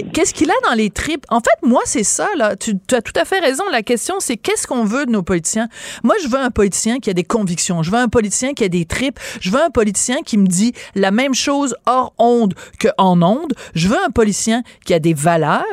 qu'est-ce 0.00 0.32
qu'il 0.32 0.50
a 0.50 0.54
dans 0.68 0.74
les 0.74 0.90
tripes? 0.90 1.24
En 1.28 1.40
fait, 1.40 1.66
moi, 1.66 1.82
c'est 1.84 2.04
ça, 2.04 2.28
là. 2.36 2.56
Tu, 2.56 2.76
as 2.92 3.02
tout 3.02 3.12
à 3.16 3.24
fait 3.24 3.40
raison. 3.40 3.64
La 3.70 3.82
question, 3.82 4.16
c'est 4.20 4.36
qu'est-ce 4.36 4.66
qu'on 4.66 4.84
veut 4.84 5.06
de 5.06 5.10
nos 5.10 5.22
politiciens? 5.22 5.68
Moi, 6.02 6.14
je 6.22 6.28
veux 6.28 6.38
un 6.38 6.50
politicien 6.50 6.98
qui 6.98 7.10
a 7.10 7.14
des 7.14 7.24
convictions. 7.24 7.82
Je 7.82 7.90
veux 7.90 7.98
un 7.98 8.08
politicien 8.08 8.54
qui 8.54 8.64
a 8.64 8.68
des 8.68 8.84
tripes. 8.84 9.18
Je 9.40 9.50
veux 9.50 9.62
un 9.62 9.70
politicien 9.70 10.22
qui 10.24 10.38
me 10.38 10.46
dit 10.46 10.72
la 10.94 11.10
même 11.10 11.34
chose 11.34 11.74
hors 11.86 12.14
onde 12.18 12.54
qu'en 12.80 13.20
onde. 13.22 13.54
Je 13.74 13.88
veux 13.88 13.98
un 14.04 14.10
politicien 14.10 14.62
qui 14.84 14.94
a 14.94 14.98
des 14.98 15.14
valeurs. 15.14 15.64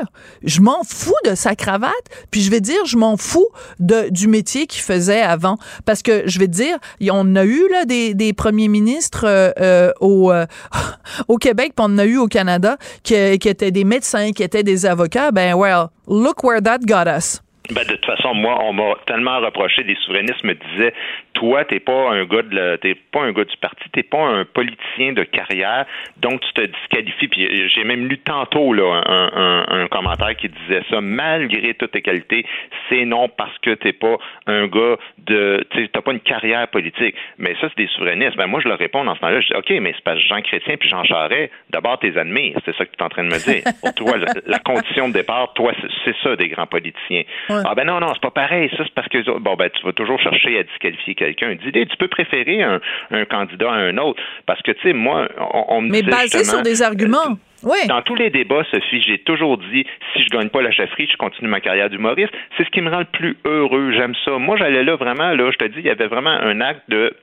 Je 0.43 0.61
m'en 0.61 0.83
fous 0.83 1.13
de 1.25 1.35
sa 1.35 1.55
cravate. 1.55 1.91
Puis 2.31 2.41
je 2.41 2.51
vais 2.51 2.61
dire, 2.61 2.85
je 2.85 2.97
m'en 2.97 3.17
fous 3.17 3.47
de, 3.79 4.09
du 4.09 4.27
métier 4.27 4.67
qu'il 4.67 4.81
faisait 4.81 5.21
avant. 5.21 5.57
Parce 5.85 6.01
que 6.01 6.23
je 6.25 6.39
vais 6.39 6.47
dire, 6.47 6.77
on 7.11 7.35
a 7.35 7.45
eu 7.45 7.67
là, 7.69 7.85
des, 7.85 8.13
des 8.13 8.33
premiers 8.33 8.67
ministres 8.67 9.25
euh, 9.25 9.51
euh, 9.59 9.91
au, 9.99 10.31
euh, 10.31 10.45
au 11.27 11.37
Québec, 11.37 11.73
puis 11.75 11.85
on 11.87 11.93
en 11.93 11.97
a 11.97 12.05
eu 12.05 12.17
au 12.17 12.27
Canada, 12.27 12.77
qui, 13.03 13.37
qui 13.39 13.49
étaient 13.49 13.68
des 13.71 13.83
médecins, 13.83 14.31
qui 14.31 14.43
étaient 14.43 14.63
des 14.63 14.85
avocats. 14.85 15.31
Ben, 15.31 15.55
well, 15.55 15.91
look 16.07 16.43
where 16.43 16.61
that 16.61 16.79
got 16.85 17.07
us. 17.07 17.41
Ben, 17.71 17.83
de 17.83 17.95
toute 17.95 18.05
façon, 18.05 18.33
moi, 18.33 18.57
on 18.63 18.73
m'a 18.73 18.95
tellement 19.05 19.39
reproché, 19.39 19.83
des 19.83 19.95
souverainistes 20.05 20.43
me 20.43 20.53
disaient, 20.53 20.93
toi, 21.33 21.63
t'es 21.65 21.79
pas 21.79 22.11
un 22.11 22.25
gars 22.25 22.41
de 22.41 22.55
la- 22.55 22.77
t'es 22.77 22.95
pas 22.95 23.21
un 23.21 23.31
gars 23.31 23.43
du 23.45 23.55
parti, 23.57 23.83
t'es 23.93 24.03
pas 24.03 24.21
un 24.25 24.43
politicien 24.45 25.13
de 25.13 25.23
carrière, 25.23 25.85
donc 26.17 26.41
tu 26.41 26.53
te 26.53 26.61
disqualifies. 26.65 27.27
Puis 27.27 27.45
euh, 27.45 27.67
j'ai 27.73 27.83
même 27.83 28.07
lu 28.07 28.17
tantôt 28.17 28.73
là 28.73 29.01
un, 29.05 29.29
un- 29.35 29.81
un 29.83 29.87
commentaire 29.87 30.35
qui 30.35 30.49
disait 30.49 30.83
ça, 30.89 30.99
malgré 31.01 31.73
toutes 31.75 31.91
tes 31.91 32.01
qualités, 32.01 32.45
c'est 32.89 33.05
non 33.05 33.29
parce 33.29 33.57
que 33.59 33.71
t'es 33.75 33.93
pas 33.93 34.17
un 34.47 34.67
gars 34.67 34.97
de, 35.27 35.65
t'as 35.93 36.01
pas 36.01 36.11
une 36.11 36.19
carrière 36.19 36.67
politique. 36.69 37.15
Mais 37.37 37.53
ça, 37.61 37.67
c'est 37.69 37.77
des 37.77 37.87
souverainistes. 37.95 38.35
Ben 38.35 38.47
moi, 38.47 38.59
je 38.63 38.67
leur 38.67 38.77
réponds 38.79 39.03
dans 39.03 39.15
ce 39.15 39.19
temps-là, 39.21 39.39
je 39.41 39.47
dis, 39.47 39.53
ok, 39.55 39.69
mais 39.81 39.93
c'est 39.95 40.03
parce 40.03 40.19
que 40.21 40.27
Jean 40.27 40.41
Chrétien 40.41 40.75
puis 40.77 40.89
Jean 40.89 41.03
Charest, 41.03 41.51
d'abord 41.69 41.99
t'es 41.99 42.17
admires, 42.17 42.57
c'est 42.65 42.75
ça 42.75 42.85
que 42.85 42.91
tu 42.91 42.97
es 42.99 43.03
en 43.03 43.09
train 43.09 43.23
de 43.23 43.29
me 43.29 43.37
dire. 43.37 43.63
Pour 43.81 43.93
toi, 43.93 44.17
la, 44.17 44.33
la 44.45 44.59
condition 44.59 45.07
de 45.09 45.13
départ, 45.13 45.53
toi, 45.53 45.71
c'est- 45.79 45.87
c'est 46.05 46.15
ça 46.23 46.35
des 46.35 46.49
grands 46.49 46.67
politiciens. 46.67 47.23
Ouais. 47.59 47.65
Ah 47.69 47.75
ben 47.75 47.85
non, 47.85 47.99
non, 47.99 48.13
c'est 48.13 48.21
pas 48.21 48.31
pareil. 48.31 48.69
Ça, 48.77 48.83
c'est 48.83 48.93
parce 48.93 49.07
que 49.07 49.39
bon 49.39 49.55
ben 49.55 49.69
tu 49.69 49.85
vas 49.85 49.93
toujours 49.93 50.19
chercher 50.19 50.59
à 50.59 50.63
disqualifier 50.63 51.15
quelqu'un. 51.15 51.55
Dis-le, 51.55 51.85
tu 51.85 51.97
peux 51.97 52.07
préférer 52.07 52.61
un, 52.63 52.79
un 53.11 53.25
candidat 53.25 53.71
à 53.71 53.75
un 53.75 53.97
autre. 53.97 54.21
Parce 54.45 54.61
que 54.61 54.71
tu 54.71 54.81
sais, 54.81 54.93
moi, 54.93 55.27
on, 55.53 55.65
on 55.69 55.81
me 55.81 55.89
Mais 55.91 56.01
basé 56.01 56.43
sur 56.43 56.61
des 56.61 56.81
arguments. 56.81 57.37
Oui. 57.61 57.77
dans 57.89 58.01
tous 58.01 58.15
les 58.15 58.29
débats, 58.29 58.63
Sophie, 58.71 59.01
j'ai 59.01 59.17
toujours 59.17 59.57
dit 59.57 59.85
si 60.13 60.23
je 60.23 60.29
gagne 60.29 60.47
pas 60.47 60.61
la 60.61 60.71
chefferie, 60.71 61.09
je 61.11 61.17
continue 61.17 61.49
ma 61.49 61.59
carrière 61.59 61.89
d'humoriste. 61.89 62.31
C'est 62.57 62.63
ce 62.63 62.69
qui 62.69 62.79
me 62.81 62.89
rend 62.89 62.99
le 62.99 63.05
plus 63.05 63.37
heureux. 63.45 63.91
J'aime 63.91 64.13
ça. 64.23 64.37
Moi, 64.37 64.55
j'allais 64.57 64.83
là 64.83 64.95
vraiment, 64.95 65.31
là, 65.33 65.51
je 65.51 65.57
te 65.57 65.65
dis, 65.65 65.79
il 65.79 65.85
y 65.85 65.89
avait 65.89 66.07
vraiment 66.07 66.29
un 66.29 66.61
acte 66.61 66.83
de 66.89 67.13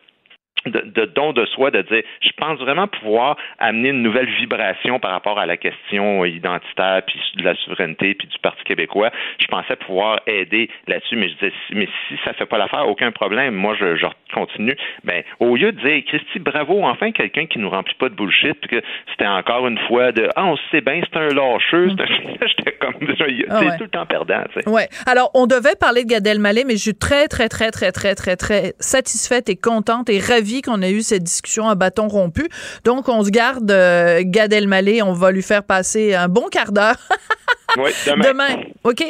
de, 0.67 0.81
de 0.81 1.05
don 1.07 1.33
de 1.33 1.45
soi, 1.47 1.71
de 1.71 1.83
dire, 1.83 2.03
je 2.21 2.31
pense 2.37 2.59
vraiment 2.59 2.87
pouvoir 2.89 3.37
amener 3.59 3.91
une 3.91 4.03
nouvelle 4.03 4.29
vibration 4.39 4.99
par 4.99 5.11
rapport 5.13 5.39
à 5.39 5.47
la 5.47 5.57
question 5.57 6.25
identitaire, 6.25 7.03
puis 7.07 7.19
de 7.37 7.43
la 7.45 7.55
souveraineté, 7.57 8.15
puis 8.15 8.29
du 8.29 8.39
Parti 8.39 8.63
québécois. 8.65 9.11
Je 9.39 9.47
pensais 9.47 9.77
pouvoir 9.77 10.21
aider 10.27 10.69
là-dessus, 10.87 11.17
mais 11.17 11.29
je 11.29 11.35
disais, 11.35 11.53
si- 11.69 11.75
mais 11.75 11.89
si 12.09 12.15
ça 12.25 12.33
fait 12.33 12.47
pas 12.47 12.59
l'affaire, 12.59 12.89
aucun 12.89 13.11
problème. 13.13 13.55
Moi, 13.55 13.75
je, 13.79 13.97
je 13.97 14.07
continue. 14.35 14.77
Ben, 15.05 15.23
au 15.41 15.57
lieu 15.57 15.73
de 15.73 15.81
dire, 15.81 16.03
Christy, 16.07 16.39
bravo, 16.39 16.85
enfin 16.85 17.13
quelqu'un 17.13 17.47
qui 17.47 17.59
nous 17.59 17.71
remplit 17.71 17.95
pas 17.95 18.09
de 18.09 18.15
bullshit, 18.15 18.55
puis 18.61 18.69
que 18.81 18.87
c'était 19.11 19.27
encore 19.27 19.67
une 19.67 19.79
fois 19.89 20.13
de, 20.13 20.29
ah, 20.37 20.47
on 20.47 20.57
sait 20.71 20.81
bien, 20.81 21.01
c'est 21.03 21.19
un 21.19 21.29
lâcheux. 21.29 21.89
un- 21.91 21.97
J'étais 22.47 22.73
comme, 22.73 22.95
c'est 23.01 23.45
Ah 23.51 23.61
ouais. 23.61 23.77
tout 23.77 23.85
le 23.85 23.89
temps 23.89 24.07
perdant, 24.07 24.43
tu 24.55 24.61
sais. 24.63 24.69
Ouais. 24.69 24.89
Alors, 25.07 25.31
on 25.35 25.47
devait 25.47 25.77
parler 25.79 26.05
de 26.05 26.09
Gad 26.09 26.27
Elmaleh, 26.27 26.65
mais 26.65 26.75
je 26.75 26.83
suis 26.83 26.95
très, 26.99 27.29
très, 27.29 27.49
très, 27.49 27.71
très, 27.71 27.93
très, 27.93 28.15
très, 28.15 28.37
très 28.37 28.73
satisfaite 28.79 29.49
et 29.49 29.57
contente 29.57 30.09
et 30.11 30.19
ravie 30.19 30.56
qu'on 30.63 30.83
ait 30.83 30.91
eu 30.93 31.03
cette 31.03 31.23
discussion 31.23 31.69
à 31.69 31.75
bâton 31.75 32.09
rompu. 32.09 32.49
Donc, 32.85 33.09
on 33.09 33.25
se 33.25 33.31
garde 33.31 33.71
euh, 33.71 34.23
Gad 34.25 34.53
Elmaleh. 34.53 35.03
On 35.03 35.13
va 35.13 35.31
lui 35.31 35.43
faire 35.43 35.63
passer 35.65 36.15
un 36.15 36.29
bon 36.29 36.49
quart 36.51 36.73
d'heure 36.73 36.97
Oui, 37.79 37.91
demain. 38.07 38.25
demain. 38.29 38.57
OK. 38.85 39.05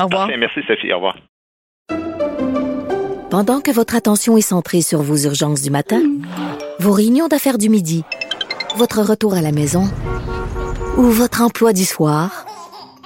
Au 0.00 0.04
revoir. 0.04 0.26
Parfait, 0.26 0.36
merci, 0.38 0.60
Sophie. 0.66 0.92
Au 0.92 0.96
revoir. 0.96 1.16
Pendant 3.30 3.60
que 3.60 3.70
votre 3.70 3.94
attention 3.94 4.36
est 4.36 4.40
centrée 4.42 4.82
sur 4.82 5.02
vos 5.02 5.16
urgences 5.16 5.62
du 5.62 5.70
matin, 5.70 6.02
vos 6.80 6.92
réunions 6.92 7.28
d'affaires 7.28 7.58
du 7.58 7.68
midi, 7.68 8.04
votre 8.76 9.00
retour 9.02 9.34
à 9.34 9.40
la 9.40 9.52
maison 9.52 9.84
ou 10.96 11.02
votre 11.04 11.40
emploi 11.42 11.72
du 11.72 11.84
soir, 11.84 12.44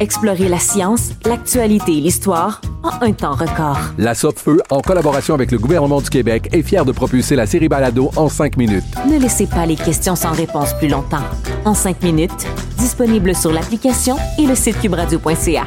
Explorez 0.00 0.48
la 0.48 0.58
science, 0.58 1.10
l'actualité 1.24 1.92
et 1.92 2.00
l'histoire 2.00 2.60
en 2.82 3.04
un 3.04 3.12
temps 3.12 3.34
record. 3.34 3.78
La 3.96 4.14
Feu, 4.14 4.60
en 4.70 4.80
collaboration 4.80 5.34
avec 5.34 5.52
le 5.52 5.58
gouvernement 5.58 6.00
du 6.00 6.10
Québec, 6.10 6.48
est 6.52 6.62
fière 6.62 6.84
de 6.84 6.92
propulser 6.92 7.36
la 7.36 7.46
série 7.46 7.68
Balado 7.68 8.10
en 8.16 8.28
cinq 8.28 8.56
minutes. 8.56 8.84
Ne 9.08 9.18
laissez 9.18 9.46
pas 9.46 9.66
les 9.66 9.76
questions 9.76 10.16
sans 10.16 10.32
réponse 10.32 10.74
plus 10.78 10.88
longtemps. 10.88 11.22
En 11.64 11.74
cinq 11.74 12.02
minutes, 12.02 12.46
disponible 12.78 13.34
sur 13.34 13.52
l'application 13.52 14.16
et 14.38 14.46
le 14.46 14.54
site 14.54 14.80
cubradio.ca. 14.80 15.66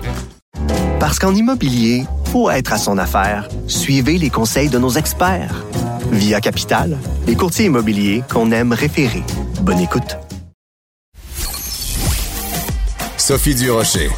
Parce 0.99 1.19
qu'en 1.19 1.34
immobilier, 1.34 2.03
faut 2.25 2.49
être 2.49 2.73
à 2.73 2.78
son 2.78 2.97
affaire. 2.97 3.47
Suivez 3.67 4.17
les 4.17 4.30
conseils 4.30 4.69
de 4.69 4.78
nos 4.78 4.91
experts. 4.91 5.63
Via 6.11 6.41
Capital, 6.41 6.97
les 7.25 7.36
courtiers 7.36 7.65
immobiliers 7.65 8.23
qu'on 8.30 8.51
aime 8.51 8.73
référer. 8.73 9.23
Bonne 9.61 9.80
écoute. 9.80 10.17
Sophie 13.28 13.55
Durocher. 13.55 14.09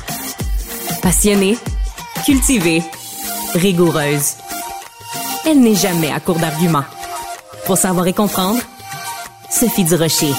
Passionnée, 1.02 1.58
cultivée, 2.24 2.84
rigoureuse. 3.56 4.36
Elle 5.48 5.62
n'est 5.62 5.74
jamais 5.74 6.12
à 6.12 6.20
court 6.20 6.38
d'arguments. 6.38 6.86
Pour 7.66 7.76
savoir 7.76 8.06
et 8.06 8.14
comprendre, 8.14 8.62
Sophie 9.50 9.84
Durocher. 9.84 10.32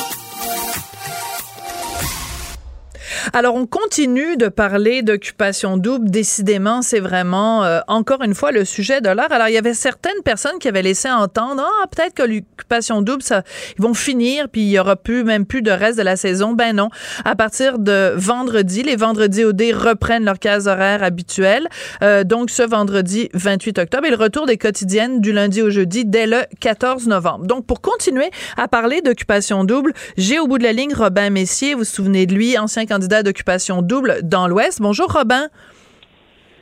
Alors, 3.32 3.54
on 3.54 3.66
continue 3.66 4.36
de 4.36 4.48
parler 4.48 5.02
d'occupation 5.02 5.76
double. 5.76 6.10
Décidément, 6.10 6.82
c'est 6.82 7.00
vraiment, 7.00 7.64
euh, 7.64 7.80
encore 7.88 8.22
une 8.22 8.34
fois, 8.34 8.52
le 8.52 8.64
sujet 8.64 9.00
de 9.00 9.08
l'heure. 9.08 9.30
Alors, 9.30 9.48
il 9.48 9.54
y 9.54 9.58
avait 9.58 9.74
certaines 9.74 10.22
personnes 10.24 10.58
qui 10.58 10.68
avaient 10.68 10.82
laissé 10.82 11.10
entendre, 11.10 11.64
ah, 11.64 11.86
peut-être 11.86 12.14
que 12.14 12.22
l'occupation 12.22 13.02
double, 13.02 13.22
ça, 13.22 13.42
ils 13.78 13.82
vont 13.82 13.94
finir, 13.94 14.48
puis 14.48 14.62
il 14.62 14.68
y 14.68 14.78
aura 14.78 14.96
plus, 14.96 15.24
même 15.24 15.46
plus 15.46 15.62
de 15.62 15.70
reste 15.70 15.98
de 15.98 16.02
la 16.02 16.16
saison. 16.16 16.52
Ben 16.52 16.74
non. 16.74 16.88
À 17.24 17.36
partir 17.36 17.78
de 17.78 18.12
vendredi, 18.16 18.82
les 18.82 18.96
vendredis 18.96 19.44
OD 19.44 19.62
reprennent 19.72 20.24
leur 20.24 20.38
case 20.38 20.66
horaire 20.66 21.02
habituelle. 21.02 21.68
Euh, 22.02 22.24
donc, 22.24 22.50
ce 22.50 22.62
vendredi 22.62 23.28
28 23.34 23.78
octobre 23.78 24.06
et 24.06 24.10
le 24.10 24.16
retour 24.16 24.46
des 24.46 24.56
quotidiennes 24.56 25.20
du 25.20 25.32
lundi 25.32 25.62
au 25.62 25.70
jeudi 25.70 26.04
dès 26.04 26.26
le 26.26 26.42
14 26.60 27.06
novembre. 27.06 27.46
Donc, 27.46 27.66
pour 27.66 27.80
continuer 27.80 28.30
à 28.56 28.68
parler 28.68 29.02
d'occupation 29.02 29.64
double, 29.64 29.92
j'ai 30.16 30.38
au 30.38 30.46
bout 30.46 30.58
de 30.58 30.64
la 30.64 30.72
ligne 30.72 30.94
Robin 30.94 31.30
Messier. 31.30 31.74
Vous 31.74 31.80
vous 31.80 31.84
souvenez 31.84 32.26
de 32.26 32.34
lui, 32.34 32.58
ancien 32.58 32.86
candidat 32.86 33.09
d'occupation 33.10 33.82
double 33.82 34.20
dans 34.22 34.48
l'Ouest. 34.48 34.80
Bonjour 34.80 35.12
Robin. 35.12 35.48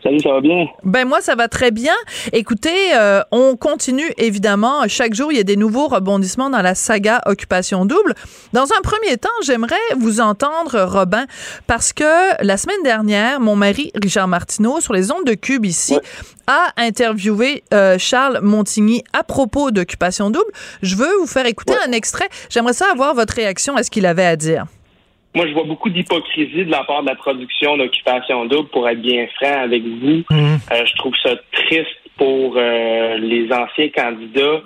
Salut, 0.03 0.21
ça 0.21 0.31
va 0.31 0.41
bien? 0.41 0.67
Ben 0.85 1.07
moi, 1.07 1.21
ça 1.21 1.35
va 1.35 1.49
très 1.49 1.73
bien. 1.73 1.95
Écoutez, 2.33 2.95
euh, 2.95 3.21
on 3.33 3.57
continue 3.57 4.11
évidemment. 4.17 4.87
Chaque 4.87 5.13
jour, 5.13 5.33
il 5.33 5.39
y 5.39 5.41
a 5.41 5.45
des 5.45 5.57
nouveaux 5.57 5.89
rebondissements 5.89 6.51
dans 6.51 6.63
la 6.63 6.77
saga 6.77 7.21
Occupation 7.27 7.85
Double. 7.85 8.15
Dans 8.53 8.73
un 8.73 8.81
premier 8.83 9.17
temps, 9.17 9.29
j'aimerais 9.45 9.77
vous 9.99 10.21
entendre, 10.21 10.85
Robin, 10.85 11.27
parce 11.67 11.93
que 11.93 12.45
la 12.45 12.57
semaine 12.57 12.83
dernière, 12.85 13.41
mon 13.41 13.57
mari, 13.57 13.91
Richard 14.01 14.29
Martineau, 14.29 14.81
sur 14.81 14.93
les 14.93 15.11
ondes 15.11 15.25
de 15.25 15.35
Cube 15.35 15.67
ici, 15.67 15.99
a 16.47 16.73
interviewé 16.77 17.65
euh, 17.75 17.97
Charles 17.99 18.39
Montigny 18.41 19.03
à 19.13 19.25
propos 19.25 19.73
d'Occupation 19.73 20.31
Double. 20.31 20.51
Je 20.83 20.95
veux 20.95 21.17
vous 21.21 21.27
faire 21.27 21.47
écouter 21.47 21.75
un 21.87 21.93
extrait. 21.93 22.29
J'aimerais 22.51 22.73
ça 22.73 22.87
avoir 22.93 23.15
votre 23.15 23.35
réaction 23.35 23.77
à 23.77 23.83
ce 23.83 23.91
qu'il 23.91 24.07
avait 24.07 24.27
à 24.27 24.37
dire 24.37 24.67
moi, 25.39 25.47
je 25.47 25.53
vois 25.53 25.63
beaucoup 25.63 25.89
d'hypocrisie 25.89 26.65
de 26.65 26.71
la 26.73 26.83
part 26.83 27.03
de 27.03 27.09
la 27.09 27.15
production 27.15 27.77
d'Occupation 27.77 28.45
Double, 28.47 28.69
pour 28.71 28.89
être 28.89 29.01
bien 29.01 29.29
franc 29.37 29.63
avec 29.63 29.85
vous. 29.85 30.25
Mhm. 30.29 30.59
Euh, 30.73 30.85
je 30.85 30.97
trouve 30.97 31.15
ça 31.23 31.37
triste 31.53 31.87
pour 32.17 32.55
euh, 32.57 33.17
les 33.19 33.47
anciens 33.53 33.89
candidats 33.91 34.61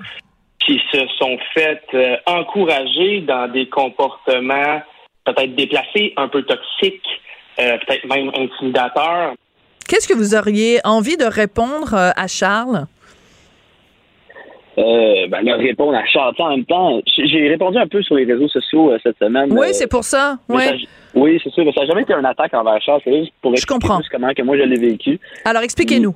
qui 0.64 0.80
se 0.90 1.06
sont 1.18 1.36
fait 1.52 1.82
euh, 1.92 2.16
encourager 2.24 3.20
dans 3.20 3.52
des 3.52 3.68
comportements 3.68 4.80
peut-être 5.26 5.54
déplacés, 5.54 6.14
un 6.16 6.28
peu 6.28 6.42
toxiques, 6.42 7.20
peut-être 7.56 8.06
même 8.06 8.30
intimidateurs. 8.34 9.34
Qu'est-ce 9.86 10.08
que 10.08 10.14
vous 10.14 10.34
auriez 10.34 10.80
envie 10.84 11.18
de 11.18 11.26
répondre 11.26 11.94
à 11.94 12.26
Charles? 12.26 12.86
Euh, 14.78 15.26
ben, 15.28 15.42
leur 15.42 15.58
répondre 15.58 15.94
à 15.94 16.04
Charles. 16.06 16.34
En 16.38 16.50
même 16.50 16.64
temps, 16.64 17.00
j'ai 17.06 17.48
répondu 17.48 17.78
un 17.78 17.86
peu 17.86 18.02
sur 18.02 18.16
les 18.16 18.24
réseaux 18.24 18.48
sociaux 18.48 18.90
euh, 18.90 18.98
cette 19.02 19.18
semaine. 19.18 19.52
Oui, 19.52 19.68
euh, 19.68 19.72
c'est 19.72 19.90
pour 19.90 20.04
ça. 20.04 20.38
oui, 20.48 20.88
oui 21.14 21.40
c'est 21.42 21.50
sûr. 21.50 21.64
Mais 21.64 21.72
ça 21.72 21.82
n'a 21.82 21.88
jamais 21.88 22.02
été 22.02 22.14
une 22.14 22.24
attaque 22.24 22.54
envers 22.54 22.80
Charles. 22.80 23.00
C'est 23.04 23.18
juste 23.18 23.32
pour 23.42 23.52
expliquer 23.52 23.86
comprends. 23.86 24.00
comment 24.10 24.32
que 24.32 24.42
moi 24.42 24.56
je 24.56 24.62
l'ai 24.62 24.78
vécu. 24.78 25.20
Alors, 25.44 25.62
expliquez-nous. 25.62 26.14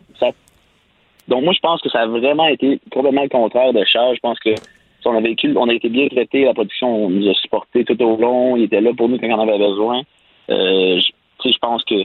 Donc, 1.29 1.43
moi, 1.43 1.53
je 1.53 1.61
pense 1.61 1.83
que 1.83 1.89
ça 1.91 2.03
a 2.03 2.07
vraiment 2.07 2.47
été 2.47 2.81
complètement 2.93 3.25
le 3.25 3.29
contraire 3.29 3.73
de 3.73 3.85
Charles. 3.85 4.15
Je 4.15 4.21
pense 4.21 4.39
que 4.39 4.55
si 4.55 5.07
on 5.07 5.17
a 5.17 5.21
vécu, 5.21 5.53
on 5.57 5.69
a 5.69 5.75
été 5.75 5.89
bien 5.89 6.09
traités. 6.09 6.45
La 6.45 6.55
production 6.55 7.11
nous 7.11 7.29
a 7.29 7.35
supportés 7.35 7.85
tout 7.85 8.01
au 8.03 8.17
long. 8.17 8.57
Il 8.57 8.65
était 8.65 8.81
là 8.81 8.93
pour 8.97 9.09
nous 9.09 9.19
quand 9.19 9.29
on 9.29 9.41
avait 9.41 9.59
besoin. 9.59 10.03
Euh, 10.51 11.01
je, 11.01 11.51
je 11.51 11.59
pense 11.59 11.85
que 11.85 11.97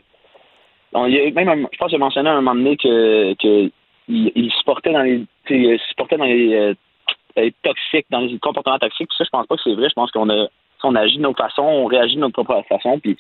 on, 0.94 1.06
il 1.06 1.14
y 1.14 1.20
a 1.20 1.32
même, 1.32 1.68
je 1.72 1.78
pense 1.78 1.88
que 1.88 1.92
j'ai 1.92 1.98
mentionné 1.98 2.30
à 2.30 2.34
un 2.34 2.42
moment 2.42 2.56
donné 2.56 2.76
que, 2.78 3.34
que 3.36 3.72
il, 4.12 4.32
il 4.36 4.52
se 4.52 4.64
portait 4.64 4.92
dans 4.92 5.02
les, 5.02 5.26
il 5.50 5.80
se 5.80 5.96
portait 5.96 6.18
dans 6.18 6.26
les, 6.26 6.54
euh, 6.54 7.50
toxiques, 7.64 8.08
dans 8.10 8.20
les 8.20 8.38
comportements 8.40 8.78
toxiques. 8.78 9.10
ça, 9.18 9.24
je 9.24 9.30
pense 9.30 9.48
pas 9.48 9.56
que 9.56 9.62
c'est 9.64 9.74
vrai. 9.74 9.90
Je 9.90 9.94
pense 9.94 10.12
qu'on 10.12 10.30
a, 10.30 10.48
on 10.84 10.96
agit 10.96 11.18
de 11.18 11.24
notre 11.24 11.42
façon, 11.44 11.64
on 11.64 11.86
réagit 11.86 12.16
de 12.16 12.22
notre 12.22 12.44
propre 12.44 12.68
façon. 12.68 13.00
Puis 13.00 13.18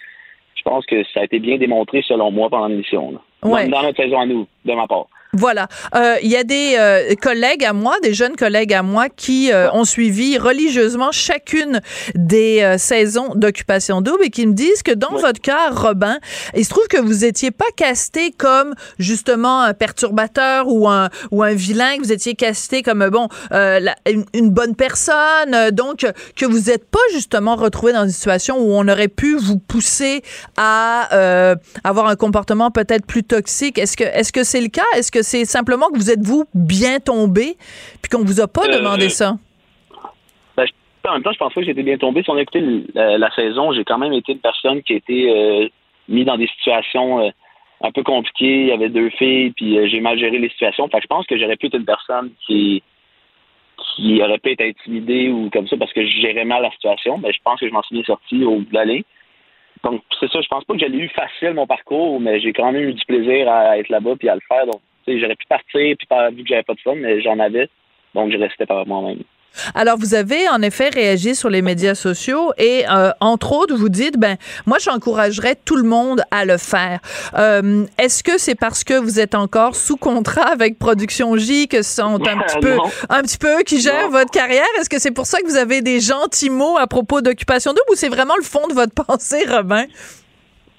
je 0.55 0.61
pense 0.63 0.85
que 0.85 1.03
ça 1.13 1.21
a 1.21 1.23
été 1.23 1.39
bien 1.39 1.57
démontré, 1.57 2.03
selon 2.07 2.31
moi, 2.31 2.49
pendant 2.49 2.67
l'émission. 2.67 3.19
Ouais. 3.43 3.67
Dans, 3.67 3.77
dans 3.77 3.83
notre 3.87 4.03
saison 4.03 4.19
à 4.19 4.25
nous, 4.25 4.47
de 4.65 4.73
ma 4.73 4.87
part. 4.87 5.07
Voilà. 5.33 5.69
Euh, 5.95 6.17
il 6.21 6.29
y 6.29 6.35
a 6.35 6.43
des 6.43 6.75
euh, 6.77 7.15
collègues 7.15 7.63
à 7.63 7.71
moi, 7.71 7.95
des 8.03 8.13
jeunes 8.13 8.35
collègues 8.35 8.73
à 8.73 8.83
moi, 8.83 9.07
qui 9.07 9.49
euh, 9.53 9.71
ont 9.71 9.85
suivi 9.85 10.37
religieusement 10.37 11.13
chacune 11.13 11.79
des 12.15 12.75
saisons 12.77 13.33
d'occupation 13.35 14.01
double 14.01 14.25
et 14.25 14.29
qui 14.29 14.45
me 14.45 14.51
disent 14.51 14.83
que 14.83 14.91
dans 14.91 15.15
votre 15.15 15.39
cas, 15.39 15.69
Robin, 15.69 16.19
il 16.53 16.65
se 16.65 16.69
trouve 16.69 16.87
que 16.89 16.97
vous 16.99 17.23
étiez 17.23 17.51
pas 17.51 17.65
casté 17.77 18.31
comme 18.31 18.73
justement 18.99 19.61
un 19.61 19.73
perturbateur 19.73 20.67
ou 20.67 20.89
un 20.89 21.09
ou 21.31 21.43
un 21.43 21.53
vilain, 21.53 21.95
que 21.95 22.03
vous 22.03 22.11
étiez 22.11 22.35
casté 22.35 22.83
comme 22.83 23.07
bon 23.09 23.29
une, 23.53 24.49
bonne 24.49 24.75
personne, 24.75 25.69
donc 25.71 26.05
que 26.35 26.45
vous 26.45 26.69
n'êtes 26.69 26.89
pas 26.89 26.99
justement 27.13 27.55
retrouvé 27.55 27.93
dans 27.93 28.03
une 28.03 28.11
situation 28.11 28.57
où 28.59 28.73
on 28.73 28.85
aurait 28.89 29.07
pu 29.07 29.37
vous 29.37 29.57
pousser 29.57 30.23
à 30.57 31.55
avoir 31.85 32.07
un 32.07 32.17
comportement 32.17 32.69
peut-être 32.69 33.05
plus 33.05 33.23
toxique. 33.23 33.77
Est-ce 33.77 33.95
que 33.95 34.03
est-ce 34.03 34.33
que 34.33 34.43
c'est 34.43 34.61
le 34.61 34.67
cas? 34.67 34.83
Est-ce 34.95 35.11
que 35.11 35.20
c'est 35.21 35.45
simplement 35.45 35.87
que 35.87 35.97
vous 35.97 36.11
êtes 36.11 36.21
vous 36.21 36.45
bien 36.53 36.99
tombé 36.99 37.57
puis 38.01 38.09
qu'on 38.11 38.23
vous 38.23 38.41
a 38.41 38.47
pas 38.47 38.65
euh, 38.65 38.77
demandé 38.77 39.09
ça? 39.09 39.37
Ben, 40.57 40.65
en 41.09 41.13
même 41.13 41.23
temps, 41.23 41.31
je 41.31 41.37
pense 41.39 41.53
pas 41.53 41.61
que 41.61 41.65
j'étais 41.65 41.83
bien 41.83 41.97
tombé. 41.97 42.21
Si 42.21 42.29
on 42.29 42.35
a 42.35 42.41
écouté 42.41 42.61
la, 42.93 43.31
saison, 43.31 43.73
j'ai 43.73 43.83
quand 43.83 43.97
même 43.97 44.13
été 44.13 44.33
une 44.33 44.39
personne 44.39 44.83
qui 44.83 44.93
a 44.93 44.95
été 44.97 45.31
euh, 45.31 45.67
mise 46.07 46.25
dans 46.25 46.37
des 46.37 46.47
situations 46.47 47.19
euh, 47.19 47.29
un 47.81 47.91
peu 47.91 48.03
compliquées. 48.03 48.61
Il 48.61 48.67
y 48.67 48.71
avait 48.71 48.89
deux 48.89 49.09
filles, 49.09 49.51
puis 49.51 49.89
j'ai 49.89 49.99
mal 49.99 50.19
géré 50.19 50.37
les 50.37 50.49
situations. 50.49 50.87
Fait 50.89 51.01
je 51.01 51.07
pense 51.07 51.25
que 51.25 51.37
j'aurais 51.37 51.57
pu 51.57 51.67
être 51.67 51.77
une 51.77 51.85
personne 51.85 52.31
qui 52.45 52.83
qui 53.95 54.21
aurait 54.21 54.37
pu 54.37 54.51
être 54.51 54.61
intimidée 54.61 55.29
ou 55.29 55.49
comme 55.49 55.67
ça 55.67 55.75
parce 55.75 55.91
que 55.91 56.05
je 56.05 56.21
gérais 56.21 56.45
mal 56.45 56.61
la 56.61 56.71
situation. 56.71 57.17
Mais 57.17 57.29
ben, 57.29 57.33
je 57.33 57.39
pense 57.43 57.59
que 57.59 57.67
je 57.67 57.73
m'en 57.73 57.81
suis 57.81 57.95
bien 57.95 58.03
sorti 58.03 58.43
au 58.43 58.57
bout 58.57 58.69
de 58.69 58.75
l'année. 58.75 59.03
Donc, 59.83 60.03
c'est 60.19 60.31
ça, 60.31 60.41
je 60.41 60.47
pense 60.47 60.63
pas 60.65 60.73
que 60.73 60.79
j'ai 60.79 60.87
eu 60.87 61.09
facile 61.09 61.53
mon 61.53 61.65
parcours, 61.65 62.19
mais 62.19 62.39
j'ai 62.39 62.53
quand 62.53 62.71
même 62.71 62.89
eu 62.89 62.93
du 62.93 63.05
plaisir 63.05 63.51
à 63.51 63.79
être 63.79 63.89
là-bas 63.89 64.15
puis 64.17 64.29
à 64.29 64.35
le 64.35 64.41
faire. 64.47 64.65
Donc, 64.67 64.81
J'aurais 65.07 65.35
pu 65.35 65.45
partir, 65.47 65.95
puis 65.97 66.07
vu 66.35 66.43
que 66.43 66.49
j'avais 66.49 66.63
pas 66.63 66.73
de 66.73 66.79
fun, 66.79 66.95
mais 66.95 67.21
j'en 67.21 67.39
avais. 67.39 67.69
Donc, 68.13 68.31
je 68.31 68.37
restais 68.37 68.65
par 68.65 68.85
moi-même. 68.85 69.23
Alors, 69.75 69.97
vous 69.97 70.13
avez 70.15 70.47
en 70.49 70.61
effet 70.61 70.89
réagi 70.89 71.35
sur 71.35 71.49
les 71.49 71.61
médias 71.61 71.95
sociaux 71.95 72.53
et, 72.57 72.85
euh, 72.89 73.11
entre 73.19 73.51
autres, 73.51 73.75
vous 73.75 73.89
dites, 73.89 74.17
ben, 74.17 74.37
moi, 74.65 74.77
j'encouragerais 74.79 75.55
tout 75.65 75.75
le 75.75 75.83
monde 75.83 76.21
à 76.31 76.45
le 76.45 76.57
faire. 76.57 76.99
Euh, 77.37 77.85
est-ce 77.97 78.23
que 78.23 78.37
c'est 78.37 78.55
parce 78.55 78.83
que 78.83 78.93
vous 78.93 79.19
êtes 79.19 79.35
encore 79.35 79.75
sous 79.75 79.97
contrat 79.97 80.47
avec 80.47 80.79
Production 80.79 81.35
J 81.35 81.67
que 81.67 81.81
sont 81.81 82.15
un 82.27 82.37
petit 82.37 82.59
peu, 82.59 82.77
un 83.09 83.21
petit 83.21 83.37
peu 83.37 83.59
eux 83.59 83.63
qui 83.63 83.81
gèrent 83.81 84.09
votre 84.09 84.31
carrière? 84.31 84.63
Est-ce 84.79 84.89
que 84.89 84.99
c'est 84.99 85.11
pour 85.11 85.25
ça 85.25 85.39
que 85.41 85.47
vous 85.47 85.57
avez 85.57 85.81
des 85.81 85.99
gentils 85.99 86.49
mots 86.49 86.77
à 86.77 86.87
propos 86.87 87.21
d'Occupation 87.21 87.71
Double 87.71 87.91
ou 87.91 87.95
c'est 87.95 88.09
vraiment 88.09 88.37
le 88.37 88.43
fond 88.43 88.67
de 88.67 88.73
votre 88.73 88.93
pensée, 89.05 89.43
Robin? 89.49 89.85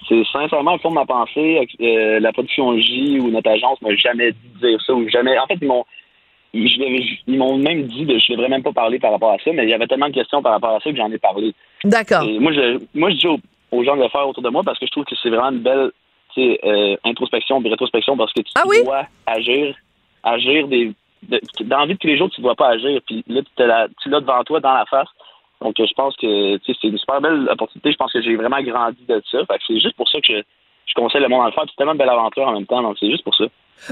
C'est 0.07 0.23
sincèrement 0.31 0.73
le 0.73 0.79
fond 0.79 0.89
de 0.89 0.95
ma 0.95 1.05
pensée. 1.05 1.67
Euh, 1.81 2.19
la 2.19 2.31
production 2.31 2.77
J 2.79 3.19
ou 3.19 3.29
notre 3.29 3.49
agence 3.49 3.81
m'a 3.81 3.95
jamais 3.95 4.31
dit 4.31 4.49
de 4.61 4.67
dire 4.69 4.81
ça 4.85 4.93
ou 4.93 5.07
jamais. 5.09 5.37
En 5.37 5.47
fait, 5.47 5.57
ils 5.61 5.67
m'ont 5.67 5.85
ils 6.53 7.37
m'ont 7.37 7.57
même 7.57 7.83
dit 7.83 8.05
de 8.05 8.17
je 8.19 8.31
devrais 8.31 8.49
même 8.49 8.61
pas 8.61 8.71
parler 8.71 8.99
par 8.99 9.11
rapport 9.11 9.31
à 9.31 9.37
ça, 9.43 9.51
mais 9.53 9.63
il 9.63 9.69
y 9.69 9.73
avait 9.73 9.87
tellement 9.87 10.09
de 10.09 10.13
questions 10.13 10.41
par 10.41 10.53
rapport 10.53 10.75
à 10.75 10.79
ça 10.79 10.91
que 10.91 10.97
j'en 10.97 11.11
ai 11.11 11.17
parlé. 11.17 11.53
D'accord. 11.83 12.25
Moi 12.39 12.51
je 12.53 12.79
moi 12.93 13.09
je 13.09 13.15
dis 13.15 13.27
aux, 13.27 13.83
gens 13.83 13.97
de 13.97 14.03
le 14.03 14.09
faire 14.09 14.27
autour 14.27 14.43
de 14.43 14.49
moi 14.49 14.61
parce 14.63 14.77
que 14.77 14.85
je 14.85 14.91
trouve 14.91 15.05
que 15.05 15.15
c'est 15.21 15.29
vraiment 15.29 15.49
une 15.49 15.63
belle 15.63 15.91
euh, 16.37 16.95
introspection 17.03 17.61
et 17.63 17.69
rétrospection 17.69 18.17
parce 18.17 18.33
que 18.33 18.41
tu 18.41 18.51
ah 18.55 18.63
dois 18.83 19.05
agir 19.25 19.75
agir 20.23 20.67
des 20.67 20.91
dans 21.61 21.79
la 21.79 21.85
vie 21.85 21.93
de 21.93 21.99
tous 21.99 22.07
les 22.07 22.17
jours 22.17 22.29
tu 22.31 22.41
ne 22.41 22.45
dois 22.45 22.55
pas 22.55 22.69
agir 22.69 22.99
puis 23.05 23.23
là 23.27 23.41
tu 24.01 24.09
l'as 24.09 24.19
devant 24.19 24.43
toi 24.43 24.59
dans 24.59 24.73
la 24.73 24.85
face 24.85 25.07
donc, 25.61 25.75
je 25.77 25.93
pense 25.93 26.15
que 26.17 26.59
c'est 26.65 26.83
une 26.83 26.97
super 26.97 27.21
belle 27.21 27.47
opportunité. 27.49 27.91
Je 27.91 27.97
pense 27.97 28.11
que 28.11 28.21
j'ai 28.21 28.35
vraiment 28.35 28.61
grandi 28.61 29.05
de 29.07 29.21
ça. 29.31 29.39
c'est 29.65 29.79
juste 29.79 29.95
pour 29.95 30.09
ça 30.09 30.19
que 30.19 30.43
je 30.85 30.93
conseille 30.93 31.21
le 31.21 31.29
monde 31.29 31.43
à 31.43 31.45
le 31.47 31.51
faire. 31.53 31.63
C'est 31.67 31.75
tellement 31.77 31.93
une 31.93 31.97
belle 31.97 32.09
aventure 32.09 32.47
en 32.47 32.53
même 32.53 32.65
temps, 32.65 32.81
donc 32.81 32.97
c'est 32.99 33.09
juste 33.09 33.23
pour 33.23 33.35
ça. 33.35 33.45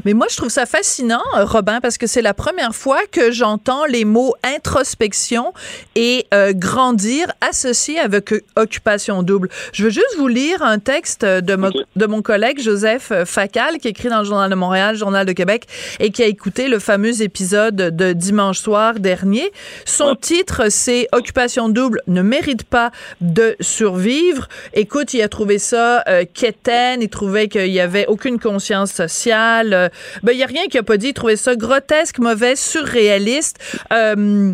Mais 0.06 0.14
moi, 0.14 0.28
je 0.30 0.38
trouve 0.38 0.50
ça 0.50 0.66
fascinant, 0.66 1.24
euh, 1.36 1.46
Robin, 1.46 1.80
parce 1.82 1.98
que 1.98 2.08
c'est 2.08 2.22
la 2.22 2.34
première 2.34 2.74
fois 2.74 3.00
que 3.12 3.32
j'entends 3.32 3.86
les 3.86 4.06
mots 4.06 4.36
introspection 4.44 5.54
et 5.96 6.26
euh, 6.34 6.54
grandir 6.54 7.32
associés 7.42 8.00
avec 8.00 8.32
euh, 8.32 8.42
occupation 8.56 9.22
double. 9.24 9.50
Je 9.74 9.84
veux 9.84 9.90
juste 9.90 10.16
vous 10.18 10.28
lire 10.28 10.64
un 10.64 10.80
texte 10.80 11.26
de, 11.26 11.58
de 11.96 12.06
mon 12.06 12.22
collègue 12.22 12.62
Joseph 12.62 13.12
Facal, 13.26 13.78
qui 13.80 13.90
écrit 13.90 14.10
dans 14.10 14.20
le 14.20 14.26
Journal 14.26 14.50
de 14.50 14.56
Montréal, 14.56 14.96
Journal 14.96 15.26
de 15.26 15.34
Québec, 15.34 15.68
et 16.00 16.12
qui 16.12 16.24
a 16.24 16.28
écouté 16.28 16.68
le 16.68 16.80
fameux 16.80 17.22
épisode 17.22 17.76
de 17.76 18.14
dimanche 18.14 18.60
soir 18.60 19.00
dernier. 19.00 19.52
Son 19.86 20.16
titre, 20.16 20.70
c'est 20.70 21.08
Occupation 21.12 21.70
double 21.70 22.02
ne 22.08 22.22
mérite 22.22 22.64
pas 22.64 22.92
de 23.20 23.56
survivre. 23.60 24.48
Écoute, 24.74 25.14
il 25.14 25.22
a 25.22 25.30
trouvé 25.30 25.60
ça 25.60 26.04
euh, 26.08 26.26
quétaine, 26.32 27.02
il 27.02 27.10
trouvait 27.10 27.48
qu'il 27.48 27.68
y 27.68 27.80
avait 27.80 28.06
aucune 28.08 28.40
conscience 28.40 28.92
sociale 28.92 29.71
euh, 29.74 29.90
ben, 30.24 30.34
il 30.34 30.38
n'y 30.38 30.44
a 30.44 30.48
rien 30.48 30.68
qui 30.68 30.78
a 30.78 30.84
pas 30.84 30.98
dit. 30.98 31.10
Il 31.10 31.14
trouvait 31.14 31.36
ça 31.36 31.56
grotesque, 31.56 32.20
mauvais, 32.20 32.56
surréaliste. 32.56 33.60
Euh, 33.92 34.54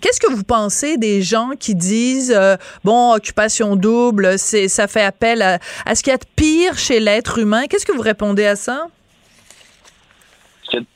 qu'est-ce 0.00 0.20
que 0.20 0.32
vous 0.32 0.44
pensez 0.44 0.96
des 0.96 1.22
gens 1.22 1.50
qui 1.58 1.74
disent 1.74 2.34
euh, 2.36 2.56
bon 2.84 3.14
occupation 3.14 3.76
double, 3.76 4.38
c'est 4.38 4.68
ça 4.68 4.86
fait 4.88 5.02
appel 5.02 5.42
à, 5.42 5.94
ce 5.94 6.02
qu'il 6.02 6.10
y 6.10 6.14
a 6.14 6.18
de 6.18 6.24
pire 6.36 6.78
chez 6.78 7.00
l'être 7.00 7.38
humain? 7.38 7.66
Qu'est-ce 7.68 7.86
que 7.86 7.92
vous 7.92 8.02
répondez 8.02 8.46
à 8.46 8.56
ça? 8.56 8.86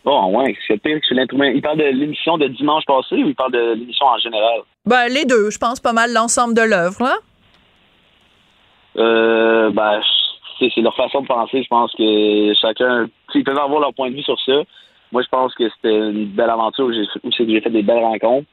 Bon, 0.04 0.36
ouais, 0.36 0.56
c'est 0.66 0.78
pire 0.82 0.98
chez 1.08 1.14
l'être 1.14 1.32
humain. 1.32 1.50
Il 1.54 1.62
parle 1.62 1.78
de 1.78 1.84
l'émission 1.84 2.36
de 2.36 2.48
dimanche 2.48 2.84
passé 2.86 3.14
ou 3.14 3.28
il 3.28 3.34
parle 3.34 3.52
de 3.52 3.74
l'émission 3.74 4.06
en 4.06 4.18
général? 4.18 4.60
Ben 4.84 5.08
les 5.08 5.24
deux, 5.24 5.50
je 5.50 5.58
pense 5.58 5.80
pas 5.80 5.92
mal 5.92 6.12
l'ensemble 6.12 6.54
de 6.54 6.62
l'œuvre 6.62 7.02
là. 7.02 7.16
Euh, 8.96 9.70
ben 9.70 10.00
c'est 10.74 10.80
leur 10.80 10.94
façon 10.94 11.22
de 11.22 11.26
penser. 11.26 11.62
Je 11.62 11.68
pense 11.68 11.92
que 11.92 12.52
chacun, 12.60 13.08
ils 13.34 13.44
peuvent 13.44 13.58
avoir 13.58 13.80
leur 13.80 13.94
point 13.94 14.10
de 14.10 14.16
vue 14.16 14.22
sur 14.22 14.38
ça. 14.40 14.62
Moi, 15.12 15.22
je 15.22 15.28
pense 15.28 15.54
que 15.54 15.68
c'était 15.68 15.96
une 15.96 16.26
belle 16.26 16.50
aventure 16.50 16.86
où 16.86 16.92
j'ai 16.92 17.60
fait 17.60 17.70
des 17.70 17.82
belles 17.82 18.04
rencontres 18.04 18.46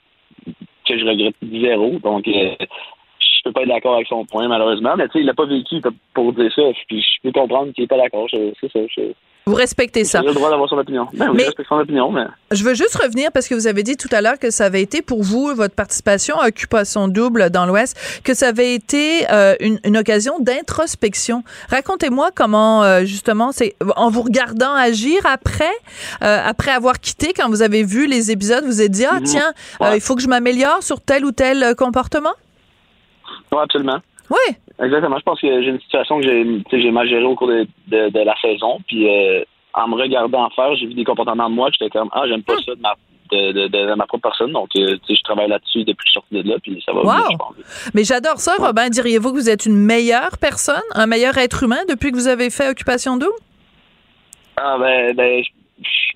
que 0.87 0.97
je 0.97 1.05
regrette 1.05 1.35
zéro. 1.41 1.99
Donc, 1.99 2.27
euh, 2.27 2.55
peux 3.47 3.53
pas 3.53 3.61
être 3.61 3.69
d'accord 3.69 3.95
avec 3.95 4.07
son 4.07 4.25
point, 4.25 4.47
malheureusement. 4.47 4.95
Mais 4.97 5.07
tu 5.07 5.13
sais, 5.13 5.19
il 5.19 5.25
l'a 5.25 5.33
pas 5.33 5.45
vécu 5.45 5.81
pour 6.13 6.33
dire 6.33 6.51
ça. 6.53 6.61
Puis 6.87 7.01
je 7.01 7.21
peux 7.23 7.31
comprendre 7.31 7.73
qu'il 7.73 7.83
est 7.83 7.87
pas 7.87 7.97
d'accord. 7.97 8.27
C'est 8.29 8.71
ça. 8.71 8.79
Je, 8.95 9.11
vous 9.47 9.55
respectez 9.55 10.03
ça. 10.03 10.19
J'ai 10.19 10.27
le 10.27 10.33
droit 10.33 10.49
d'avoir 10.49 10.67
son 10.67 10.77
opinion. 10.77 11.07
Ben, 11.13 11.31
mais, 11.33 11.45
je 11.45 11.63
son 11.63 11.79
opinion, 11.79 12.11
mais... 12.11 12.25
Je 12.51 12.65
veux 12.65 12.73
juste 12.73 12.97
revenir 13.01 13.31
parce 13.31 13.47
que 13.47 13.55
vous 13.55 13.67
avez 13.67 13.81
dit 13.81 13.95
tout 13.95 14.09
à 14.11 14.19
l'heure 14.19 14.37
que 14.39 14.51
ça 14.51 14.65
avait 14.65 14.81
été 14.81 15.01
pour 15.01 15.23
vous, 15.23 15.55
votre 15.55 15.73
participation 15.73 16.37
à 16.37 16.49
Occupation 16.49 17.07
Double 17.07 17.49
dans 17.49 17.65
l'Ouest, 17.65 17.97
que 18.25 18.33
ça 18.33 18.49
avait 18.49 18.73
été 18.73 19.25
euh, 19.31 19.55
une, 19.61 19.79
une, 19.85 19.95
occasion 19.95 20.37
d'introspection. 20.41 21.43
Racontez-moi 21.69 22.31
comment, 22.35 22.83
euh, 22.83 23.05
justement, 23.05 23.53
c'est 23.53 23.77
en 23.95 24.09
vous 24.09 24.23
regardant 24.23 24.73
agir 24.73 25.17
après, 25.23 25.63
euh, 26.23 26.39
après 26.45 26.71
avoir 26.71 26.99
quitté, 26.99 27.31
quand 27.31 27.47
vous 27.47 27.61
avez 27.61 27.83
vu 27.83 28.05
les 28.05 28.31
épisodes, 28.31 28.65
vous 28.65 28.81
avez 28.81 28.89
dit, 28.89 29.05
ah, 29.05 29.21
mhm. 29.21 29.23
tiens, 29.23 29.53
il 29.93 30.01
faut 30.01 30.15
que 30.15 30.21
je 30.21 30.27
m'améliore 30.27 30.83
sur 30.83 30.99
tel 30.99 31.23
ou 31.23 31.31
tel 31.31 31.73
comportement? 31.77 32.33
Oui, 33.51 33.59
absolument. 33.61 33.99
Oui. 34.29 34.55
Exactement. 34.79 35.17
Je 35.17 35.23
pense 35.23 35.41
que 35.41 35.61
j'ai 35.61 35.69
une 35.69 35.79
situation 35.79 36.19
que 36.19 36.79
j'ai, 36.79 36.91
mal 36.91 37.07
gérée 37.07 37.23
au 37.23 37.35
cours 37.35 37.47
de, 37.47 37.67
de, 37.87 38.19
la 38.19 38.35
saison. 38.41 38.79
Puis 38.87 39.07
euh, 39.07 39.43
en 39.73 39.87
me 39.87 39.95
regardant 39.95 40.49
faire, 40.51 40.75
j'ai 40.75 40.87
vu 40.87 40.93
des 40.93 41.03
comportements 41.03 41.49
de 41.49 41.55
moi. 41.55 41.69
J'étais 41.71 41.89
comme 41.89 42.09
ah 42.11 42.23
j'aime 42.27 42.43
pas 42.43 42.55
ça 42.65 42.75
de 42.75 42.81
ma 42.81 42.93
de, 43.31 43.67
de, 43.67 43.95
ma 43.95 44.05
propre 44.05 44.29
personne. 44.29 44.51
Donc, 44.51 44.69
euh, 44.77 44.97
je 45.09 45.23
travaille 45.23 45.49
là-dessus 45.49 45.83
depuis 45.83 45.95
que 45.95 46.03
je 46.05 46.11
suis 46.11 46.13
sorti 46.13 46.43
de 46.43 46.49
là, 46.49 46.55
puis 46.61 46.81
ça 46.85 46.93
va 46.93 47.01
bien, 47.01 47.23
je. 47.29 47.89
Mais 47.93 48.03
j'adore 48.03 48.37
ça, 48.37 48.53
Robin. 48.57 48.89
Diriez-vous 48.89 49.31
que 49.31 49.37
vous 49.37 49.49
êtes 49.49 49.65
une 49.65 49.77
meilleure 49.77 50.37
personne, 50.39 50.81
un 50.93 51.07
meilleur 51.07 51.37
être 51.37 51.63
humain 51.63 51.83
depuis 51.89 52.11
que 52.11 52.15
vous 52.15 52.27
avez 52.27 52.49
fait 52.49 52.69
Occupation 52.69 53.17
Double? 53.17 53.33
Ah, 54.55 54.77
ben, 54.79 55.13
ben 55.15 55.43
je 55.43 55.49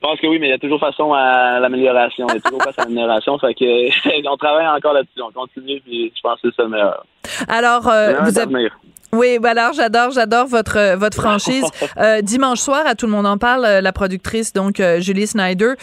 pense 0.01 0.19
que 0.19 0.27
oui, 0.27 0.39
mais 0.39 0.47
il 0.47 0.49
y 0.49 0.53
a 0.53 0.57
toujours 0.57 0.79
façon 0.79 1.13
à 1.13 1.59
l'amélioration. 1.59 2.27
Il 2.29 2.35
y 2.35 2.37
a 2.37 2.41
toujours 2.41 2.63
façon 2.63 2.81
à 2.81 2.83
l'amélioration. 2.85 3.37
Fait 3.39 3.53
que 3.53 4.27
on 4.29 4.37
travaille 4.37 4.67
encore 4.67 4.93
là-dessus. 4.93 5.21
On 5.21 5.31
continue, 5.31 5.79
puis 5.81 6.11
je 6.15 6.21
pense 6.21 6.41
que 6.41 6.49
c'est 6.49 6.55
ça 6.55 6.63
le 6.63 6.69
meilleur. 6.69 7.05
Alors, 7.47 7.87
euh, 7.87 8.19
vous 8.23 8.37
avez... 8.37 8.69
Oui, 9.13 9.39
bah 9.39 9.49
alors 9.49 9.73
j'adore, 9.73 10.11
j'adore 10.11 10.47
votre 10.47 10.77
euh, 10.77 10.95
votre 10.95 11.17
franchise. 11.21 11.65
Euh, 11.97 12.21
dimanche 12.21 12.59
soir, 12.59 12.83
à 12.85 12.95
tout 12.95 13.07
le 13.07 13.11
monde 13.11 13.27
en 13.27 13.37
parle, 13.37 13.63
la 13.63 13.91
productrice 13.91 14.53
donc 14.53 14.81
Julie 14.99 15.27
Snyder, 15.27 15.73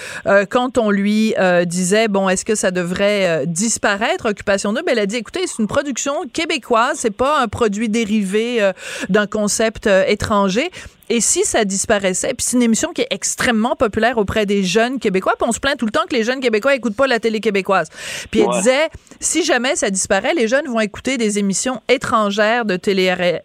quand 0.51 0.79
on 0.79 0.91
lui 0.91 1.35
disait 1.67 2.09
bon, 2.09 2.31
est-ce 2.31 2.47
que 2.47 2.55
ça 2.55 2.71
devrait 2.71 3.45
disparaître? 3.47 4.31
Occupation 4.31 4.73
Double, 4.73 4.89
elle 4.89 4.99
a 4.99 5.05
dit 5.05 5.17
écoutez, 5.17 5.47
c'est 5.47 5.61
une 5.61 5.69
production 5.69 6.15
québécoise, 6.33 6.95
c'est 6.95 7.15
pas 7.15 7.43
un 7.43 7.49
produit 7.49 7.91
dérivé 7.91 8.67
d'un 9.11 9.27
concept 9.27 9.87
étranger. 9.87 10.71
Et 11.11 11.21
si 11.21 11.45
ça 11.45 11.65
disparaissait, 11.65 12.29
puis 12.29 12.45
c'est 12.45 12.57
une 12.57 12.63
émission 12.63 12.93
qui 12.93 13.03
est 13.03 13.09
extrêmement 13.11 13.77
populaire 13.77 14.19
auprès 14.19 14.45
des 14.45 14.63
jeunes 14.63 14.99
Québécois, 14.99 15.35
puis 15.39 15.49
on 15.49 15.53
se 15.53 15.61
plaint 15.61 15.79
tout 15.79 15.87
le 15.87 15.91
temps 15.91 16.07
que 16.09 16.15
les 16.15 16.23
jeunes 16.23 16.41
Québécois 16.41 16.75
écoutent 16.75 16.97
pas 16.97 17.07
la 17.07 17.19
télé 17.19 17.41
québécoise. 17.41 17.89
Puis 18.31 18.41
elle 18.41 18.51
disait, 18.51 18.89
si 19.21 19.45
jamais 19.45 19.75
ça 19.75 19.91
disparaît, 19.91 20.35
les 20.35 20.49
jeunes 20.49 20.67
vont 20.67 20.81
écouter 20.81 21.17
des 21.17 21.39
émissions 21.39 21.81
étrangères 21.89 22.65
de 22.65 22.77
télé 22.77 23.39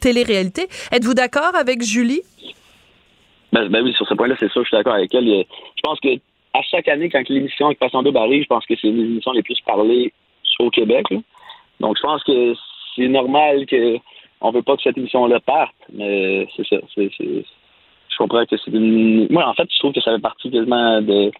télé-réalité. 0.00 0.66
Êtes-vous 0.90 1.14
d'accord 1.14 1.54
avec 1.54 1.82
Julie? 1.82 2.22
Ben, 3.52 3.68
ben, 3.68 3.84
oui, 3.84 3.94
sur 3.94 4.08
ce 4.08 4.14
point-là, 4.14 4.34
c'est 4.40 4.50
sûr, 4.50 4.62
je 4.62 4.68
suis 4.68 4.76
d'accord 4.76 4.94
avec 4.94 5.14
elle. 5.14 5.26
Je 5.26 5.80
pense 5.82 6.00
que 6.00 6.08
à 6.54 6.62
chaque 6.62 6.88
année, 6.88 7.08
quand 7.08 7.28
l'émission 7.28 7.66
avec 7.66 7.78
Passant 7.78 8.02
double 8.02 8.18
arrive, 8.18 8.42
je 8.42 8.48
pense 8.48 8.64
que 8.66 8.74
c'est 8.80 8.88
une 8.88 9.00
émission 9.00 9.32
les 9.32 9.42
plus 9.42 9.60
parlées 9.66 10.12
au 10.60 10.70
Québec. 10.70 11.06
Donc, 11.80 11.96
je 11.96 12.02
pense 12.02 12.22
que 12.22 12.54
c'est 12.94 13.08
normal 13.08 13.66
que 13.66 13.96
on 14.44 14.50
veut 14.50 14.62
pas 14.62 14.76
que 14.76 14.82
cette 14.82 14.98
émission-là 14.98 15.40
parte, 15.40 15.74
mais 15.90 16.46
c'est 16.54 16.66
ça. 16.66 16.76
je 16.96 18.16
comprends 18.18 18.44
que 18.44 18.56
c'est 18.58 18.70
une. 18.70 19.26
Moi, 19.30 19.46
en 19.48 19.54
fait, 19.54 19.66
je 19.72 19.78
trouve 19.78 19.94
que 19.94 20.02
ça 20.02 20.12
fait 20.12 20.20
partie 20.20 20.50
quasiment 20.50 21.00
de. 21.00 21.32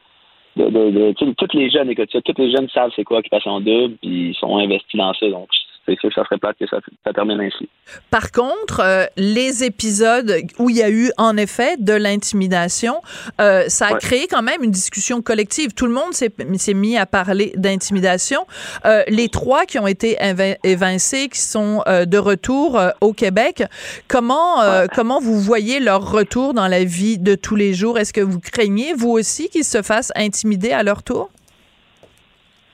de, 0.57 0.71
de, 0.71 1.13
toutes 1.13 1.53
les 1.53 1.69
jeunes 1.69 1.91
écoutent 1.91 2.11
ça. 2.11 2.23
Tous 2.23 2.35
les 2.39 2.51
jeunes 2.51 2.69
savent 2.71 2.93
c'est 2.97 3.05
quoi 3.05 3.19
Occupation 3.19 3.61
Double, 3.61 3.97
puis 4.01 4.31
ils 4.31 4.35
sont 4.37 4.57
investis 4.57 4.99
dans 4.99 5.13
ça. 5.13 5.29
Donc, 5.29 5.49
c'est 5.87 5.97
que 5.97 6.11
ça 6.15 6.25
serait 6.25 6.39
plate 6.39 6.57
que 6.59 6.67
ça, 6.67 6.79
termine 7.13 7.41
ainsi. 7.41 7.69
Par 8.11 8.33
contre, 8.33 8.81
euh, 8.81 9.05
les 9.17 9.65
épisodes 9.65 10.33
où 10.59 10.71
il 10.71 10.77
y 10.77 10.83
a 10.83 10.91
eu 10.91 11.11
en 11.19 11.37
effet 11.37 11.77
de 11.79 11.93
l'intimidation, 11.93 13.01
euh, 13.41 13.65
ça 13.69 13.89
a 13.89 13.95
créé 13.95 14.27
quand 14.27 14.43
même 14.43 14.63
une 14.63 14.71
discussion 14.71 15.23
collective. 15.23 15.75
Tout 15.75 15.87
le 15.87 15.93
monde 15.93 16.13
s'est 16.13 16.75
mis 16.75 16.97
à 16.97 17.07
parler 17.07 17.53
d'intimidation. 17.57 18.47
Euh, 18.85 19.03
les 19.09 19.29
trois 19.29 19.67
qui 19.67 19.79
ont 19.79 19.87
été 19.87 20.17
évincés, 20.65 21.29
qui 21.29 21.41
sont 21.41 21.83
de 21.87 22.19
retour 22.19 22.81
au 23.01 23.13
Québec, 23.13 23.65
comment 24.09 24.57
comment 24.95 25.21
vous 25.21 25.39
voyez 25.41 25.81
leur 25.81 26.11
retour 26.11 26.55
dans 26.55 26.69
la 26.69 26.85
vie 26.85 27.19
de 27.19 27.35
tous 27.35 27.57
les 27.57 27.75
jours? 27.75 27.99
Est-ce 27.99 28.13
que 28.13 28.21
vous 28.21 28.41
craignez 28.41 28.95
vous 28.95 29.11
aussi 29.11 29.49
qu'ils 29.49 29.65
se 29.65 29.83
fassent 29.83 30.13
intimider 30.17 30.73
à 30.73 30.83
leur 30.83 31.03
tour? 31.03 31.31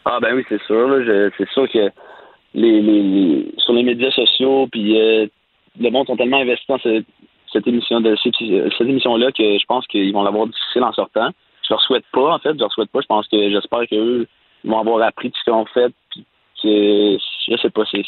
Ah 0.05 0.19
ben 0.21 0.35
oui, 0.35 0.45
c'est 0.49 0.61
sûr. 0.63 0.89
C'est 1.37 1.49
sûr 1.51 1.69
que 1.71 1.91
les, 2.55 2.81
les, 2.81 3.53
sur 3.59 3.73
les 3.73 3.83
médias 3.83 4.11
sociaux, 4.11 4.69
puis 4.71 4.99
euh, 4.99 5.27
le 5.79 5.91
monde 5.91 6.07
sont 6.07 6.17
tellement 6.17 6.39
investis 6.39 6.67
dans 6.69 6.79
cette, 6.79 7.67
émission 7.67 8.01
de 8.01 8.17
cette, 8.17 8.89
émission 8.89 9.17
là 9.17 9.31
que 9.33 9.59
je 9.59 9.67
pense 9.67 9.87
qu'ils 9.87 10.13
vont 10.13 10.23
l'avoir 10.23 10.47
difficile 10.47 10.83
en 10.83 10.93
sortant. 10.93 11.31
Je 11.63 11.75
leur 11.75 11.83
souhaite 11.83 12.05
pas, 12.13 12.35
en 12.35 12.39
fait, 12.39 12.55
je 12.55 12.59
leur 12.59 12.73
souhaite 12.73 12.91
pas. 12.91 13.01
Je 13.01 13.07
pense 13.07 13.29
que 13.29 13.51
j'espère 13.51 13.87
qu'eux 13.89 14.27
vont 14.65 14.79
avoir 14.79 15.03
appris 15.07 15.31
tout 15.31 15.39
ce 15.39 15.45
qu'ils 15.45 15.53
ont 15.53 15.67
fait, 15.67 15.93
puis 16.11 16.25
que 16.63 17.17
je 17.49 17.57
sais 17.57 17.71
pas, 17.71 17.85
c'est 17.91 18.03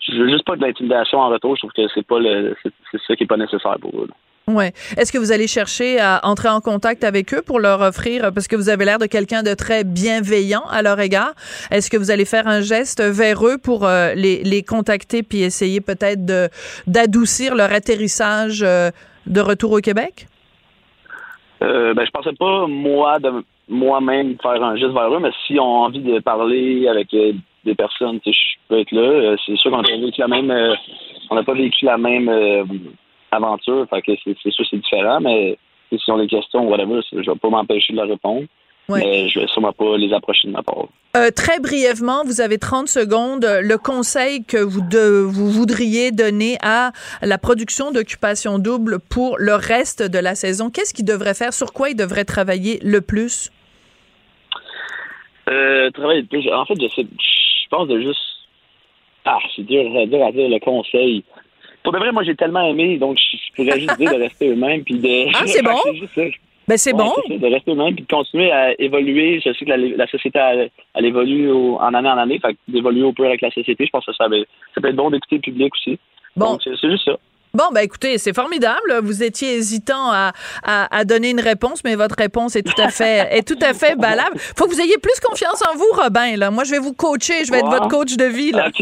je 0.00 0.12
veux 0.12 0.28
juste 0.30 0.44
pas 0.44 0.56
de 0.56 0.62
l'intimidation 0.62 1.18
en 1.18 1.28
retour. 1.28 1.54
Je 1.56 1.60
trouve 1.60 1.72
que 1.72 1.86
c'est 1.94 2.06
pas 2.06 2.18
le 2.18 2.56
c'est 2.62 3.00
ça 3.06 3.16
qui 3.16 3.24
est 3.24 3.26
pas 3.26 3.36
nécessaire 3.36 3.76
pour 3.80 3.92
eux. 4.00 4.08
Ouais. 4.48 4.72
Est-ce 4.96 5.12
que 5.12 5.18
vous 5.18 5.32
allez 5.32 5.48
chercher 5.48 5.98
à 5.98 6.20
entrer 6.22 6.48
en 6.48 6.60
contact 6.60 7.02
avec 7.02 7.34
eux 7.34 7.42
pour 7.44 7.58
leur 7.58 7.80
offrir, 7.80 8.30
parce 8.32 8.46
que 8.46 8.54
vous 8.54 8.68
avez 8.68 8.84
l'air 8.84 9.00
de 9.00 9.06
quelqu'un 9.06 9.42
de 9.42 9.54
très 9.54 9.82
bienveillant 9.82 10.62
à 10.70 10.82
leur 10.82 11.00
égard, 11.00 11.32
est-ce 11.72 11.90
que 11.90 11.96
vous 11.96 12.12
allez 12.12 12.24
faire 12.24 12.46
un 12.46 12.60
geste 12.60 13.02
vers 13.02 13.44
eux 13.44 13.58
pour 13.58 13.84
euh, 13.84 14.14
les, 14.14 14.44
les, 14.44 14.62
contacter 14.62 15.24
puis 15.24 15.42
essayer 15.42 15.80
peut-être 15.80 16.24
d'adoucir 16.86 17.56
leur 17.56 17.72
atterrissage 17.72 18.62
euh, 18.62 18.90
de 19.26 19.40
retour 19.40 19.72
au 19.72 19.80
Québec? 19.80 20.28
Euh, 21.64 21.92
ben, 21.94 22.06
je 22.06 22.10
pensais 22.12 22.34
pas, 22.38 22.68
moi, 22.68 23.18
de 23.18 23.32
moi-même 23.68 24.36
faire 24.40 24.62
un 24.62 24.76
geste 24.76 24.92
vers 24.92 25.12
eux, 25.12 25.18
mais 25.18 25.32
si 25.44 25.58
on 25.58 25.64
a 25.64 25.86
envie 25.86 25.98
de 25.98 26.20
parler 26.20 26.86
avec 26.86 27.12
euh, 27.14 27.32
des 27.64 27.74
personnes, 27.74 28.20
je 28.24 28.30
peux 28.68 28.78
être 28.78 28.92
là. 28.92 29.34
c'est 29.44 29.56
sûr 29.56 29.72
qu'on 29.72 29.82
n'a 29.82 29.96
vécu 29.96 30.20
la 30.20 30.28
même, 30.28 30.54
on 31.30 31.34
n'a 31.34 31.42
pas 31.42 31.54
vécu 31.54 31.84
la 31.84 31.98
même 31.98 32.30
aventure. 33.36 33.86
Fait 33.90 34.02
que 34.02 34.12
c'est 34.24 34.50
sûr 34.50 34.64
c'est 34.68 34.76
différent, 34.76 35.20
mais 35.20 35.58
si 35.90 36.10
on 36.10 36.18
a 36.18 36.22
des 36.22 36.28
questions, 36.28 36.68
whatever, 36.68 37.00
je 37.12 37.18
vais 37.18 37.38
pas 37.38 37.48
m'empêcher 37.48 37.92
de 37.92 37.98
leur 37.98 38.08
répondre. 38.08 38.46
Mais 38.88 39.28
je 39.28 39.40
vais 39.40 39.46
sûrement 39.48 39.72
pas 39.72 39.96
les 39.96 40.12
approcher 40.12 40.46
de 40.46 40.52
ma 40.52 40.62
part. 40.62 40.86
Euh, 41.16 41.30
très 41.34 41.58
brièvement, 41.58 42.22
vous 42.24 42.40
avez 42.40 42.58
30 42.58 42.86
secondes. 42.88 43.44
Le 43.44 43.78
conseil 43.78 44.44
que 44.44 44.58
vous, 44.58 44.82
vous 45.28 45.50
voudriez 45.50 46.12
donner 46.12 46.56
à 46.62 46.92
la 47.20 47.38
production 47.38 47.90
d'Occupation 47.90 48.58
Double 48.58 48.98
pour 49.00 49.38
le 49.38 49.54
reste 49.54 50.02
de 50.02 50.18
la 50.18 50.34
saison, 50.34 50.70
qu'est-ce 50.70 50.94
qu'il 50.94 51.04
devrait 51.04 51.34
faire? 51.34 51.52
Sur 51.52 51.72
quoi 51.72 51.90
il 51.90 51.96
devrait 51.96 52.24
travailler 52.24 52.78
le 52.82 53.00
plus? 53.00 53.50
Euh, 55.48 55.90
travailler 55.90 56.20
le 56.20 56.26
plus. 56.26 56.48
En 56.52 56.64
fait, 56.64 56.74
je, 56.80 56.88
sais, 56.88 57.02
je 57.02 57.68
pense 57.70 57.88
de 57.88 58.00
juste. 58.00 58.20
Ah, 59.24 59.38
c'est 59.54 59.62
dur, 59.62 59.82
dur 60.06 60.24
à 60.24 60.30
dire 60.30 60.48
le 60.48 60.60
conseil. 60.60 61.24
Pour 61.86 61.92
de 61.92 61.98
vrai, 61.98 62.10
moi, 62.10 62.24
j'ai 62.24 62.34
tellement 62.34 62.66
aimé, 62.66 62.98
donc 62.98 63.16
je, 63.16 63.36
pourrais 63.54 63.78
juste 63.78 63.96
dire 63.96 64.10
de 64.12 64.16
rester 64.18 64.48
eux-mêmes, 64.50 64.82
puis 64.82 64.98
de... 64.98 65.28
Ah, 65.32 65.46
c'est 65.46 65.62
bon? 65.62 65.76
ça. 66.16 66.22
Ben, 66.66 66.76
c'est 66.76 66.92
Ouais, 66.92 66.98
bon. 67.04 67.12
ça, 67.28 67.36
de 67.38 67.46
rester 67.46 67.70
eux-mêmes, 67.70 67.94
puis 67.94 68.02
de 68.04 68.12
continuer 68.12 68.50
à 68.50 68.74
évoluer. 68.80 69.38
Je 69.38 69.52
sais 69.52 69.64
que 69.64 69.70
la, 69.70 69.76
la 69.76 70.06
société, 70.08 70.36
elle, 70.40 70.68
elle 70.94 71.04
évolue 71.04 71.48
au- 71.52 71.76
en 71.78 71.94
année 71.94 72.08
en 72.08 72.18
année, 72.18 72.40
fait 72.40 72.56
d'évoluer 72.66 73.04
au 73.04 73.12
peu 73.12 73.24
avec 73.24 73.40
la 73.40 73.52
société, 73.52 73.86
je 73.86 73.90
pense 73.90 74.04
que 74.04 74.12
ça, 74.12 74.24
ça, 74.28 74.34
ça 74.74 74.80
peut 74.80 74.88
être 74.88 74.96
bon 74.96 75.10
d'écouter 75.10 75.36
le 75.36 75.42
public 75.42 75.72
aussi. 75.74 75.96
Bon. 76.34 76.58
C'est 76.64 76.74
juste 76.90 77.04
ça. 77.04 77.16
Bon, 77.56 77.64
ben 77.72 77.80
écoutez, 77.80 78.18
c'est 78.18 78.34
formidable. 78.34 79.00
Vous 79.02 79.22
étiez 79.22 79.54
hésitant 79.54 80.10
à, 80.12 80.32
à, 80.62 80.94
à 80.94 81.04
donner 81.04 81.30
une 81.30 81.40
réponse, 81.40 81.82
mais 81.84 81.94
votre 81.94 82.16
réponse 82.18 82.54
est 82.54 82.62
tout 82.62 82.80
à 82.80 82.90
fait 82.90 83.28
est 83.30 83.46
tout 83.48 83.58
à 83.62 83.72
fait 83.72 83.94
valable. 83.98 84.38
Faut 84.56 84.66
que 84.66 84.74
vous 84.74 84.80
ayez 84.80 84.98
plus 84.98 85.18
confiance 85.20 85.62
en 85.62 85.76
vous, 85.76 85.88
Robin. 85.92 86.36
Là, 86.36 86.50
moi, 86.50 86.64
je 86.64 86.72
vais 86.72 86.78
vous 86.78 86.92
coacher. 86.92 87.44
Je 87.46 87.50
vais 87.50 87.60
être 87.60 87.70
votre 87.70 87.88
coach 87.88 88.16
de 88.16 88.24
vie. 88.24 88.52
Là. 88.52 88.68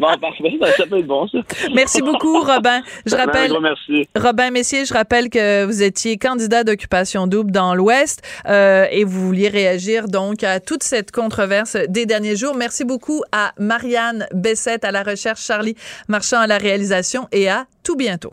Bon, 0.00 0.08
parfait, 0.18 0.58
ça, 0.76 0.86
peut 0.86 0.98
être 0.98 1.06
bon, 1.06 1.28
ça. 1.28 1.38
Merci 1.74 2.00
beaucoup, 2.00 2.40
Robin. 2.40 2.80
Je 3.04 3.14
rappelle. 3.14 3.50
gros 3.50 3.60
merci. 3.60 4.08
Robin 4.16 4.50
Messier, 4.50 4.84
je 4.86 4.94
rappelle 4.94 5.28
que 5.28 5.64
vous 5.64 5.82
étiez 5.82 6.16
candidat 6.16 6.64
d'occupation 6.64 7.26
double 7.26 7.50
dans 7.50 7.74
l'Ouest 7.74 8.22
euh, 8.48 8.86
et 8.90 9.04
vous 9.04 9.26
vouliez 9.26 9.48
réagir 9.48 10.08
donc 10.08 10.42
à 10.42 10.58
toute 10.58 10.82
cette 10.82 11.10
controverse 11.10 11.76
des 11.88 12.06
derniers 12.06 12.34
jours. 12.34 12.54
Merci 12.54 12.84
beaucoup 12.84 13.22
à 13.30 13.52
Marianne 13.58 14.26
Bessette 14.32 14.84
à 14.84 14.90
la 14.90 15.02
recherche, 15.02 15.44
Charlie 15.44 15.76
Marchand 16.08 16.40
à 16.40 16.46
la 16.46 16.58
réalisation 16.58 17.28
et 17.30 17.48
à 17.48 17.66
tout 17.84 17.96
bientôt. 17.96 18.32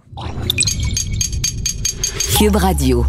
Cube 2.38 2.56
Radio. 2.56 3.06